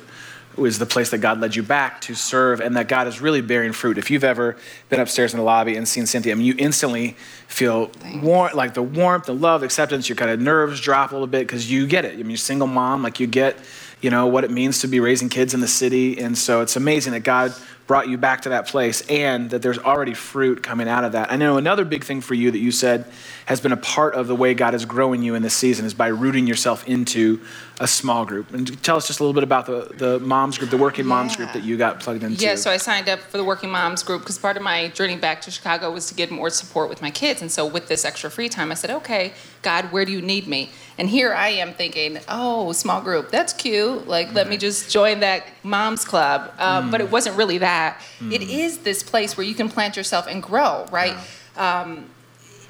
was 0.57 0.79
the 0.79 0.87
place 0.87 1.11
that 1.11 1.19
God 1.19 1.41
led 1.41 1.57
you 1.57 1.63
back 1.63 2.01
to 2.03 2.15
serve, 2.15 2.61
and 2.61 2.77
that 2.77 2.89
God 2.89 3.07
is 3.07 3.21
really 3.21 3.41
bearing 3.41 3.73
fruit. 3.73 3.99
If 3.99 4.11
you've 4.11 4.25
ever 4.25 4.57
been 4.89 5.01
upstairs 5.01 5.33
in 5.33 5.39
the 5.39 5.45
lobby 5.45 5.77
and 5.77 5.87
seen 5.87 6.07
Cynthia, 6.07 6.33
I 6.33 6.35
mean, 6.35 6.47
you 6.47 6.55
instantly 6.59 7.17
feel 7.49 7.91
warm, 8.23 8.55
like 8.55 8.75
the 8.75 8.83
warmth, 8.83 9.27
the 9.27 9.35
love, 9.35 9.63
acceptance. 9.63 10.09
Your 10.09 10.17
kind 10.17 10.31
of 10.31 10.41
nerves 10.41 10.81
drop 10.81 11.11
a 11.11 11.15
little 11.15 11.27
bit 11.27 11.47
because 11.47 11.71
you 11.71 11.87
get 11.87 12.05
it. 12.05 12.15
I 12.15 12.17
mean, 12.17 12.31
you're 12.31 12.35
a 12.35 12.39
single 12.39 12.69
mom, 12.69 13.03
like 13.03 13.21
you 13.21 13.27
get, 13.27 13.57
you 14.01 14.11
know, 14.11 14.27
what 14.27 14.45
it 14.45 14.51
means 14.51 14.81
to 14.81 14.89
be 14.89 15.01
raising 15.01 15.29
kids 15.29 15.55
in 15.55 15.61
the 15.61 15.69
city, 15.69 16.19
and 16.19 16.37
so 16.37 16.61
it's 16.61 16.77
amazing 16.77 17.13
that 17.13 17.25
God 17.25 17.55
brought 17.87 18.09
you 18.09 18.17
back 18.17 18.41
to 18.43 18.49
that 18.49 18.67
place 18.67 19.03
and 19.11 19.51
that 19.51 19.61
there's 19.61 19.79
already 19.79 20.15
fruit 20.15 20.63
coming 20.63 20.89
out 20.89 21.05
of 21.05 21.13
that. 21.13 21.31
I 21.31 21.37
know 21.37 21.59
another 21.59 21.85
big 21.85 22.03
thing 22.05 22.21
for 22.23 22.35
you 22.35 22.51
that 22.51 22.59
you 22.59 22.71
said 22.71 23.05
has 23.47 23.61
been 23.61 23.73
a 23.73 23.77
part 23.77 24.15
of 24.15 24.27
the 24.27 24.35
way 24.35 24.55
God 24.55 24.73
is 24.75 24.87
growing 24.87 25.23
you 25.23 25.35
in 25.35 25.43
this 25.43 25.55
season 25.55 25.85
is 25.85 25.93
by 25.93 26.07
rooting 26.07 26.47
yourself 26.47 26.89
into 26.89 27.41
a 27.81 27.87
small 27.87 28.25
group. 28.25 28.55
And 28.55 28.83
tell 28.83 28.97
us 28.97 29.07
just 29.07 29.21
a 29.21 29.23
little 29.23 29.35
bit 29.35 29.43
about 29.43 29.67
the, 29.67 29.91
the 29.97 30.19
moms 30.21 30.57
group, 30.57 30.71
the 30.71 30.79
working 30.79 31.05
moms 31.05 31.33
Yeah. 31.33 31.39
group 31.39 31.53
that 31.53 31.63
you 31.65 31.77
got 31.77 32.01
plugged 32.01 32.23
into. 32.23 32.43
Yeah, 32.43 32.55
so 32.55 32.71
I 32.71 32.79
signed 32.79 33.09
up 33.09 33.19
for 33.19 33.37
the 33.37 33.45
Working 33.45 33.69
Moms 33.71 34.03
group 34.03 34.21
because 34.23 34.39
part 34.39 34.57
of 34.57 34.63
my 34.63 34.89
journey 34.89 35.17
back 35.17 35.43
to 35.43 35.51
Chicago 35.51 35.91
was 35.91 36.07
to 36.07 36.15
get 36.15 36.31
more 36.31 36.51
support 36.51 36.89
with 36.89 37.03
my 37.03 37.11
kids. 37.11 37.43
And 37.43 37.51
so 37.51 37.67
with 37.67 37.89
this 37.89 38.05
extra 38.05 38.31
free 38.31 38.49
time, 38.49 38.71
I 38.71 38.75
said, 38.75 38.91
okay, 38.91 39.33
God, 39.61 39.91
where 39.93 40.05
do 40.05 40.13
you 40.13 40.23
need 40.23 40.47
me? 40.47 40.71
And 40.97 41.09
here 41.09 41.35
I 41.35 41.49
am 41.49 41.75
thinking, 41.75 42.21
oh, 42.29 42.71
small 42.73 43.01
group, 43.01 43.31
that's 43.31 43.53
cute. 43.53 44.07
Like, 44.07 44.33
let 44.33 44.49
me 44.49 44.57
just 44.57 44.89
join 44.91 45.21
that 45.21 45.45
mom's 45.65 46.05
club. 46.05 46.53
Um, 46.59 46.93
But 46.93 47.01
it 47.01 47.11
wasn't 47.11 47.37
really 47.37 47.59
that. 47.59 47.74
It 48.21 48.43
mm. 48.43 48.49
is 48.49 48.79
this 48.79 49.03
place 49.03 49.37
where 49.37 49.47
you 49.47 49.55
can 49.55 49.69
plant 49.69 49.97
yourself 49.97 50.27
and 50.27 50.43
grow, 50.43 50.87
right? 50.91 51.17
Um, 51.57 52.11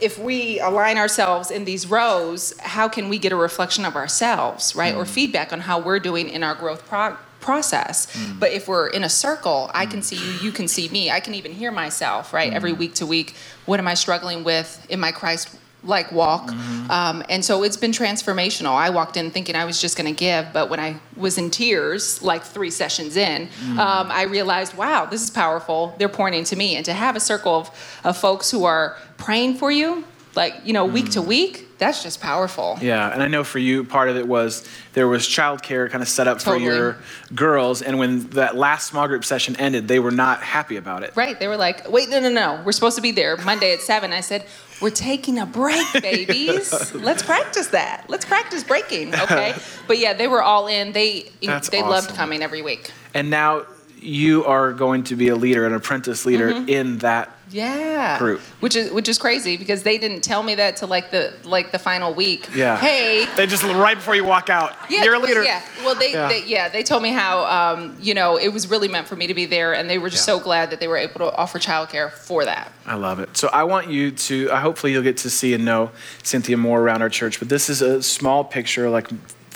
if 0.00 0.18
we 0.18 0.60
align 0.60 0.98
ourselves 0.98 1.50
in 1.50 1.64
these 1.64 1.86
rows, 1.86 2.58
how 2.60 2.88
can 2.88 3.08
we 3.08 3.18
get 3.18 3.32
a 3.32 3.36
reflection 3.36 3.84
of 3.84 3.94
ourselves, 3.96 4.74
right? 4.74 4.94
Or 4.94 5.04
mm. 5.04 5.08
feedback 5.08 5.52
on 5.52 5.60
how 5.60 5.78
we're 5.78 6.00
doing 6.00 6.28
in 6.28 6.42
our 6.42 6.54
growth 6.54 6.86
prog- 6.86 7.18
process. 7.44 8.06
Mm. 8.06 8.40
But 8.40 8.52
if 8.52 8.66
we're 8.66 8.88
in 8.88 9.04
a 9.04 9.08
circle, 9.08 9.70
I 9.74 9.86
can 9.86 10.02
see 10.02 10.16
you, 10.16 10.32
you 10.46 10.52
can 10.52 10.66
see 10.66 10.88
me. 10.88 11.10
I 11.10 11.20
can 11.20 11.34
even 11.34 11.52
hear 11.52 11.70
myself, 11.70 12.32
right? 12.32 12.52
Every 12.52 12.72
week 12.72 12.94
to 12.94 13.06
week, 13.06 13.34
what 13.66 13.78
am 13.78 13.86
I 13.86 13.94
struggling 13.94 14.44
with 14.44 14.84
in 14.88 14.98
my 14.98 15.12
Christ 15.12 15.56
like 15.84 16.10
walk? 16.12 16.50
Um, 16.90 17.22
and 17.28 17.44
so 17.44 17.62
it's 17.62 17.76
been 17.76 17.92
transformational. 17.92 18.74
I 18.74 18.90
walked 18.90 19.16
in 19.16 19.30
thinking 19.30 19.54
I 19.54 19.64
was 19.64 19.80
just 19.80 19.96
going 19.96 20.12
to 20.12 20.18
give, 20.18 20.48
but 20.52 20.70
when 20.70 20.80
I 20.80 20.96
was 21.16 21.38
in 21.38 21.50
tears, 21.50 22.22
like 22.22 22.42
three 22.42 22.70
sessions 22.70 23.16
in, 23.16 23.48
um, 23.72 24.10
I 24.10 24.22
realized, 24.22 24.76
wow, 24.76 25.04
this 25.06 25.22
is 25.22 25.30
powerful. 25.30 25.94
They're 25.98 26.08
pointing 26.08 26.44
to 26.44 26.56
me. 26.56 26.76
And 26.76 26.84
to 26.86 26.92
have 26.92 27.16
a 27.16 27.20
circle 27.20 27.54
of, 27.54 28.00
of 28.04 28.16
folks 28.16 28.50
who 28.50 28.64
are 28.64 28.96
praying 29.16 29.56
for 29.56 29.70
you, 29.70 30.04
like, 30.34 30.54
you 30.64 30.72
know, 30.72 30.84
week 30.84 31.10
to 31.10 31.22
week, 31.22 31.78
that's 31.78 32.02
just 32.02 32.20
powerful. 32.20 32.78
Yeah, 32.80 33.12
and 33.12 33.22
I 33.22 33.28
know 33.28 33.44
for 33.44 33.58
you, 33.58 33.85
part 33.85 34.08
of 34.08 34.16
it 34.16 34.26
was 34.26 34.66
there 34.92 35.08
was 35.08 35.26
childcare 35.26 35.90
kind 35.90 36.02
of 36.02 36.08
set 36.08 36.26
up 36.26 36.38
Totally. 36.38 36.66
for 36.66 36.72
your 36.72 36.96
girls, 37.35 37.82
and 37.82 37.98
when 37.98 38.28
that 38.30 38.56
last 38.56 38.88
small 38.88 39.06
group 39.06 39.24
session 39.24 39.56
ended, 39.56 39.88
they 39.88 39.98
were 39.98 40.10
not 40.10 40.42
happy 40.42 40.76
about 40.76 41.02
it. 41.02 41.12
Right. 41.14 41.38
They 41.38 41.48
were 41.48 41.56
like, 41.56 41.90
wait, 41.90 42.08
no, 42.08 42.20
no, 42.20 42.30
no. 42.30 42.62
We're 42.64 42.72
supposed 42.72 42.96
to 42.96 43.02
be 43.02 43.10
there 43.10 43.37
Monday 43.38 43.72
at 43.72 43.80
7. 43.80 44.12
I 44.12 44.20
said, 44.20 44.46
we're 44.81 44.90
taking 44.90 45.38
a 45.38 45.46
break, 45.46 45.87
babies. 46.02 46.94
Let's 46.94 47.22
practice 47.22 47.68
that. 47.68 48.04
Let's 48.08 48.25
practice 48.25 48.64
breaking, 48.64 49.14
okay? 49.22 49.54
But 49.87 49.98
yeah, 49.98 50.14
they 50.14 50.29
were 50.29 50.42
all 50.42 50.66
in. 50.66 50.92
They 50.92 51.31
That's 51.42 51.68
they 51.68 51.83
loved 51.83 52.08
awesome. 52.08 52.16
coming 52.16 52.42
every 52.42 52.62
week. 52.62 52.90
And 53.14 53.31
now 53.31 53.66
you 54.00 54.44
are 54.44 54.72
going 54.72 55.04
to 55.04 55.16
be 55.16 55.29
a 55.29 55.37
leader, 55.37 55.66
an 55.66 55.72
apprentice 55.72 56.27
leader 56.27 56.52
mm-hmm. 56.52 56.68
in 56.68 56.98
that 56.98 57.33
Yeah. 57.50 58.18
Group. 58.18 58.40
Which 58.60 58.74
is 58.76 58.90
which 58.90 59.08
is 59.08 59.18
crazy 59.18 59.56
because 59.56 59.82
they 59.82 59.98
didn't 59.98 60.22
tell 60.22 60.42
me 60.42 60.54
that 60.56 60.76
till 60.76 60.88
like 60.88 61.10
the 61.10 61.34
like 61.44 61.72
the 61.72 61.78
final 61.78 62.14
week. 62.14 62.48
Yeah. 62.54 62.76
Hey. 62.76 63.26
They 63.36 63.46
just 63.46 63.62
right 63.62 63.94
before 63.96 64.14
you 64.14 64.24
walk 64.24 64.48
out. 64.50 64.74
Yeah, 64.88 65.04
You're 65.04 65.14
a 65.14 65.18
leader. 65.18 65.42
Yeah. 65.44 65.62
Well, 65.84 65.94
they 65.94 66.12
Yeah. 66.12 66.22
yeah. 66.22 66.28
They, 66.28 66.44
yeah, 66.46 66.68
they 66.68 66.82
told 66.82 67.02
me 67.02 67.10
how 67.10 67.44
um, 67.44 67.96
you 68.00 68.14
know 68.14 68.36
it 68.38 68.48
was 68.48 68.70
really 68.70 68.88
meant 68.88 69.06
for 69.06 69.16
me 69.16 69.26
to 69.26 69.34
be 69.34 69.46
there, 69.46 69.74
and 69.74 69.88
they 69.88 69.98
were 69.98 70.10
just 70.10 70.26
Yeah. 70.26 70.34
so 70.36 70.40
glad 70.40 70.70
that 70.70 70.80
they 70.80 70.88
were 70.88 70.96
able 70.96 71.20
to 71.20 71.34
offer 71.36 71.58
childcare 71.58 72.10
for 72.10 72.44
that. 72.44 72.72
I 72.86 72.94
love 72.94 73.20
it. 73.20 73.36
So 73.36 73.48
I 73.52 73.64
want 73.64 73.88
you 73.88 74.10
to, 74.10 74.50
uh, 74.50 74.60
hopefully, 74.60 74.92
you'll 74.92 75.02
get 75.02 75.16
to 75.18 75.30
see 75.30 75.54
and 75.54 75.64
know 75.64 75.90
Cynthia 76.22 76.56
more 76.56 76.80
around 76.80 77.02
our 77.02 77.08
church. 77.08 77.38
But 77.38 77.48
this 77.48 77.68
is 77.68 77.82
a 77.82 78.02
small 78.02 78.44
picture, 78.44 78.88
like 78.90 79.08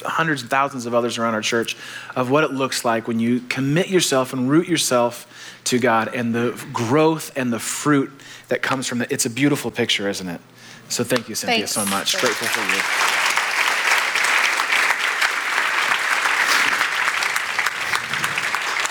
hundreds 0.05 0.43
and 0.43 0.51
thousands 0.51 0.87
of 0.87 0.95
others 0.95 1.19
around 1.19 1.35
our 1.35 1.43
church, 1.43 1.77
of 2.15 2.31
what 2.31 2.45
it 2.45 2.53
looks 2.53 2.85
like 2.85 3.09
when 3.09 3.19
you 3.19 3.41
commit 3.49 3.89
yourself 3.89 4.33
and 4.33 4.49
root 4.49 4.69
yourself 4.69 5.27
to 5.69 5.79
God 5.79 6.15
and 6.15 6.35
the 6.35 6.61
growth 6.73 7.37
and 7.37 7.53
the 7.53 7.59
fruit 7.59 8.11
that 8.49 8.63
comes 8.63 8.87
from 8.87 9.03
it. 9.03 9.13
It's 9.13 9.27
a 9.27 9.31
beautiful 9.31 9.71
picture, 9.71 10.09
isn't 10.09 10.29
it? 10.29 10.41
So 10.89 11.05
thank 11.05 11.29
you, 11.29 11.35
Cynthia, 11.35 11.67
Thanks. 11.67 11.73
so 11.73 11.85
much. 11.85 12.17
Thanks. 12.17 12.21
Grateful 12.21 12.49
for 12.49 12.61
you. 12.75 12.83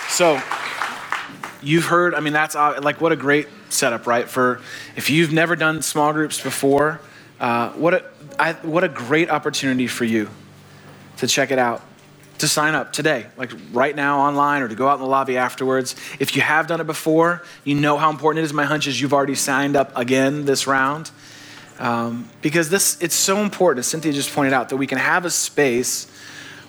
So, 0.10 0.42
you've 1.62 1.86
heard 1.86 2.14
i 2.14 2.20
mean 2.20 2.34
that's 2.34 2.56
uh, 2.56 2.80
like 2.82 3.02
what 3.02 3.12
a 3.12 3.16
great 3.16 3.48
setup 3.70 4.06
right 4.08 4.30
for 4.30 4.62
if 4.96 5.10
you've 5.10 5.34
never 5.34 5.56
done 5.56 5.82
small 5.82 6.14
groups 6.14 6.40
before 6.40 7.02
uh, 7.40 7.70
what 7.72 7.94
a 7.94 8.04
I, 8.40 8.54
what 8.54 8.84
a 8.84 8.88
great 8.88 9.30
opportunity 9.30 9.88
for 9.88 10.06
you 10.06 10.30
to 11.18 11.28
check 11.28 11.50
it 11.52 11.60
out 11.60 11.82
to 12.40 12.48
sign 12.48 12.76
up 12.76 12.94
today 12.94 13.26
like 13.38 13.52
right 13.72 13.96
now 13.96 14.20
online 14.20 14.62
or 14.62 14.68
to 14.68 14.76
go 14.76 14.88
out 14.88 14.96
in 14.96 15.02
the 15.02 15.08
lobby 15.08 15.38
afterwards 15.38 15.96
if 16.20 16.36
you 16.36 16.42
have 16.42 16.68
done 16.68 16.80
it 16.80 16.88
before 16.88 17.44
you 17.64 17.76
know 17.76 17.98
how 17.98 18.10
important 18.10 18.42
it 18.42 18.46
is 18.46 18.54
my 18.54 18.66
hunch 18.66 18.88
is 18.88 19.00
you've 19.00 19.14
already 19.14 19.36
signed 19.36 19.76
up 19.76 19.96
again 19.98 20.46
this 20.46 20.68
round 20.68 21.12
um, 21.80 22.30
because 22.42 22.70
this 22.70 23.02
it's 23.02 23.16
so 23.16 23.38
important 23.40 23.80
as 23.80 23.88
cynthia 23.88 24.12
just 24.14 24.34
pointed 24.34 24.54
out 24.54 24.70
that 24.70 24.78
we 24.78 24.88
can 24.88 24.98
have 24.98 25.26
a 25.26 25.30
space 25.30 26.08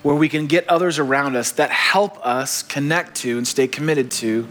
where 0.03 0.15
we 0.15 0.29
can 0.29 0.47
get 0.47 0.69
others 0.69 0.99
around 0.99 1.37
us 1.37 1.53
that 1.53 1.71
help 1.71 2.25
us 2.25 2.63
connect 2.63 3.17
to 3.17 3.37
and 3.37 3.47
stay 3.47 3.67
committed 3.67 4.11
to 4.11 4.47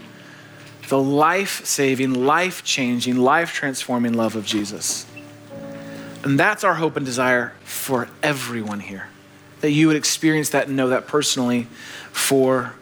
the 0.88 1.00
life 1.00 1.64
saving, 1.66 2.26
life 2.26 2.64
changing, 2.64 3.16
life 3.16 3.52
transforming 3.52 4.14
love 4.14 4.36
of 4.36 4.44
Jesus. 4.44 5.06
And 6.24 6.38
that's 6.38 6.64
our 6.64 6.74
hope 6.74 6.96
and 6.96 7.04
desire 7.06 7.52
for 7.62 8.08
everyone 8.22 8.80
here. 8.80 9.08
That 9.60 9.70
you 9.70 9.88
would 9.88 9.96
experience 9.96 10.50
that 10.50 10.68
and 10.68 10.76
know 10.76 10.88
that 10.88 11.06
personally 11.06 11.64
for 12.12 12.74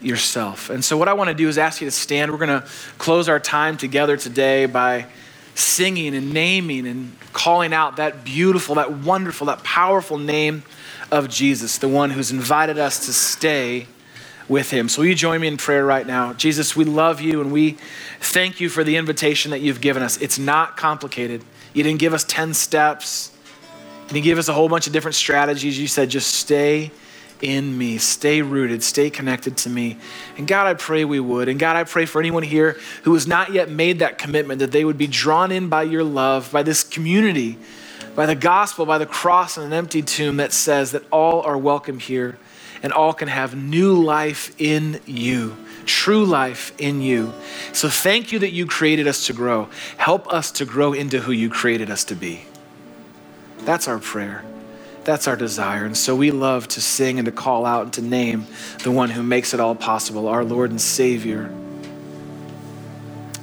yourself. 0.00 0.70
And 0.70 0.84
so, 0.84 0.96
what 0.96 1.08
I 1.08 1.12
want 1.12 1.28
to 1.28 1.34
do 1.34 1.48
is 1.48 1.58
ask 1.58 1.80
you 1.80 1.86
to 1.86 1.90
stand. 1.90 2.30
We're 2.30 2.38
going 2.38 2.60
to 2.60 2.66
close 2.98 3.28
our 3.28 3.40
time 3.40 3.76
together 3.76 4.16
today 4.16 4.66
by 4.66 5.06
singing 5.54 6.14
and 6.14 6.32
naming 6.32 6.86
and 6.86 7.16
calling 7.32 7.72
out 7.72 7.96
that 7.96 8.24
beautiful, 8.24 8.76
that 8.76 8.92
wonderful, 8.92 9.46
that 9.48 9.62
powerful 9.62 10.18
name 10.18 10.62
of 11.10 11.28
Jesus, 11.28 11.78
the 11.78 11.88
one 11.88 12.10
who's 12.10 12.30
invited 12.30 12.78
us 12.78 13.04
to 13.06 13.12
stay 13.12 13.86
with 14.48 14.70
him. 14.70 14.88
So, 14.88 15.02
will 15.02 15.08
you 15.08 15.14
join 15.14 15.40
me 15.40 15.48
in 15.48 15.56
prayer 15.56 15.84
right 15.84 16.06
now? 16.06 16.32
Jesus, 16.32 16.74
we 16.74 16.84
love 16.84 17.20
you 17.20 17.40
and 17.40 17.52
we 17.52 17.76
thank 18.20 18.60
you 18.60 18.68
for 18.68 18.84
the 18.84 18.96
invitation 18.96 19.50
that 19.50 19.60
you've 19.60 19.80
given 19.80 20.02
us. 20.02 20.16
It's 20.18 20.38
not 20.38 20.76
complicated. 20.76 21.44
You 21.72 21.82
didn't 21.82 22.00
give 22.00 22.14
us 22.14 22.24
10 22.24 22.54
steps, 22.54 23.32
you 24.10 24.14
didn't 24.14 24.24
give 24.24 24.38
us 24.38 24.48
a 24.48 24.52
whole 24.52 24.68
bunch 24.68 24.88
of 24.88 24.92
different 24.92 25.14
strategies. 25.14 25.78
You 25.78 25.86
said, 25.86 26.10
just 26.10 26.34
stay 26.34 26.90
in 27.40 27.78
me, 27.78 27.96
stay 27.98 28.42
rooted, 28.42 28.82
stay 28.82 29.08
connected 29.08 29.56
to 29.58 29.70
me. 29.70 29.98
And 30.36 30.46
God, 30.46 30.66
I 30.66 30.74
pray 30.74 31.04
we 31.04 31.20
would. 31.20 31.48
And 31.48 31.58
God, 31.58 31.76
I 31.76 31.84
pray 31.84 32.06
for 32.06 32.20
anyone 32.20 32.42
here 32.42 32.76
who 33.04 33.14
has 33.14 33.26
not 33.26 33.52
yet 33.52 33.70
made 33.70 34.00
that 34.00 34.18
commitment 34.18 34.58
that 34.58 34.72
they 34.72 34.84
would 34.84 34.98
be 34.98 35.06
drawn 35.06 35.52
in 35.52 35.68
by 35.68 35.84
your 35.84 36.04
love, 36.04 36.50
by 36.52 36.62
this 36.62 36.82
community, 36.82 37.56
by 38.14 38.26
the 38.26 38.34
gospel, 38.34 38.84
by 38.84 38.98
the 38.98 39.06
cross 39.06 39.56
and 39.56 39.66
an 39.66 39.72
empty 39.72 40.02
tomb 40.02 40.36
that 40.38 40.52
says 40.52 40.90
that 40.92 41.04
all 41.10 41.42
are 41.42 41.56
welcome 41.56 41.98
here 41.98 42.36
and 42.82 42.92
all 42.92 43.12
can 43.12 43.28
have 43.28 43.54
new 43.54 43.94
life 43.94 44.54
in 44.58 45.00
you, 45.06 45.56
true 45.86 46.24
life 46.24 46.72
in 46.78 47.00
you. 47.00 47.32
So 47.72 47.88
thank 47.88 48.32
you 48.32 48.40
that 48.40 48.50
you 48.50 48.66
created 48.66 49.06
us 49.06 49.26
to 49.26 49.32
grow. 49.32 49.68
Help 49.98 50.32
us 50.32 50.50
to 50.52 50.64
grow 50.64 50.92
into 50.92 51.20
who 51.20 51.32
you 51.32 51.48
created 51.48 51.90
us 51.90 52.04
to 52.04 52.14
be. 52.14 52.44
That's 53.64 53.88
our 53.88 53.98
prayer. 53.98 54.44
That's 55.04 55.26
our 55.26 55.36
desire. 55.36 55.84
And 55.84 55.96
so 55.96 56.14
we 56.14 56.30
love 56.30 56.68
to 56.68 56.80
sing 56.80 57.18
and 57.18 57.26
to 57.26 57.32
call 57.32 57.64
out 57.64 57.84
and 57.84 57.92
to 57.94 58.02
name 58.02 58.46
the 58.84 58.90
one 58.90 59.10
who 59.10 59.22
makes 59.22 59.54
it 59.54 59.60
all 59.60 59.74
possible, 59.74 60.28
our 60.28 60.44
Lord 60.44 60.70
and 60.70 60.80
Savior, 60.80 61.52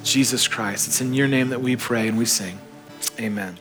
Jesus 0.03 0.47
Christ. 0.47 0.87
It's 0.87 1.01
in 1.01 1.13
your 1.13 1.27
name 1.27 1.49
that 1.49 1.61
we 1.61 1.75
pray 1.75 2.07
and 2.07 2.17
we 2.17 2.25
sing. 2.25 2.59
Amen. 3.19 3.57